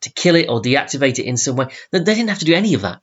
to 0.04 0.12
kill 0.12 0.36
it 0.36 0.49
or 0.49 0.62
deactivate 0.62 1.20
it 1.20 1.26
in 1.26 1.38
some 1.38 1.56
way. 1.56 1.68
They 1.91 1.99
didn't 1.99 2.30
have 2.30 2.39
to 2.39 2.45
do 2.45 2.54
any 2.54 2.74
of 2.74 2.82
that. 2.82 3.01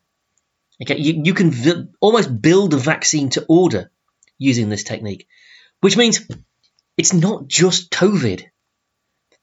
Okay, 0.82 0.98
you, 0.98 1.22
you 1.24 1.34
can 1.34 1.92
almost 2.00 2.40
build 2.40 2.72
a 2.72 2.78
vaccine 2.78 3.28
to 3.30 3.44
order 3.48 3.90
using 4.38 4.68
this 4.68 4.84
technique, 4.84 5.26
which 5.80 5.96
means 5.96 6.26
it's 6.96 7.12
not 7.12 7.48
just 7.48 7.90
COVID. 7.90 8.46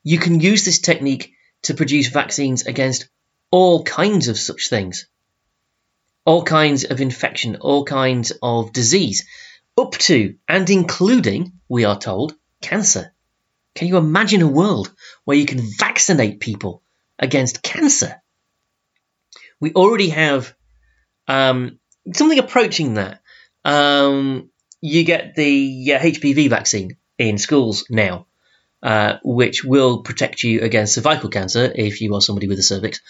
You 0.03 0.19
can 0.19 0.39
use 0.39 0.65
this 0.65 0.79
technique 0.79 1.33
to 1.63 1.73
produce 1.73 2.07
vaccines 2.07 2.65
against 2.65 3.09
all 3.51 3.83
kinds 3.83 4.27
of 4.27 4.37
such 4.37 4.69
things, 4.69 5.07
all 6.25 6.43
kinds 6.43 6.85
of 6.85 7.01
infection, 7.01 7.57
all 7.57 7.85
kinds 7.85 8.33
of 8.41 8.73
disease, 8.73 9.25
up 9.77 9.91
to 9.91 10.35
and 10.47 10.69
including, 10.69 11.53
we 11.69 11.85
are 11.85 11.99
told, 11.99 12.35
cancer. 12.61 13.13
Can 13.75 13.87
you 13.87 13.97
imagine 13.97 14.41
a 14.41 14.47
world 14.47 14.91
where 15.23 15.37
you 15.37 15.45
can 15.45 15.61
vaccinate 15.77 16.39
people 16.39 16.81
against 17.19 17.61
cancer? 17.63 18.21
We 19.59 19.73
already 19.73 20.09
have 20.09 20.53
um, 21.27 21.79
something 22.13 22.39
approaching 22.39 22.95
that. 22.95 23.21
Um, 23.65 24.49
you 24.81 25.03
get 25.03 25.35
the 25.35 25.93
uh, 25.93 25.99
HPV 25.99 26.49
vaccine 26.49 26.97
in 27.17 27.37
schools 27.37 27.85
now, 27.89 28.27
uh, 28.83 29.17
which 29.23 29.63
will 29.63 30.03
protect 30.03 30.43
you 30.43 30.61
against 30.61 30.93
cervical 30.93 31.29
cancer 31.29 31.71
if 31.73 32.01
you 32.01 32.13
are 32.15 32.21
somebody 32.21 32.47
with 32.47 32.59
a 32.59 32.63
cervix, 32.63 33.01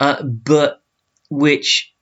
uh, 0.00 0.22
but 0.22 0.82
which 1.30 1.94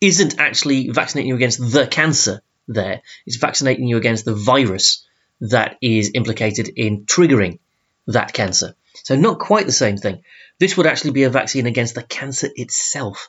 isn't 0.00 0.38
actually 0.38 0.90
vaccinating 0.90 1.28
you 1.28 1.36
against 1.36 1.60
the 1.72 1.86
cancer 1.86 2.42
there. 2.68 3.02
It's 3.26 3.36
vaccinating 3.36 3.86
you 3.86 3.96
against 3.96 4.24
the 4.24 4.34
virus 4.34 5.06
that 5.40 5.78
is 5.80 6.10
implicated 6.14 6.68
in 6.68 7.06
triggering 7.06 7.58
that 8.06 8.32
cancer. 8.32 8.74
So, 9.04 9.16
not 9.16 9.38
quite 9.38 9.66
the 9.66 9.72
same 9.72 9.96
thing. 9.96 10.22
This 10.60 10.76
would 10.76 10.86
actually 10.86 11.12
be 11.12 11.24
a 11.24 11.30
vaccine 11.30 11.66
against 11.66 11.94
the 11.94 12.02
cancer 12.02 12.48
itself. 12.54 13.28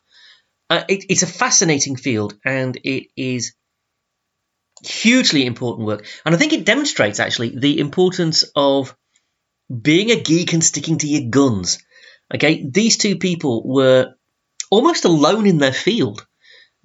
Uh, 0.70 0.84
it, 0.88 1.06
it's 1.10 1.24
a 1.24 1.28
fascinating 1.28 1.96
field 1.96 2.36
and 2.44 2.78
it 2.84 3.08
is 3.16 3.54
hugely 4.84 5.46
important 5.46 5.88
work. 5.88 6.06
And 6.26 6.36
I 6.36 6.38
think 6.38 6.54
it 6.54 6.66
demonstrates 6.66 7.20
actually 7.20 7.58
the 7.58 7.80
importance 7.80 8.46
of 8.56 8.96
being 9.70 10.12
a 10.12 10.22
geek 10.22 10.54
and 10.54 10.64
sticking 10.64 10.98
to 11.00 11.08
your 11.08 11.30
guns. 11.30 11.80
Okay, 12.34 12.68
these 12.68 12.98
two 12.98 13.18
people 13.18 13.64
were 13.68 14.14
almost 14.72 15.06
alone 15.06 15.46
in 15.46 15.58
their 15.58 15.74
field, 15.74 16.26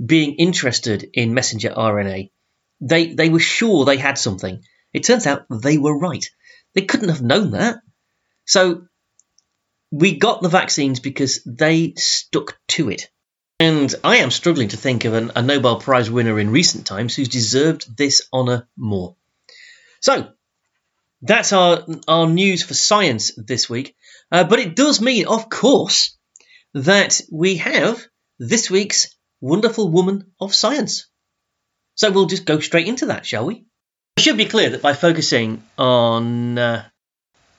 being 0.04 0.34
interested 0.34 1.08
in 1.14 1.34
messenger 1.34 1.70
RNA. 1.70 2.30
They 2.80 3.14
they 3.14 3.28
were 3.28 3.40
sure 3.40 3.84
they 3.84 3.96
had 3.96 4.18
something. 4.18 4.62
It 4.92 5.04
turns 5.04 5.26
out 5.26 5.46
they 5.50 5.78
were 5.78 5.98
right. 5.98 6.24
They 6.74 6.82
couldn't 6.82 7.08
have 7.08 7.22
known 7.22 7.52
that. 7.52 7.78
So 8.46 8.86
we 9.90 10.16
got 10.16 10.42
the 10.42 10.48
vaccines 10.48 11.00
because 11.00 11.42
they 11.44 11.94
stuck 11.96 12.58
to 12.68 12.90
it. 12.90 13.10
And 13.58 13.94
I 14.02 14.18
am 14.18 14.30
struggling 14.30 14.68
to 14.68 14.76
think 14.76 15.04
of 15.04 15.14
an, 15.14 15.32
a 15.36 15.42
Nobel 15.42 15.80
Prize 15.80 16.10
winner 16.10 16.38
in 16.38 16.50
recent 16.50 16.86
times 16.86 17.14
who's 17.14 17.28
deserved 17.28 17.96
this 17.96 18.26
honour 18.32 18.68
more. 18.76 19.16
So, 20.00 20.30
that's 21.22 21.52
our, 21.52 21.84
our 22.08 22.26
news 22.26 22.62
for 22.62 22.72
science 22.72 23.32
this 23.36 23.68
week. 23.68 23.96
Uh, 24.32 24.44
but 24.44 24.60
it 24.60 24.76
does 24.76 25.00
mean, 25.00 25.26
of 25.26 25.50
course, 25.50 26.16
that 26.72 27.20
we 27.30 27.56
have 27.56 28.02
this 28.38 28.70
week's 28.70 29.14
Wonderful 29.40 29.90
Woman 29.90 30.32
of 30.40 30.54
Science. 30.54 31.06
So 31.94 32.10
we'll 32.10 32.26
just 32.26 32.46
go 32.46 32.60
straight 32.60 32.86
into 32.86 33.06
that, 33.06 33.26
shall 33.26 33.44
we? 33.44 33.66
It 34.16 34.22
should 34.22 34.36
be 34.36 34.46
clear 34.46 34.70
that 34.70 34.82
by 34.82 34.94
focusing 34.94 35.62
on, 35.76 36.58
uh, 36.58 36.88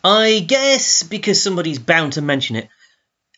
I 0.04 0.40
guess 0.40 1.04
because 1.04 1.42
somebody's 1.42 1.80
bound 1.80 2.14
to 2.14 2.22
mention 2.22 2.56
it, 2.56 2.70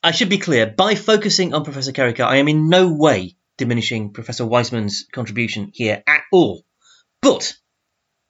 I 0.03 0.11
should 0.11 0.29
be 0.29 0.37
clear, 0.37 0.65
by 0.65 0.95
focusing 0.95 1.53
on 1.53 1.63
Professor 1.63 1.91
Karikó, 1.91 2.25
I 2.25 2.37
am 2.37 2.47
in 2.47 2.69
no 2.69 2.93
way 2.93 3.35
diminishing 3.57 4.11
Professor 4.13 4.45
Weissman's 4.45 5.05
contribution 5.11 5.71
here 5.73 6.03
at 6.05 6.21
all. 6.31 6.65
But 7.21 7.55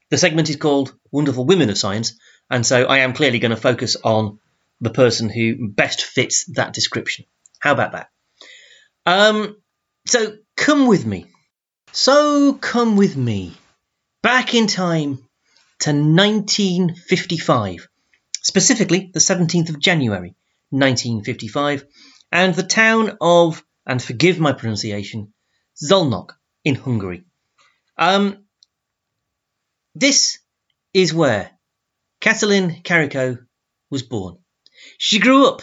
the 0.09 0.17
segment 0.17 0.49
is 0.49 0.55
called 0.57 0.93
Wonderful 1.11 1.45
Women 1.45 1.69
of 1.69 1.77
Science, 1.77 2.13
and 2.49 2.65
so 2.65 2.83
I 2.85 2.99
am 2.99 3.13
clearly 3.13 3.39
going 3.39 3.51
to 3.51 3.57
focus 3.57 3.95
on 4.03 4.39
the 4.81 4.91
person 4.91 5.29
who 5.29 5.69
best 5.69 6.03
fits 6.03 6.45
that 6.53 6.73
description. 6.73 7.25
How 7.59 7.71
about 7.71 7.93
that? 7.93 8.09
Um, 9.05 9.57
so 10.05 10.37
come 10.55 10.87
with 10.87 11.05
me. 11.05 11.25
So 11.91 12.53
come 12.53 12.97
with 12.97 13.15
me 13.15 13.53
back 14.21 14.53
in 14.53 14.67
time 14.67 15.19
to 15.79 15.91
1955, 15.91 17.87
specifically 18.43 19.09
the 19.13 19.19
17th 19.19 19.69
of 19.69 19.79
January 19.79 20.35
1955, 20.69 21.85
and 22.31 22.53
the 22.53 22.63
town 22.63 23.17
of, 23.21 23.63
and 23.85 24.01
forgive 24.01 24.39
my 24.39 24.53
pronunciation, 24.53 25.33
Szolnok 25.75 26.31
in 26.63 26.75
Hungary. 26.75 27.23
Um, 27.97 28.45
this 29.95 30.39
is 30.93 31.13
where 31.13 31.51
Katalin 32.21 32.83
Karikó 32.83 33.45
was 33.89 34.03
born. 34.03 34.37
She 34.97 35.19
grew 35.19 35.47
up 35.47 35.61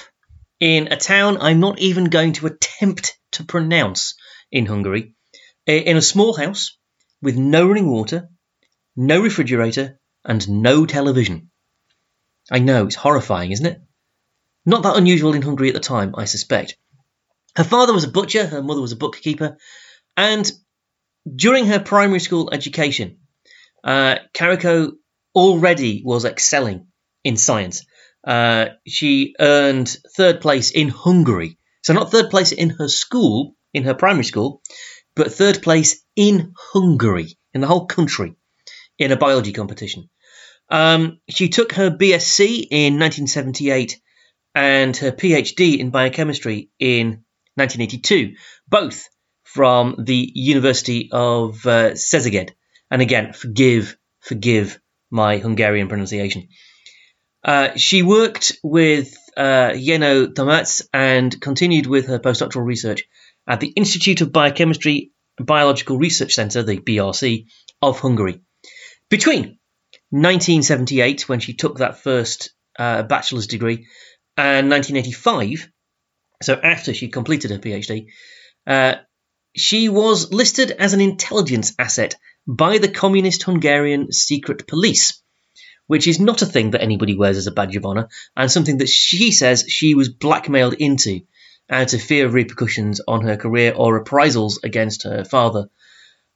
in 0.60 0.92
a 0.92 0.96
town 0.96 1.38
I'm 1.40 1.60
not 1.60 1.80
even 1.80 2.04
going 2.04 2.34
to 2.34 2.46
attempt 2.46 3.18
to 3.32 3.44
pronounce 3.44 4.14
in 4.50 4.66
Hungary, 4.66 5.14
in 5.66 5.96
a 5.96 6.02
small 6.02 6.36
house 6.36 6.76
with 7.22 7.36
no 7.36 7.66
running 7.66 7.90
water, 7.90 8.28
no 8.96 9.20
refrigerator, 9.20 10.00
and 10.24 10.48
no 10.48 10.86
television. 10.86 11.49
I 12.50 12.58
know, 12.58 12.86
it's 12.86 12.96
horrifying, 12.96 13.52
isn't 13.52 13.66
it? 13.66 13.80
Not 14.66 14.82
that 14.82 14.96
unusual 14.96 15.34
in 15.34 15.42
Hungary 15.42 15.68
at 15.68 15.74
the 15.74 15.80
time, 15.80 16.14
I 16.16 16.24
suspect. 16.24 16.76
Her 17.56 17.64
father 17.64 17.92
was 17.92 18.04
a 18.04 18.08
butcher, 18.08 18.46
her 18.46 18.62
mother 18.62 18.80
was 18.80 18.92
a 18.92 18.96
bookkeeper, 18.96 19.56
and 20.16 20.50
during 21.34 21.66
her 21.66 21.80
primary 21.80 22.20
school 22.20 22.50
education, 22.52 23.18
uh, 23.84 24.16
Karikó 24.34 24.92
already 25.34 26.02
was 26.04 26.24
excelling 26.24 26.88
in 27.24 27.36
science. 27.36 27.84
Uh, 28.26 28.66
she 28.86 29.34
earned 29.38 29.96
third 30.16 30.40
place 30.40 30.70
in 30.70 30.88
Hungary. 30.88 31.58
So, 31.82 31.94
not 31.94 32.10
third 32.10 32.30
place 32.30 32.52
in 32.52 32.70
her 32.70 32.88
school, 32.88 33.56
in 33.72 33.84
her 33.84 33.94
primary 33.94 34.24
school, 34.24 34.62
but 35.14 35.32
third 35.32 35.62
place 35.62 36.02
in 36.16 36.52
Hungary, 36.56 37.38
in 37.54 37.60
the 37.60 37.66
whole 37.66 37.86
country, 37.86 38.34
in 38.98 39.12
a 39.12 39.16
biology 39.16 39.52
competition. 39.52 40.10
Um, 40.70 41.20
she 41.28 41.48
took 41.48 41.72
her 41.72 41.90
BSc 41.90 42.68
in 42.70 42.98
1978 42.98 44.00
and 44.54 44.96
her 44.96 45.12
PhD 45.12 45.78
in 45.78 45.90
biochemistry 45.90 46.70
in 46.78 47.24
1982, 47.54 48.34
both 48.68 49.08
from 49.44 49.96
the 49.98 50.30
University 50.34 51.08
of 51.12 51.66
uh, 51.66 51.92
Szeged. 51.92 52.50
And 52.90 53.02
again, 53.02 53.32
forgive, 53.32 53.96
forgive 54.20 54.80
my 55.10 55.38
Hungarian 55.38 55.88
pronunciation. 55.88 56.48
Uh, 57.42 57.70
she 57.76 58.02
worked 58.02 58.58
with 58.62 59.16
uh, 59.36 59.70
Jenő 59.70 60.34
Tomasz 60.34 60.86
and 60.92 61.40
continued 61.40 61.86
with 61.86 62.06
her 62.06 62.18
postdoctoral 62.18 62.66
research 62.66 63.04
at 63.46 63.60
the 63.60 63.68
Institute 63.68 64.20
of 64.20 64.32
Biochemistry 64.32 65.12
Biological 65.38 65.96
Research 65.96 66.34
Centre, 66.34 66.62
the 66.62 66.78
BRC, 66.78 67.46
of 67.80 67.98
Hungary. 67.98 68.40
Between 69.08 69.58
1978, 70.10 71.28
when 71.28 71.40
she 71.40 71.54
took 71.54 71.78
that 71.78 71.98
first 71.98 72.50
uh, 72.78 73.02
bachelor's 73.02 73.46
degree, 73.46 73.86
and 74.36 74.70
1985, 74.70 75.70
so 76.42 76.54
after 76.54 76.94
she 76.94 77.08
completed 77.08 77.50
her 77.50 77.58
PhD, 77.58 78.06
uh, 78.66 78.94
she 79.56 79.88
was 79.88 80.32
listed 80.32 80.70
as 80.70 80.94
an 80.94 81.00
intelligence 81.00 81.74
asset 81.78 82.14
by 82.46 82.78
the 82.78 82.88
Communist 82.88 83.42
Hungarian 83.42 84.12
Secret 84.12 84.66
Police, 84.66 85.22
which 85.86 86.06
is 86.06 86.20
not 86.20 86.42
a 86.42 86.46
thing 86.46 86.70
that 86.70 86.82
anybody 86.82 87.16
wears 87.16 87.36
as 87.36 87.46
a 87.46 87.52
badge 87.52 87.76
of 87.76 87.84
honour, 87.84 88.08
and 88.36 88.50
something 88.50 88.78
that 88.78 88.88
she 88.88 89.32
says 89.32 89.64
she 89.68 89.94
was 89.94 90.08
blackmailed 90.08 90.74
into 90.74 91.20
out 91.68 91.94
of 91.94 92.02
fear 92.02 92.26
of 92.26 92.34
repercussions 92.34 93.00
on 93.06 93.22
her 93.22 93.36
career 93.36 93.72
or 93.76 93.94
reprisals 93.94 94.60
against 94.64 95.04
her 95.04 95.24
father. 95.24 95.68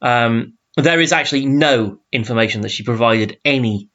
Um, 0.01 0.57
there 0.81 0.99
is 0.99 1.13
actually 1.13 1.45
no 1.45 1.99
information 2.11 2.61
that 2.61 2.71
she 2.71 2.83
provided 2.83 3.39
any 3.45 3.89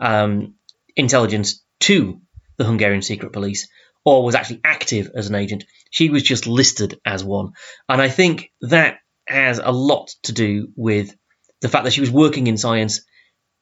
um, 0.00 0.54
intelligence 0.96 1.64
to 1.80 2.20
the 2.56 2.64
Hungarian 2.64 3.02
secret 3.02 3.32
police 3.32 3.68
or 4.04 4.24
was 4.24 4.34
actually 4.34 4.60
active 4.64 5.10
as 5.14 5.28
an 5.28 5.34
agent. 5.34 5.64
She 5.90 6.10
was 6.10 6.22
just 6.22 6.46
listed 6.46 7.00
as 7.04 7.22
one. 7.22 7.52
And 7.88 8.00
I 8.00 8.08
think 8.08 8.50
that 8.62 8.98
has 9.26 9.58
a 9.58 9.70
lot 9.70 10.10
to 10.24 10.32
do 10.32 10.68
with 10.76 11.14
the 11.60 11.68
fact 11.68 11.84
that 11.84 11.92
she 11.92 12.00
was 12.00 12.10
working 12.10 12.46
in 12.46 12.56
science 12.56 13.02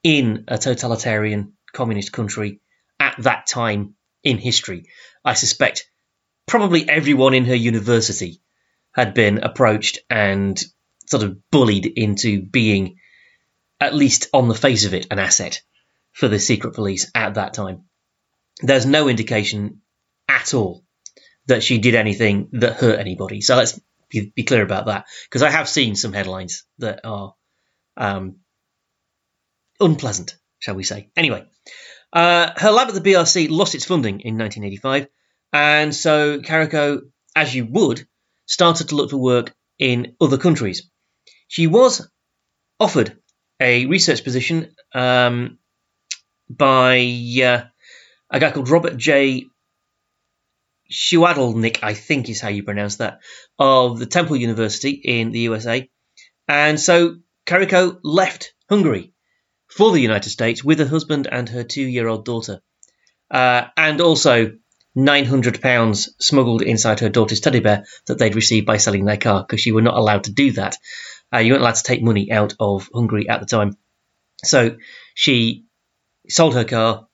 in 0.03 0.45
a 0.49 0.57
totalitarian 0.57 1.55
communist 1.73 2.13
country 2.13 2.61
at 3.01 3.17
that 3.19 3.47
time 3.47 3.95
in 4.23 4.39
history. 4.39 4.85
I 5.25 5.35
suspect 5.35 5.91
probably 6.47 6.89
everyone 6.89 7.35
in 7.35 7.45
her 7.47 7.55
university 7.55 8.41
had 8.93 9.15
been 9.15 9.39
approached 9.39 9.99
and 10.09 10.63
sort 11.07 11.23
of 11.23 11.39
bullied 11.51 11.87
into 11.87 12.43
being, 12.43 12.97
at 13.81 13.95
least 13.95 14.29
on 14.33 14.49
the 14.49 14.55
face 14.55 14.85
of 14.85 14.95
it, 14.95 15.07
an 15.11 15.19
asset 15.19 15.63
for 16.13 16.29
the 16.29 16.39
secret 16.39 16.75
police 16.75 17.11
at 17.15 17.35
that 17.35 17.55
time. 17.55 17.85
There's 18.63 18.87
no 18.87 19.09
indication 19.09 19.83
at 20.29 20.55
all 20.55 20.85
that 21.47 21.63
she 21.63 21.79
did 21.79 21.95
anything 21.95 22.49
that 22.53 22.75
hurt 22.75 22.99
anybody. 22.99 23.41
So 23.41 23.57
let's 23.57 23.79
be, 24.09 24.33
be 24.35 24.45
clear 24.45 24.63
about 24.63 24.87
that, 24.87 25.07
because 25.25 25.43
I 25.43 25.51
have 25.51 25.69
seen 25.69 25.95
some 25.95 26.13
headlines 26.13 26.65
that 26.79 27.01
are 27.05 27.35
um, 27.97 28.37
unpleasant, 29.81 30.37
shall 30.59 30.75
we 30.75 30.85
say. 30.85 31.11
Anyway, 31.17 31.45
uh, 32.13 32.51
her 32.57 32.71
lab 32.71 32.89
at 32.89 32.95
the 32.95 33.01
BRC 33.01 33.51
lost 33.51 33.75
its 33.75 33.85
funding 33.85 34.21
in 34.21 34.39
1985, 34.39 35.09
and 35.53 35.95
so 35.95 36.41
Karikó, 36.41 37.03
as 37.35 37.55
you 37.55 37.67
would, 37.67 38.07
started 38.47 38.89
to 38.89 38.95
look 38.97 39.11
for 39.11 39.19
work 39.19 39.55
in 39.79 40.17
other 40.21 40.39
countries. 40.39 40.89
She 41.49 41.67
was 41.67 42.09
offered 42.79 43.19
a 43.61 43.87
research 43.87 44.25
position 44.25 44.75
um, 44.95 45.59
by 46.49 46.99
uh, 47.43 47.65
a 48.31 48.41
guy 48.41 48.51
called 48.51 48.69
Robert 48.69 48.97
J. 48.97 49.47
Suhadolnik, 50.91 51.81
I 51.83 51.95
think 51.95 52.29
is 52.29 52.41
how 52.41 52.49
you 52.49 52.63
pronounce 52.63 52.97
that, 52.97 53.21
of 53.59 53.99
the 53.99 54.07
Temple 54.07 54.37
University 54.37 54.91
in 54.91 55.33
the 55.33 55.41
USA. 55.41 55.89
And 56.47 56.79
so 56.79 57.17
Kariko 57.45 57.99
left 58.03 58.55
Hungary 58.69 59.13
for 59.69 59.93
the 59.93 60.01
United 60.01 60.31
States 60.31 60.63
with 60.63 60.79
her 60.79 60.87
husband 60.87 61.29
and 61.31 61.49
her 61.49 61.65
two 61.65 61.83
year 61.83 62.07
old 62.07 62.25
daughter. 62.25 62.61
Uh, 63.31 63.67
and 63.77 64.01
also 64.01 64.57
£900 64.97 66.09
smuggled 66.21 66.63
inside 66.63 67.01
her 67.01 67.09
daughter's 67.09 67.41
teddy 67.41 67.61
bear 67.61 67.85
that 68.07 68.19
they'd 68.19 68.35
received 68.35 68.67
by 68.67 68.77
selling 68.77 69.05
their 69.05 69.17
car 69.17 69.43
because 69.43 69.61
she 69.61 69.73
were 69.73 69.83
not 69.83 69.97
allowed 69.97 70.25
to 70.25 70.33
do 70.33 70.53
that. 70.53 70.77
Uh, 71.33 71.39
you 71.39 71.53
weren't 71.53 71.63
allowed 71.63 71.75
to 71.75 71.83
take 71.83 72.03
money 72.03 72.31
out 72.31 72.55
of 72.61 72.89
Hungary 72.93 73.29
at 73.29 73.41
the 73.41 73.47
time. 73.47 73.77
So 74.45 74.77
she 75.15 75.65
sold 76.29 76.55
her 76.55 76.65
car, 76.65 77.09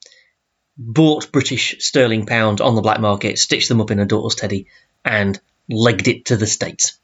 bought 0.76 1.32
British 1.32 1.76
sterling 1.80 2.26
pounds 2.26 2.60
on 2.60 2.74
the 2.74 2.82
black 2.82 3.00
market, 3.00 3.38
stitched 3.38 3.68
them 3.68 3.80
up 3.80 3.90
in 3.90 3.98
her 3.98 4.04
daughter's 4.04 4.34
teddy, 4.34 4.66
and 5.04 5.40
legged 5.68 6.08
it 6.08 6.26
to 6.26 6.36
the 6.36 6.46
States. 6.46 6.98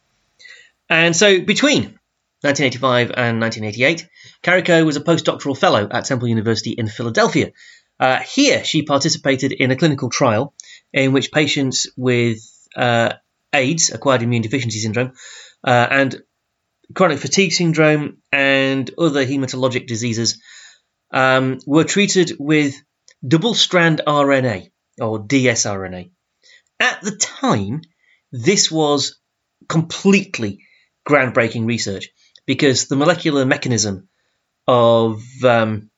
And 0.88 1.14
so 1.14 1.40
between 1.40 1.98
1985 2.42 3.10
and 3.16 3.40
1988, 3.40 4.08
Kariko 4.42 4.86
was 4.86 4.96
a 4.96 5.00
postdoctoral 5.00 5.58
fellow 5.58 5.88
at 5.90 6.04
Temple 6.04 6.28
University 6.28 6.70
in 6.70 6.88
Philadelphia. 6.88 7.52
Uh, 8.00 8.20
here, 8.20 8.64
she 8.64 8.82
participated 8.82 9.52
in 9.52 9.70
a 9.70 9.76
clinical 9.76 10.08
trial 10.08 10.54
in 10.92 11.12
which 11.12 11.32
patients 11.32 11.88
with 11.96 12.38
uh, 12.76 13.14
AIDS, 13.52 13.90
acquired 13.90 14.22
immune 14.22 14.42
deficiency 14.42 14.78
syndrome, 14.78 15.12
uh, 15.64 15.88
and 15.90 16.22
chronic 16.94 17.18
fatigue 17.18 17.52
syndrome, 17.52 18.18
and 18.32 18.90
other 18.98 19.24
hematologic 19.24 19.86
diseases 19.86 20.40
um, 21.12 21.58
were 21.66 21.84
treated 21.84 22.32
with 22.38 22.74
double 23.26 23.54
strand 23.54 24.00
RNA 24.06 24.70
or 25.00 25.20
dsRNA. 25.20 26.10
At 26.80 27.00
the 27.02 27.16
time, 27.16 27.82
this 28.32 28.70
was 28.70 29.18
completely 29.68 30.60
groundbreaking 31.08 31.66
research 31.66 32.10
because 32.46 32.86
the 32.86 32.96
molecular 32.96 33.44
mechanism 33.44 34.08
of 34.66 35.22
um, 35.44 35.90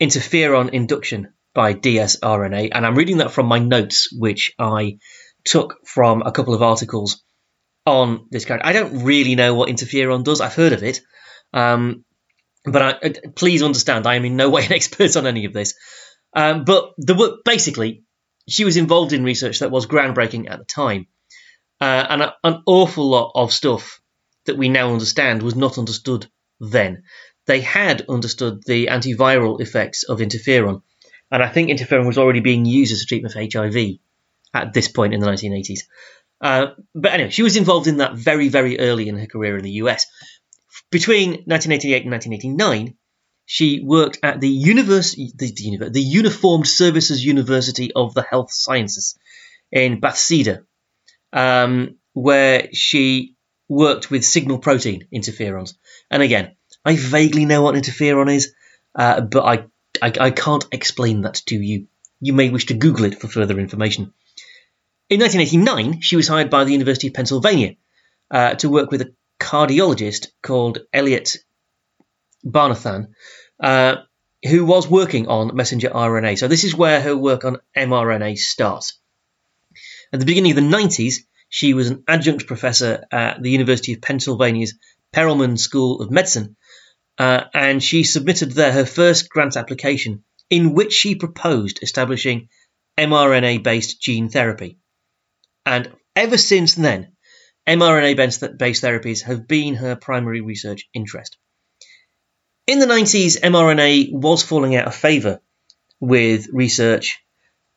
interferon 0.00 0.70
induction 0.70 1.32
by 1.54 1.74
dsRNA, 1.74 2.70
and 2.72 2.86
I'm 2.86 2.94
reading 2.94 3.18
that 3.18 3.32
from 3.32 3.46
my 3.46 3.58
notes, 3.58 4.08
which 4.12 4.52
I 4.58 4.98
took 5.44 5.76
from 5.86 6.22
a 6.22 6.32
couple 6.32 6.54
of 6.54 6.62
articles 6.62 7.22
on 7.86 8.26
this 8.30 8.44
character. 8.44 8.66
I 8.66 8.72
don't 8.72 9.04
really 9.04 9.36
know 9.36 9.54
what 9.54 9.68
interferon 9.68 10.24
does. 10.24 10.40
I've 10.40 10.54
heard 10.54 10.72
of 10.72 10.82
it, 10.82 11.00
um, 11.52 12.04
but 12.64 12.82
I, 12.82 12.90
uh, 12.90 13.10
please 13.34 13.62
understand, 13.62 14.06
I 14.06 14.16
am 14.16 14.24
in 14.24 14.36
no 14.36 14.50
way 14.56 14.66
an 14.66 14.72
expert 14.72 15.16
on 15.16 15.26
any 15.26 15.44
of 15.44 15.52
this. 15.52 15.74
Um, 16.34 16.64
but 16.64 16.92
the 16.98 17.38
basically, 17.44 18.02
she 18.48 18.64
was 18.64 18.76
involved 18.76 19.12
in 19.12 19.24
research 19.24 19.60
that 19.60 19.70
was 19.70 19.86
groundbreaking 19.86 20.50
at 20.50 20.58
the 20.58 20.64
time, 20.64 21.06
uh, 21.80 22.06
and 22.10 22.22
a, 22.22 22.34
an 22.44 22.62
awful 22.66 23.08
lot 23.08 23.32
of 23.34 23.52
stuff 23.52 24.00
that 24.44 24.58
we 24.58 24.68
now 24.68 24.92
understand 24.92 25.42
was 25.42 25.54
not 25.54 25.78
understood 25.78 26.26
then. 26.60 27.04
They 27.46 27.60
had 27.60 28.04
understood 28.08 28.64
the 28.64 28.86
antiviral 28.86 29.60
effects 29.60 30.02
of 30.02 30.18
interferon, 30.18 30.82
and 31.30 31.42
I 31.42 31.48
think 31.48 31.70
interferon 31.70 32.06
was 32.06 32.18
already 32.18 32.40
being 32.40 32.64
used 32.64 32.92
as 32.92 33.02
a 33.02 33.06
treatment 33.06 33.32
for 33.32 33.40
HIV 33.40 33.98
at 34.52 34.72
this 34.72 34.88
point 34.88 35.14
in 35.14 35.20
the 35.20 35.26
1980s. 35.26 35.80
Uh, 36.40 36.68
but 36.94 37.12
anyway, 37.12 37.30
she 37.30 37.42
was 37.42 37.56
involved 37.56 37.86
in 37.86 37.98
that 37.98 38.14
very, 38.14 38.48
very 38.48 38.78
early 38.78 39.08
in 39.08 39.18
her 39.18 39.26
career 39.26 39.56
in 39.56 39.64
the 39.64 39.82
US. 39.82 40.06
Between 40.90 41.30
1988 41.30 42.02
and 42.02 42.12
1989, 42.12 42.96
she 43.46 43.80
worked 43.80 44.18
at 44.22 44.40
the, 44.40 44.48
the, 44.48 45.90
the 45.90 46.00
Uniformed 46.00 46.66
Services 46.66 47.24
University 47.24 47.92
of 47.94 48.12
the 48.12 48.22
Health 48.22 48.52
Sciences 48.52 49.16
in 49.70 50.00
Bethesda, 50.00 50.64
um, 51.32 51.96
where 52.12 52.68
she 52.72 53.36
worked 53.68 54.10
with 54.10 54.24
signal 54.24 54.58
protein 54.58 55.06
interferons. 55.14 55.74
And 56.10 56.22
again, 56.22 56.56
I 56.84 56.96
vaguely 56.96 57.44
know 57.44 57.62
what 57.62 57.74
interferon 57.74 58.34
is, 58.34 58.52
uh, 58.94 59.20
but 59.20 59.44
I, 59.44 59.64
I, 60.02 60.12
I 60.20 60.30
can't 60.30 60.66
explain 60.72 61.22
that 61.22 61.34
to 61.46 61.56
you. 61.56 61.86
You 62.20 62.32
may 62.32 62.50
wish 62.50 62.66
to 62.66 62.74
Google 62.74 63.06
it 63.06 63.20
for 63.20 63.28
further 63.28 63.58
information. 63.58 64.12
In 65.08 65.20
1989, 65.20 66.00
she 66.00 66.16
was 66.16 66.26
hired 66.26 66.50
by 66.50 66.64
the 66.64 66.72
University 66.72 67.06
of 67.06 67.14
Pennsylvania 67.14 67.76
uh, 68.28 68.56
to 68.56 68.68
work 68.68 68.90
with 68.90 69.02
a 69.02 69.14
cardiologist 69.38 70.26
called 70.42 70.80
Elliot 70.92 71.36
Barnathan, 72.44 73.10
uh, 73.62 73.98
who 74.44 74.64
was 74.64 74.88
working 74.88 75.28
on 75.28 75.54
messenger 75.54 75.90
RNA. 75.90 76.38
So 76.38 76.48
this 76.48 76.64
is 76.64 76.74
where 76.74 77.00
her 77.00 77.16
work 77.16 77.44
on 77.44 77.58
mRNA 77.76 78.36
starts. 78.36 78.98
At 80.12 80.18
the 80.18 80.26
beginning 80.26 80.50
of 80.50 80.56
the 80.56 80.76
90s, 80.76 81.18
she 81.48 81.72
was 81.72 81.88
an 81.88 82.02
adjunct 82.08 82.48
professor 82.48 83.04
at 83.12 83.40
the 83.40 83.50
University 83.50 83.92
of 83.92 84.02
Pennsylvania's 84.02 84.74
Perelman 85.14 85.56
School 85.56 86.00
of 86.00 86.10
Medicine, 86.10 86.56
uh, 87.16 87.44
and 87.54 87.80
she 87.80 88.02
submitted 88.02 88.50
there 88.50 88.72
her 88.72 88.84
first 88.84 89.28
grant 89.28 89.56
application 89.56 90.24
in 90.50 90.74
which 90.74 90.92
she 90.92 91.14
proposed 91.14 91.78
establishing 91.80 92.48
mRNA 92.98 93.62
based 93.62 94.00
gene 94.02 94.28
therapy. 94.28 94.78
And 95.66 95.92
ever 96.14 96.38
since 96.38 96.76
then, 96.76 97.12
mRNA 97.68 98.16
based 98.56 98.82
therapies 98.82 99.22
have 99.24 99.48
been 99.48 99.74
her 99.74 99.96
primary 99.96 100.40
research 100.40 100.88
interest. 100.94 101.36
In 102.66 102.78
the 102.78 102.86
90s, 102.86 103.40
mRNA 103.40 104.12
was 104.12 104.42
falling 104.42 104.76
out 104.76 104.86
of 104.86 104.94
favour 104.94 105.40
with 106.00 106.48
research 106.52 107.18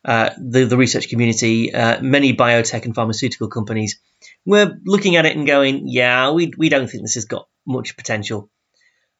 uh, 0.05 0.29
the, 0.37 0.63
the 0.63 0.77
research 0.77 1.09
community, 1.09 1.73
uh, 1.73 2.01
many 2.01 2.33
biotech 2.33 2.85
and 2.85 2.95
pharmaceutical 2.95 3.49
companies 3.49 3.99
were 4.45 4.77
looking 4.85 5.17
at 5.17 5.25
it 5.25 5.35
and 5.35 5.45
going, 5.45 5.83
yeah, 5.87 6.31
we, 6.31 6.53
we 6.57 6.69
don't 6.69 6.89
think 6.89 7.03
this 7.03 7.15
has 7.15 7.25
got 7.25 7.47
much 7.67 7.97
potential. 7.97 8.49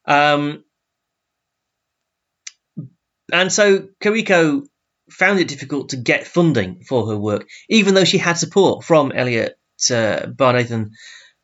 Um, 0.06 0.64
and 3.30 3.52
so 3.52 3.88
Kariko 4.02 4.66
found 5.10 5.40
it 5.40 5.48
difficult 5.48 5.90
to 5.90 5.96
get 5.96 6.26
funding 6.26 6.82
for 6.82 7.08
her 7.08 7.16
work, 7.16 7.48
even 7.68 7.94
though 7.94 8.04
she 8.04 8.18
had 8.18 8.34
support 8.34 8.84
from 8.84 9.12
Elliot 9.12 9.58
uh, 9.90 10.26
Barnathan 10.26 10.90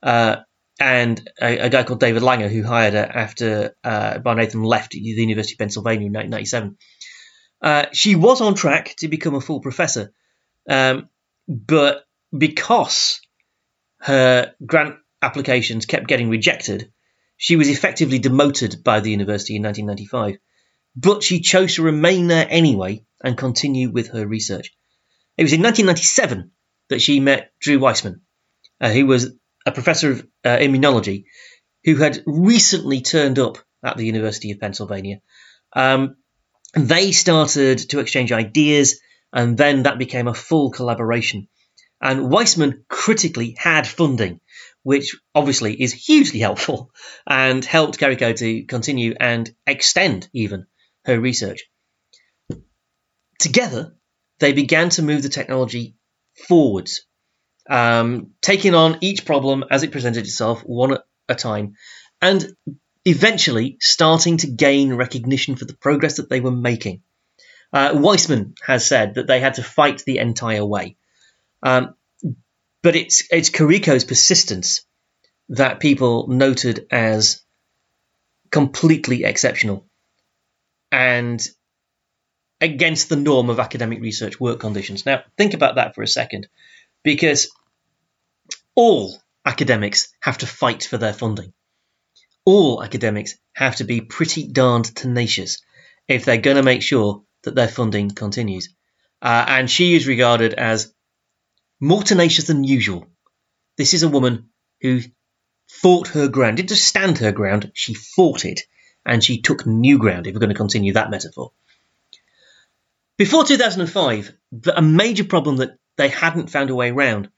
uh, 0.02 0.36
and 0.78 1.28
a, 1.40 1.58
a, 1.58 1.70
guy 1.70 1.82
called 1.84 2.00
David 2.00 2.22
Langer, 2.22 2.50
who 2.50 2.62
hired 2.62 2.94
her 2.94 3.10
after 3.12 3.74
uh, 3.82 4.18
Barnathan 4.18 4.64
left 4.64 4.92
the 4.92 4.98
University 5.00 5.54
of 5.54 5.58
Pennsylvania 5.58 6.06
in 6.06 6.12
1997. 6.12 6.76
Uh, 7.62 7.86
she 7.92 8.14
was 8.14 8.40
on 8.40 8.54
track 8.54 8.94
to 8.98 9.08
become 9.08 9.34
a 9.34 9.40
full 9.40 9.60
professor, 9.60 10.12
um, 10.68 11.08
but 11.48 12.04
because 12.36 13.20
her 14.00 14.54
grant 14.64 14.96
applications 15.22 15.86
kept 15.86 16.06
getting 16.06 16.28
rejected, 16.28 16.92
she 17.36 17.56
was 17.56 17.68
effectively 17.68 18.18
demoted 18.18 18.84
by 18.84 19.00
the 19.00 19.10
university 19.10 19.56
in 19.56 19.62
1995. 19.62 20.38
But 20.96 21.22
she 21.22 21.40
chose 21.40 21.74
to 21.74 21.82
remain 21.82 22.26
there 22.26 22.46
anyway 22.48 23.04
and 23.22 23.36
continue 23.36 23.90
with 23.90 24.08
her 24.08 24.26
research. 24.26 24.72
It 25.36 25.42
was 25.42 25.52
in 25.52 25.62
1997 25.62 26.52
that 26.88 27.02
she 27.02 27.20
met 27.20 27.52
Drew 27.60 27.78
Weissman, 27.78 28.22
uh, 28.80 28.90
who 28.90 29.06
was 29.06 29.32
a 29.66 29.72
professor 29.72 30.12
of 30.12 30.26
uh, 30.44 30.56
immunology 30.56 31.24
who 31.84 31.96
had 31.96 32.22
recently 32.26 33.02
turned 33.02 33.38
up 33.38 33.58
at 33.84 33.96
the 33.96 34.06
University 34.06 34.52
of 34.52 34.60
Pennsylvania. 34.60 35.20
Um, 35.74 36.16
they 36.74 37.12
started 37.12 37.78
to 37.90 38.00
exchange 38.00 38.32
ideas, 38.32 39.00
and 39.32 39.56
then 39.56 39.82
that 39.82 39.98
became 39.98 40.28
a 40.28 40.34
full 40.34 40.70
collaboration. 40.70 41.48
And 42.00 42.30
Weissman 42.30 42.84
critically 42.88 43.54
had 43.58 43.86
funding, 43.86 44.40
which 44.82 45.16
obviously 45.34 45.80
is 45.80 45.92
hugely 45.92 46.40
helpful 46.48 46.90
and 47.26 47.64
helped 47.64 47.98
Kariko 47.98 48.34
to 48.36 48.64
continue 48.64 49.14
and 49.18 49.54
extend 49.66 50.28
even 50.32 50.66
her 51.06 51.18
research. 51.18 51.64
Together, 53.38 53.94
they 54.38 54.52
began 54.52 54.90
to 54.90 55.02
move 55.02 55.22
the 55.22 55.28
technology 55.28 55.94
forwards, 56.48 57.06
um, 57.68 58.32
taking 58.42 58.74
on 58.74 58.98
each 59.00 59.24
problem 59.24 59.64
as 59.70 59.82
it 59.82 59.92
presented 59.92 60.24
itself 60.24 60.62
one 60.62 60.92
at 60.92 61.02
a 61.28 61.34
time, 61.34 61.74
and 62.20 62.54
eventually 63.04 63.76
starting 63.80 64.38
to 64.38 64.48
gain 64.48 64.92
recognition 64.92 65.56
for 65.56 65.64
the 65.64 65.76
progress 65.76 66.16
that 66.16 66.28
they 66.28 66.40
were 66.40 66.50
making. 66.50 67.02
Uh, 67.72 67.92
Weissman 67.94 68.54
has 68.64 68.86
said 68.86 69.14
that 69.14 69.26
they 69.26 69.40
had 69.40 69.54
to 69.54 69.62
fight 69.62 70.02
the 70.04 70.18
entire 70.18 70.64
way. 70.64 70.96
Um, 71.62 71.94
but 72.82 72.96
it's 72.96 73.24
it's 73.30 73.50
Kariko's 73.50 74.04
persistence 74.04 74.84
that 75.48 75.80
people 75.80 76.28
noted 76.28 76.86
as 76.90 77.42
completely 78.50 79.24
exceptional 79.24 79.86
and 80.96 81.46
against 82.58 83.10
the 83.10 83.16
norm 83.16 83.50
of 83.50 83.60
academic 83.60 84.00
research 84.00 84.40
work 84.40 84.60
conditions. 84.60 85.04
Now, 85.04 85.24
think 85.36 85.52
about 85.52 85.74
that 85.74 85.94
for 85.94 86.02
a 86.02 86.08
second, 86.08 86.48
because 87.04 87.50
all 88.74 89.14
academics 89.44 90.08
have 90.22 90.38
to 90.38 90.46
fight 90.46 90.84
for 90.84 90.96
their 90.96 91.12
funding. 91.12 91.52
All 92.46 92.82
academics 92.82 93.34
have 93.52 93.76
to 93.76 93.84
be 93.84 94.00
pretty 94.00 94.48
darned 94.48 94.86
tenacious 94.96 95.60
if 96.08 96.24
they're 96.24 96.38
going 96.38 96.56
to 96.56 96.62
make 96.62 96.80
sure 96.80 97.24
that 97.42 97.54
their 97.54 97.68
funding 97.68 98.08
continues. 98.08 98.74
Uh, 99.20 99.44
and 99.48 99.70
she 99.70 99.96
is 99.96 100.06
regarded 100.06 100.54
as 100.54 100.94
more 101.78 102.02
tenacious 102.02 102.46
than 102.46 102.64
usual. 102.64 103.04
This 103.76 103.92
is 103.92 104.02
a 104.02 104.08
woman 104.08 104.48
who 104.80 105.00
fought 105.68 106.08
her 106.08 106.28
ground, 106.28 106.56
didn't 106.56 106.70
just 106.70 106.88
stand 106.88 107.18
her 107.18 107.32
ground, 107.32 107.70
she 107.74 107.92
fought 107.92 108.46
it, 108.46 108.62
and 109.06 109.22
she 109.22 109.40
took 109.40 109.66
new 109.66 109.98
ground, 109.98 110.26
if 110.26 110.34
we're 110.34 110.40
going 110.40 110.50
to 110.50 110.56
continue 110.56 110.94
that 110.94 111.10
metaphor. 111.10 111.52
Before 113.16 113.44
2005, 113.44 114.32
a 114.74 114.82
major 114.82 115.24
problem 115.24 115.58
that 115.58 115.78
they 115.96 116.08
hadn't 116.08 116.50
found 116.50 116.70
a 116.70 116.74
way 116.74 116.90
around 116.90 117.30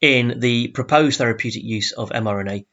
in 0.00 0.40
the 0.40 0.68
proposed 0.68 1.18
therapeutic 1.18 1.62
use 1.62 1.92
of 1.92 2.10
mRNA 2.10 2.66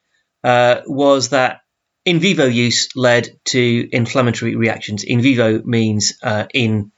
uh, 0.44 0.82
was 0.88 1.30
that 1.30 1.62
in 2.06 2.20
vivo 2.20 2.46
use 2.46 2.90
led 2.96 3.40
to 3.46 3.90
inflammatory 3.92 4.56
reactions. 4.56 5.04
In 5.04 5.22
vivo 5.22 5.62
means 5.64 6.14
uh, 6.22 6.46
in 6.54 6.92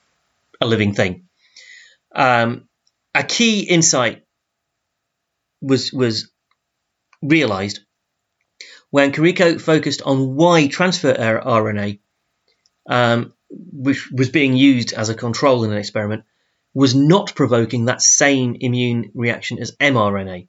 a 0.61 0.65
living 0.65 0.93
thing. 0.93 1.27
Um, 2.13 2.67
a 3.13 3.23
key 3.23 3.61
insight 3.61 4.23
was 5.61 5.91
was 5.91 6.31
realized 7.21 7.81
when 8.95 9.11
Kariko 9.11 9.59
focused 9.59 10.03
on 10.03 10.35
why 10.35 10.67
transfer 10.67 11.13
RNA, 11.13 11.99
um, 12.89 13.33
which 13.49 14.09
was 14.09 14.29
being 14.29 14.55
used 14.55 14.93
as 14.93 15.09
a 15.09 15.15
control 15.15 15.65
in 15.65 15.71
an 15.73 15.77
experiment, 15.77 16.23
was 16.73 16.95
not 16.95 17.35
provoking 17.35 17.85
that 17.85 18.01
same 18.01 18.55
immune 18.57 19.11
reaction 19.13 19.59
as 19.59 19.75
mRNA. 19.81 20.47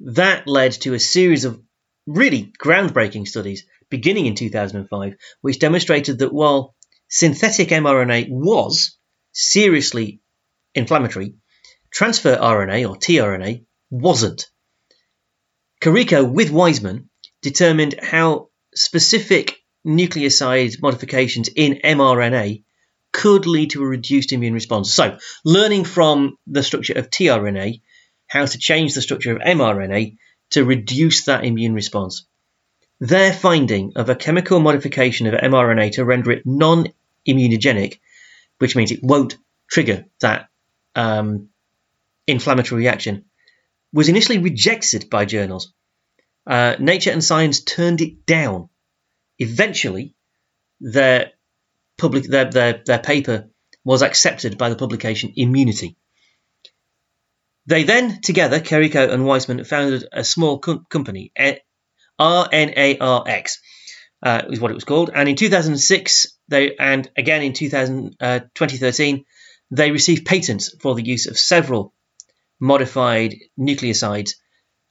That 0.00 0.46
led 0.46 0.72
to 0.82 0.92
a 0.92 1.00
series 1.00 1.46
of 1.46 1.62
really 2.06 2.52
groundbreaking 2.62 3.26
studies 3.26 3.64
beginning 3.88 4.26
in 4.26 4.34
2005, 4.34 5.14
which 5.40 5.58
demonstrated 5.58 6.18
that 6.18 6.30
while 6.30 6.74
synthetic 7.08 7.68
mRNA 7.70 8.28
was 8.28 8.98
seriously 9.32 10.20
inflammatory, 10.74 11.36
transfer 11.90 12.36
RNA 12.36 12.86
or 12.86 12.96
tRNA 12.96 13.64
wasn't. 13.88 14.50
Kariko 15.80 16.30
with 16.30 16.50
Weissman 16.50 17.08
determined 17.44 17.94
how 18.02 18.48
specific 18.74 19.62
nucleoside 19.86 20.80
modifications 20.80 21.48
in 21.54 21.78
mRNA 21.84 22.64
could 23.12 23.46
lead 23.46 23.70
to 23.70 23.82
a 23.82 23.86
reduced 23.86 24.32
immune 24.32 24.54
response. 24.54 24.92
So, 24.92 25.18
learning 25.44 25.84
from 25.84 26.38
the 26.46 26.62
structure 26.62 26.94
of 26.94 27.10
tRNA, 27.10 27.82
how 28.26 28.46
to 28.46 28.58
change 28.58 28.94
the 28.94 29.02
structure 29.02 29.36
of 29.36 29.42
mRNA 29.42 30.16
to 30.50 30.64
reduce 30.64 31.26
that 31.26 31.44
immune 31.44 31.74
response. 31.74 32.26
Their 32.98 33.32
finding 33.32 33.92
of 33.96 34.08
a 34.08 34.16
chemical 34.16 34.58
modification 34.58 35.26
of 35.26 35.34
mRNA 35.34 35.92
to 35.92 36.04
render 36.04 36.32
it 36.32 36.46
non 36.46 36.88
immunogenic, 37.28 38.00
which 38.58 38.74
means 38.74 38.90
it 38.90 39.02
won't 39.02 39.36
trigger 39.70 40.06
that 40.22 40.48
um, 40.94 41.50
inflammatory 42.26 42.80
reaction, 42.80 43.26
was 43.92 44.08
initially 44.08 44.38
rejected 44.38 45.10
by 45.10 45.26
journals. 45.26 45.74
Uh, 46.46 46.76
Nature 46.78 47.10
and 47.10 47.24
Science 47.24 47.60
turned 47.60 48.00
it 48.00 48.26
down. 48.26 48.68
Eventually, 49.38 50.14
their 50.80 51.32
public 51.96 52.24
their, 52.24 52.50
their, 52.50 52.82
their 52.84 52.98
paper 52.98 53.48
was 53.84 54.02
accepted 54.02 54.58
by 54.58 54.68
the 54.68 54.76
publication 54.76 55.32
Immunity. 55.36 55.96
They 57.66 57.84
then, 57.84 58.20
together, 58.20 58.60
Kariko 58.60 59.10
and 59.10 59.24
Weissman, 59.24 59.64
founded 59.64 60.06
a 60.12 60.22
small 60.22 60.58
com- 60.58 60.86
company, 60.90 61.32
RNARX, 62.20 63.58
uh, 64.22 64.42
is 64.50 64.60
what 64.60 64.70
it 64.70 64.74
was 64.74 64.84
called. 64.84 65.10
And 65.14 65.28
in 65.28 65.36
2006, 65.36 66.38
they 66.48 66.76
and 66.76 67.10
again 67.16 67.42
in 67.42 67.52
2000, 67.54 68.16
uh, 68.20 68.40
2013, 68.54 69.24
they 69.70 69.90
received 69.90 70.26
patents 70.26 70.74
for 70.80 70.94
the 70.94 71.04
use 71.04 71.26
of 71.26 71.38
several 71.38 71.94
modified 72.60 73.34
nucleosides 73.58 74.32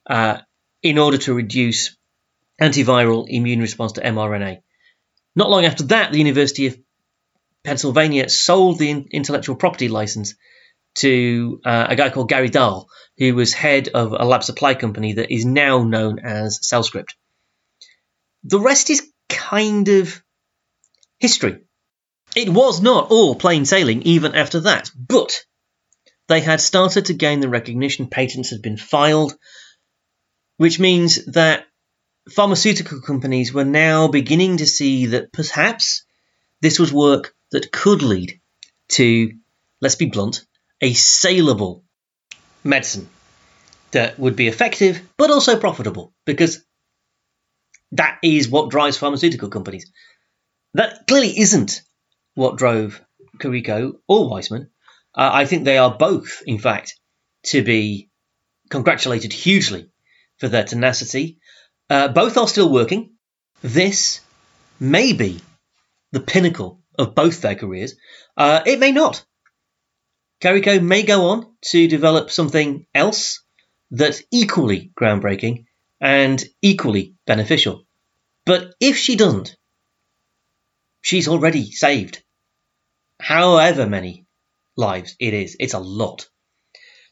uh, 0.10 0.40
in 0.84 0.98
order 0.98 1.18
to 1.18 1.34
reduce 1.34 1.96
antiviral 2.62 3.26
immune 3.28 3.60
response 3.60 3.94
to 3.94 4.02
mRNA. 4.02 4.62
Not 5.36 5.50
long 5.50 5.66
after 5.66 5.86
that, 5.86 6.12
the 6.12 6.20
University 6.20 6.68
of 6.68 6.78
Pennsylvania 7.64 8.30
sold 8.30 8.78
the 8.78 8.92
intellectual 9.12 9.56
property 9.56 9.88
license 9.88 10.36
to 10.96 11.60
uh, 11.66 11.88
a 11.90 11.96
guy 11.96 12.10
called 12.10 12.30
Gary 12.30 12.50
Dahl, 12.50 12.88
who 13.18 13.34
was 13.34 13.54
head 13.54 13.88
of 13.88 14.12
a 14.12 14.26
lab 14.26 14.44
supply 14.44 14.76
company 14.76 15.14
that 15.14 15.34
is 15.34 15.46
now 15.46 15.84
known 15.84 16.20
as 16.20 16.60
CellScript. 16.60 17.14
The 18.44 18.60
rest 18.60 18.90
is 18.90 19.10
kind 19.30 19.88
of 19.88 20.22
history. 21.20 21.62
It 22.36 22.50
was 22.50 22.82
not 22.82 23.10
all 23.10 23.36
plain 23.36 23.66
sailing 23.66 24.04
even 24.04 24.36
after 24.36 24.62
that, 24.62 24.92
but 24.96 25.46
they 26.28 26.42
had 26.42 26.62
started 26.62 27.06
to 27.06 27.14
gain 27.14 27.40
the 27.40 27.50
recognition, 27.50 28.08
patents 28.08 28.50
had 28.50 28.62
been 28.62 28.78
filed, 28.78 29.34
which 30.58 30.80
means 30.80 31.26
that 31.26 31.66
pharmaceutical 32.30 33.02
companies 33.02 33.54
were 33.54 33.66
now 33.66 34.08
beginning 34.08 34.58
to 34.58 34.66
see 34.66 35.08
that 35.08 35.34
perhaps 35.34 36.06
this 36.62 36.80
was 36.80 36.94
work 36.94 37.36
that 37.52 37.72
could 37.72 38.02
lead 38.02 38.40
to, 38.90 39.32
let's 39.82 39.96
be 39.96 40.06
blunt, 40.06 40.46
a 40.82 40.94
saleable 40.94 41.84
medicine 42.64 43.10
that 43.92 44.18
would 44.18 44.36
be 44.36 44.48
effective 44.48 45.02
but 45.18 45.30
also 45.30 45.60
profitable 45.60 46.14
because 46.26 46.64
that 47.92 48.18
is 48.24 48.50
what 48.50 48.72
drives 48.72 48.98
pharmaceutical 48.98 49.50
companies. 49.50 49.92
That 50.74 51.06
clearly 51.08 51.38
isn't 51.40 51.82
what 52.34 52.58
drove 52.58 53.02
Kariko 53.38 53.94
or 54.08 54.30
Weissman. 54.30 54.70
Uh, 55.16 55.30
I 55.32 55.46
think 55.46 55.64
they 55.64 55.78
are 55.78 55.96
both, 55.96 56.42
in 56.48 56.58
fact, 56.58 56.96
to 57.48 57.64
be 57.64 58.10
congratulated 58.70 59.32
hugely 59.32 59.92
for 60.44 60.50
their 60.50 60.66
tenacity. 60.66 61.40
Uh, 61.90 62.10
both 62.10 62.36
are 62.36 62.50
still 62.50 62.70
working. 62.70 63.14
This 63.62 64.20
may 64.78 65.14
be 65.14 65.40
the 66.12 66.20
pinnacle 66.20 66.82
of 67.00 67.16
both 67.16 67.40
their 67.40 67.56
careers. 67.56 67.96
Uh, 68.36 68.62
it 68.66 68.78
may 68.78 68.92
not. 68.92 69.26
Kariko 70.42 70.84
may 70.84 71.04
go 71.04 71.28
on 71.30 71.56
to 71.68 71.88
develop 71.88 72.30
something 72.30 72.86
else 72.94 73.42
that's 73.90 74.22
equally 74.34 74.92
groundbreaking 75.00 75.64
and 76.02 76.44
equally 76.62 77.16
beneficial. 77.26 77.86
But 78.46 78.74
if 78.82 78.98
she 78.98 79.16
doesn't, 79.16 79.56
she's 81.02 81.30
already 81.30 81.72
saved 81.72 82.22
however 83.22 83.88
many 83.88 84.26
lives 84.76 85.16
it 85.22 85.34
is. 85.34 85.56
It's 85.58 85.74
a 85.74 85.80
lot. 85.80 86.28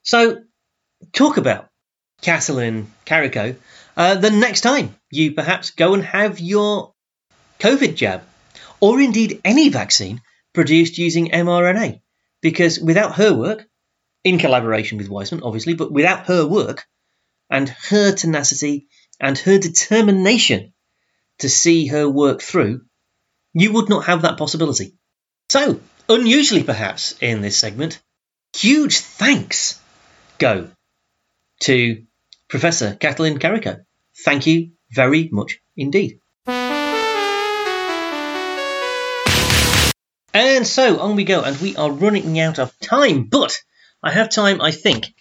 So, 0.04 0.44
talk 1.14 1.38
about 1.38 1.71
Katalin 2.22 2.86
Kariko 3.06 3.56
uh, 3.98 4.16
the 4.16 4.32
next 4.32 4.62
time 4.62 4.96
you 5.12 5.34
perhaps 5.34 5.72
go 5.72 5.94
and 5.94 6.04
have 6.04 6.40
your 6.40 6.94
COVID 7.60 7.96
jab, 7.96 8.24
or 8.80 9.00
indeed 9.00 9.42
any 9.44 9.70
vaccine 9.70 10.22
produced 10.54 10.98
using 10.98 11.30
mRNA. 11.30 12.02
Because 12.42 12.80
without 12.80 13.16
her 13.16 13.34
work, 13.34 13.68
in 14.24 14.38
collaboration 14.38 14.98
with 14.98 15.10
Weissman, 15.10 15.44
obviously, 15.44 15.74
but 15.74 15.92
without 15.92 16.28
her 16.28 16.46
work 16.46 16.86
and 17.50 17.70
her 17.70 18.12
tenacity 18.12 18.88
and 19.20 19.38
her 19.38 19.58
determination 19.58 20.74
to 21.40 21.50
see 21.50 21.88
her 21.88 22.08
work 22.10 22.42
through, 22.42 22.82
you 23.54 23.74
would 23.74 23.90
not 23.90 24.06
have 24.06 24.24
that 24.24 24.38
possibility. 24.38 24.94
So, 25.50 25.80
unusually 26.08 26.64
perhaps 26.64 27.16
in 27.22 27.42
this 27.42 27.58
segment, 27.58 28.00
huge 28.56 29.00
thanks 29.00 29.80
go 30.38 30.70
to 31.62 32.04
Professor 32.52 32.96
Kathleen 32.96 33.40
Karikó. 33.40 33.86
Thank 34.26 34.46
you 34.46 34.72
very 34.92 35.30
much 35.32 35.60
indeed. 35.78 36.20
And 40.34 40.68
so 40.68 41.00
on 41.00 41.16
we 41.16 41.24
go, 41.24 41.44
and 41.44 41.56
we 41.62 41.78
are 41.78 41.90
running 41.90 42.38
out 42.42 42.60
of 42.60 42.78
time, 42.80 43.24
but 43.24 43.58
I 44.04 44.12
have 44.12 44.30
time, 44.30 44.60
I 44.60 44.72
think, 44.72 45.14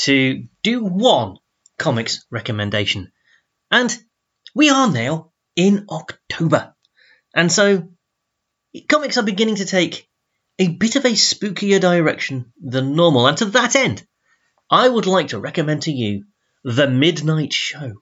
to 0.00 0.44
do 0.62 0.84
one 0.84 1.38
comics 1.78 2.26
recommendation. 2.30 3.12
And 3.70 3.96
we 4.54 4.68
are 4.68 4.90
now 4.90 5.32
in 5.56 5.86
October. 5.88 6.74
And 7.34 7.50
so 7.50 7.88
comics 8.90 9.16
are 9.16 9.22
beginning 9.22 9.56
to 9.56 9.64
take 9.64 10.06
a 10.58 10.68
bit 10.68 10.96
of 10.96 11.06
a 11.06 11.12
spookier 11.12 11.80
direction 11.80 12.52
than 12.62 12.94
normal. 12.94 13.26
And 13.26 13.38
to 13.38 13.46
that 13.46 13.74
end, 13.74 14.06
I 14.70 14.86
would 14.86 15.06
like 15.06 15.28
to 15.28 15.38
recommend 15.38 15.82
to 15.82 15.90
you 15.90 16.24
The 16.64 16.88
Midnight 16.88 17.52
Show. 17.52 17.92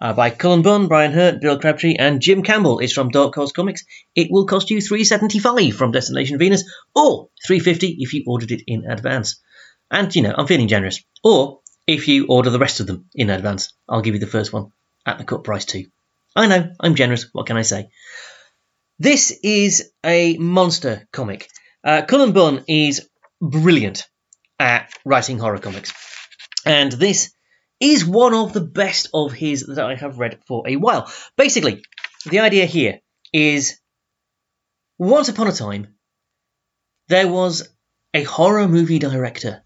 Uh, 0.00 0.14
by 0.14 0.30
Cullen 0.30 0.62
Bunn, 0.62 0.88
Brian 0.88 1.12
Hurtt, 1.12 1.40
Bill 1.42 1.60
Crabtree, 1.60 1.94
and 1.96 2.22
Jim 2.22 2.42
Campbell. 2.42 2.78
It's 2.78 2.94
from 2.94 3.10
Dark 3.10 3.34
Horse 3.34 3.52
Comics. 3.52 3.84
It 4.16 4.28
will 4.30 4.46
cost 4.46 4.70
you 4.70 4.80
three 4.80 5.04
seventy 5.04 5.38
five 5.38 5.74
from 5.74 5.92
Destination 5.92 6.38
Venus, 6.38 6.64
or 6.94 7.28
three 7.46 7.60
fifty 7.60 7.98
if 8.00 8.14
you 8.14 8.24
ordered 8.26 8.50
it 8.50 8.62
in 8.66 8.90
advance. 8.90 9.40
And 9.90 10.14
you 10.16 10.22
know, 10.22 10.34
I'm 10.36 10.46
feeling 10.46 10.68
generous. 10.68 11.04
Or 11.22 11.60
if 11.86 12.08
you 12.08 12.26
order 12.28 12.50
the 12.50 12.58
rest 12.58 12.80
of 12.80 12.86
them 12.86 13.04
in 13.14 13.30
advance, 13.30 13.74
I'll 13.88 14.00
give 14.00 14.14
you 14.14 14.20
the 14.20 14.26
first 14.26 14.52
one 14.52 14.72
at 15.04 15.18
the 15.18 15.24
cut 15.24 15.44
price 15.44 15.66
too. 15.66 15.84
I 16.34 16.46
know, 16.46 16.72
I'm 16.80 16.94
generous. 16.94 17.26
What 17.32 17.46
can 17.46 17.58
I 17.58 17.62
say? 17.62 17.90
This 18.98 19.38
is 19.42 19.92
a 20.02 20.38
monster 20.38 21.06
comic. 21.12 21.48
Uh, 21.84 22.02
Cullen 22.08 22.32
Bunn 22.32 22.64
is 22.66 23.06
brilliant 23.40 24.08
at 24.58 24.90
writing 25.04 25.38
horror 25.38 25.58
comics, 25.58 25.92
and 26.64 26.90
this 26.90 27.32
is 27.82 28.04
one 28.04 28.32
of 28.32 28.52
the 28.52 28.60
best 28.60 29.08
of 29.12 29.32
his 29.32 29.66
that 29.66 29.84
I 29.84 29.96
have 29.96 30.20
read 30.20 30.38
for 30.46 30.68
a 30.68 30.76
while. 30.76 31.12
Basically, 31.36 31.82
the 32.30 32.38
idea 32.38 32.64
here 32.64 33.00
is 33.32 33.80
once 34.98 35.28
upon 35.28 35.48
a 35.48 35.52
time, 35.52 35.88
there 37.08 37.26
was 37.26 37.68
a 38.14 38.22
horror 38.22 38.68
movie 38.68 39.00
director 39.00 39.64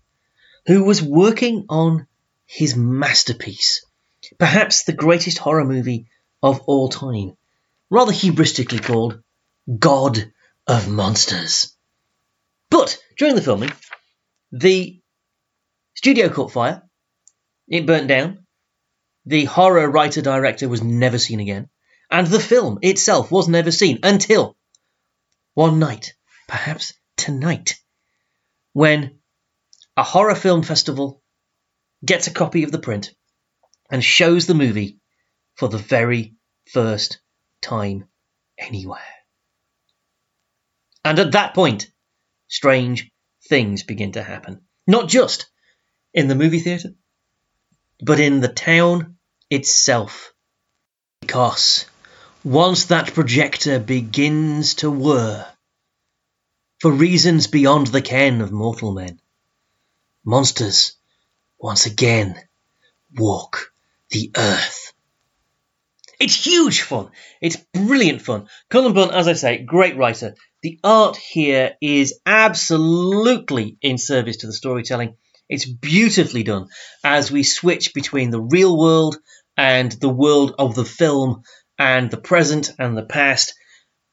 who 0.66 0.84
was 0.84 1.02
working 1.02 1.66
on 1.68 2.06
his 2.46 2.74
masterpiece, 2.74 3.84
perhaps 4.38 4.84
the 4.84 4.94
greatest 4.94 5.36
horror 5.36 5.66
movie 5.66 6.06
of 6.42 6.60
all 6.62 6.88
time, 6.88 7.36
rather 7.90 8.12
hubristically 8.12 8.82
called 8.82 9.20
God 9.78 10.32
of 10.66 10.88
Monsters. 10.88 11.76
But 12.70 12.96
during 13.18 13.34
the 13.34 13.42
filming, 13.42 13.72
the 14.52 14.98
studio 15.94 16.30
caught 16.30 16.52
fire 16.52 16.85
it 17.68 17.86
burnt 17.86 18.08
down. 18.08 18.46
The 19.24 19.44
horror 19.44 19.90
writer 19.90 20.22
director 20.22 20.68
was 20.68 20.82
never 20.82 21.18
seen 21.18 21.40
again. 21.40 21.68
And 22.10 22.26
the 22.26 22.40
film 22.40 22.78
itself 22.82 23.30
was 23.32 23.48
never 23.48 23.72
seen 23.72 23.98
until 24.02 24.56
one 25.54 25.78
night, 25.78 26.14
perhaps 26.46 26.94
tonight, 27.16 27.80
when 28.72 29.18
a 29.96 30.04
horror 30.04 30.36
film 30.36 30.62
festival 30.62 31.22
gets 32.04 32.26
a 32.26 32.32
copy 32.32 32.62
of 32.62 32.70
the 32.70 32.78
print 32.78 33.12
and 33.90 34.04
shows 34.04 34.46
the 34.46 34.54
movie 34.54 35.00
for 35.54 35.68
the 35.68 35.78
very 35.78 36.34
first 36.72 37.20
time 37.62 38.08
anywhere. 38.58 39.00
And 41.04 41.18
at 41.18 41.32
that 41.32 41.54
point, 41.54 41.90
strange 42.48 43.10
things 43.48 43.82
begin 43.82 44.12
to 44.12 44.22
happen. 44.22 44.62
Not 44.86 45.08
just 45.08 45.50
in 46.12 46.28
the 46.28 46.34
movie 46.34 46.60
theatre, 46.60 46.94
but 48.00 48.20
in 48.20 48.40
the 48.40 48.48
town 48.48 49.16
itself. 49.50 50.32
Because 51.20 51.86
once 52.44 52.86
that 52.86 53.14
projector 53.14 53.78
begins 53.78 54.74
to 54.74 54.90
whir, 54.90 55.46
for 56.80 56.92
reasons 56.92 57.46
beyond 57.46 57.88
the 57.88 58.02
ken 58.02 58.40
of 58.40 58.52
mortal 58.52 58.92
men, 58.92 59.20
monsters 60.24 60.92
once 61.58 61.86
again 61.86 62.36
walk 63.16 63.72
the 64.10 64.30
earth. 64.36 64.92
It's 66.18 66.46
huge 66.46 66.82
fun. 66.82 67.10
It's 67.40 67.56
brilliant 67.74 68.22
fun. 68.22 68.48
Cullen 68.70 68.94
Bunn, 68.94 69.10
as 69.10 69.28
I 69.28 69.34
say, 69.34 69.58
great 69.58 69.96
writer. 69.96 70.34
The 70.62 70.78
art 70.82 71.16
here 71.16 71.76
is 71.80 72.18
absolutely 72.24 73.76
in 73.82 73.98
service 73.98 74.38
to 74.38 74.46
the 74.46 74.52
storytelling. 74.52 75.16
It's 75.48 75.66
beautifully 75.66 76.42
done 76.42 76.68
as 77.04 77.30
we 77.30 77.42
switch 77.42 77.94
between 77.94 78.30
the 78.30 78.40
real 78.40 78.76
world 78.76 79.16
and 79.56 79.92
the 79.92 80.08
world 80.08 80.54
of 80.58 80.74
the 80.74 80.84
film 80.84 81.42
and 81.78 82.10
the 82.10 82.16
present 82.16 82.70
and 82.78 82.96
the 82.96 83.04
past. 83.04 83.54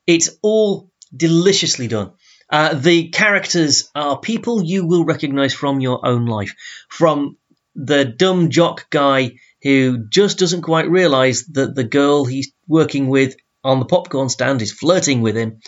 It's 0.06 0.30
all 0.42 0.90
deliciously 1.16 1.88
done. 1.88 2.14
Uh, 2.50 2.76
the 2.76 3.10
characters 3.10 3.90
are 3.96 4.20
people 4.20 4.64
you 4.64 4.86
will 4.86 5.06
recognize 5.06 5.54
from 5.54 5.80
your 5.80 6.06
own 6.06 6.26
life. 6.26 6.54
From 6.90 7.38
the 7.76 8.06
dumb 8.06 8.50
jock 8.50 8.90
guy 8.90 9.32
who 9.64 10.06
just 10.10 10.38
doesn't 10.38 10.62
quite 10.62 10.90
realize 10.90 11.46
that 11.54 11.74
the 11.74 11.84
girl 11.84 12.26
he's 12.26 12.52
working 12.68 13.08
with 13.08 13.36
on 13.64 13.80
the 13.80 13.86
popcorn 13.86 14.30
stand 14.30 14.62
is 14.62 14.72
flirting 14.72 15.22
with 15.22 15.36
him, 15.36 15.60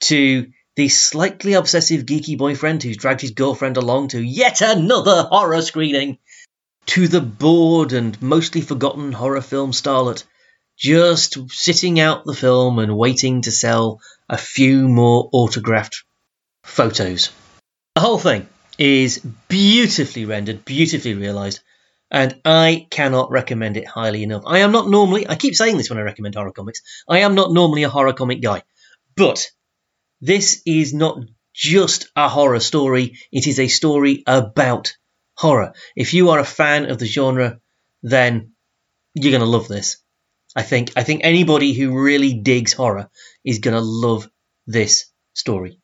to 0.00 0.46
the 0.76 0.88
slightly 0.88 1.52
obsessive 1.54 2.04
geeky 2.04 2.36
boyfriend 2.36 2.82
who's 2.82 2.96
dragged 2.96 3.20
his 3.20 3.30
girlfriend 3.30 3.76
along 3.76 4.08
to 4.08 4.20
yet 4.20 4.60
another 4.60 5.22
horror 5.30 5.62
screening, 5.62 6.18
to 6.86 7.08
the 7.08 7.20
bored 7.20 7.92
and 7.92 8.20
mostly 8.20 8.60
forgotten 8.60 9.12
horror 9.12 9.40
film 9.40 9.72
starlet 9.72 10.24
just 10.76 11.38
sitting 11.50 12.00
out 12.00 12.24
the 12.24 12.34
film 12.34 12.78
and 12.78 12.96
waiting 12.96 13.42
to 13.42 13.50
sell 13.50 14.00
a 14.28 14.36
few 14.36 14.88
more 14.88 15.28
autographed 15.32 16.02
photos. 16.64 17.30
The 17.94 18.00
whole 18.00 18.18
thing 18.18 18.48
is 18.76 19.18
beautifully 19.48 20.24
rendered, 20.24 20.64
beautifully 20.64 21.14
realised, 21.14 21.60
and 22.10 22.40
I 22.44 22.86
cannot 22.90 23.30
recommend 23.30 23.76
it 23.76 23.86
highly 23.86 24.22
enough. 24.22 24.42
I 24.46 24.58
am 24.58 24.72
not 24.72 24.88
normally, 24.88 25.28
I 25.28 25.36
keep 25.36 25.54
saying 25.54 25.76
this 25.76 25.88
when 25.88 25.98
I 25.98 26.02
recommend 26.02 26.34
horror 26.34 26.52
comics, 26.52 26.82
I 27.08 27.20
am 27.20 27.34
not 27.34 27.52
normally 27.52 27.84
a 27.84 27.88
horror 27.88 28.12
comic 28.12 28.42
guy, 28.42 28.62
but 29.16 29.48
this 30.20 30.62
is 30.66 30.94
not 30.94 31.18
just 31.54 32.08
a 32.16 32.28
horror 32.28 32.60
story, 32.60 33.18
it 33.32 33.46
is 33.46 33.58
a 33.58 33.68
story 33.68 34.22
about 34.26 34.96
horror. 35.36 35.72
If 35.96 36.14
you 36.14 36.30
are 36.30 36.38
a 36.38 36.44
fan 36.44 36.90
of 36.90 36.98
the 36.98 37.06
genre, 37.06 37.60
then 38.02 38.52
you're 39.14 39.32
going 39.32 39.40
to 39.40 39.48
love 39.48 39.68
this. 39.68 39.98
I 40.56 40.62
think 40.62 40.92
I 40.96 41.02
think 41.02 41.22
anybody 41.24 41.72
who 41.72 42.00
really 42.00 42.34
digs 42.34 42.72
horror 42.72 43.10
is 43.44 43.58
going 43.58 43.74
to 43.74 43.80
love 43.80 44.28
this 44.66 45.06
story. 45.34 45.80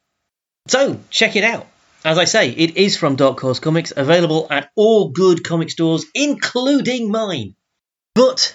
So, 0.68 1.00
check 1.10 1.36
it 1.36 1.44
out. 1.44 1.66
As 2.04 2.18
I 2.18 2.24
say, 2.24 2.50
it 2.50 2.76
is 2.76 2.96
from 2.96 3.16
Dark 3.16 3.40
Horse 3.40 3.58
Comics, 3.58 3.92
available 3.94 4.46
at 4.50 4.70
all 4.74 5.10
good 5.10 5.44
comic 5.44 5.70
stores, 5.70 6.06
including 6.14 7.10
mine. 7.10 7.56
But 8.14 8.54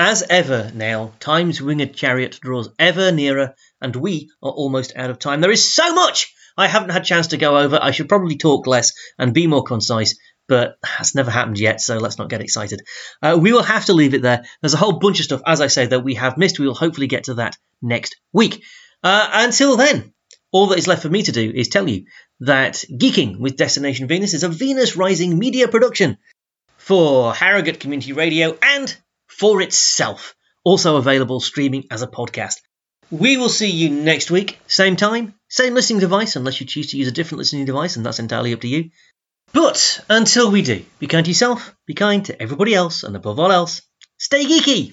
as 0.00 0.24
ever 0.30 0.72
now, 0.74 1.12
Time's 1.20 1.60
winged 1.60 1.94
chariot 1.94 2.38
draws 2.40 2.70
ever 2.78 3.12
nearer, 3.12 3.54
and 3.82 3.94
we 3.94 4.30
are 4.42 4.50
almost 4.50 4.96
out 4.96 5.10
of 5.10 5.18
time. 5.18 5.42
There 5.42 5.50
is 5.50 5.74
so 5.74 5.92
much 5.92 6.34
I 6.56 6.68
haven't 6.68 6.88
had 6.88 7.04
chance 7.04 7.28
to 7.28 7.36
go 7.36 7.58
over. 7.58 7.78
I 7.80 7.90
should 7.90 8.08
probably 8.08 8.38
talk 8.38 8.66
less 8.66 8.94
and 9.18 9.34
be 9.34 9.46
more 9.46 9.62
concise, 9.62 10.18
but 10.48 10.78
that's 10.82 11.14
never 11.14 11.30
happened 11.30 11.58
yet, 11.58 11.82
so 11.82 11.98
let's 11.98 12.16
not 12.16 12.30
get 12.30 12.40
excited. 12.40 12.80
Uh, 13.20 13.38
we 13.38 13.52
will 13.52 13.62
have 13.62 13.84
to 13.84 13.92
leave 13.92 14.14
it 14.14 14.22
there. 14.22 14.42
There's 14.62 14.72
a 14.72 14.78
whole 14.78 14.98
bunch 14.98 15.18
of 15.18 15.26
stuff, 15.26 15.42
as 15.46 15.60
I 15.60 15.66
say, 15.66 15.84
that 15.84 16.02
we 16.02 16.14
have 16.14 16.38
missed. 16.38 16.58
We 16.58 16.66
will 16.66 16.74
hopefully 16.74 17.06
get 17.06 17.24
to 17.24 17.34
that 17.34 17.58
next 17.82 18.16
week. 18.32 18.64
Uh, 19.04 19.28
until 19.34 19.76
then, 19.76 20.14
all 20.50 20.68
that 20.68 20.78
is 20.78 20.88
left 20.88 21.02
for 21.02 21.10
me 21.10 21.24
to 21.24 21.32
do 21.32 21.52
is 21.54 21.68
tell 21.68 21.86
you 21.86 22.06
that 22.40 22.84
Geeking 22.90 23.38
with 23.38 23.58
Destination 23.58 24.08
Venus 24.08 24.32
is 24.32 24.44
a 24.44 24.48
Venus 24.48 24.96
Rising 24.96 25.38
media 25.38 25.68
production 25.68 26.16
for 26.78 27.34
Harrogate 27.34 27.80
Community 27.80 28.14
Radio 28.14 28.56
and 28.62 28.96
for 29.40 29.62
itself. 29.62 30.34
Also 30.64 30.96
available 30.96 31.40
streaming 31.40 31.84
as 31.90 32.02
a 32.02 32.06
podcast. 32.06 32.56
We 33.10 33.38
will 33.38 33.48
see 33.48 33.70
you 33.70 33.88
next 33.88 34.30
week, 34.30 34.58
same 34.66 34.96
time, 34.96 35.34
same 35.48 35.72
listening 35.72 36.00
device, 36.00 36.36
unless 36.36 36.60
you 36.60 36.66
choose 36.66 36.88
to 36.88 36.98
use 36.98 37.08
a 37.08 37.12
different 37.12 37.38
listening 37.38 37.64
device, 37.64 37.96
and 37.96 38.04
that's 38.04 38.18
entirely 38.18 38.52
up 38.52 38.60
to 38.60 38.68
you. 38.68 38.90
But 39.54 40.04
until 40.10 40.50
we 40.50 40.60
do, 40.60 40.84
be 40.98 41.06
kind 41.06 41.24
to 41.24 41.30
yourself, 41.30 41.74
be 41.86 41.94
kind 41.94 42.22
to 42.26 42.40
everybody 42.40 42.74
else, 42.74 43.02
and 43.02 43.16
above 43.16 43.40
all 43.40 43.50
else, 43.50 43.80
stay 44.18 44.44
geeky! 44.44 44.92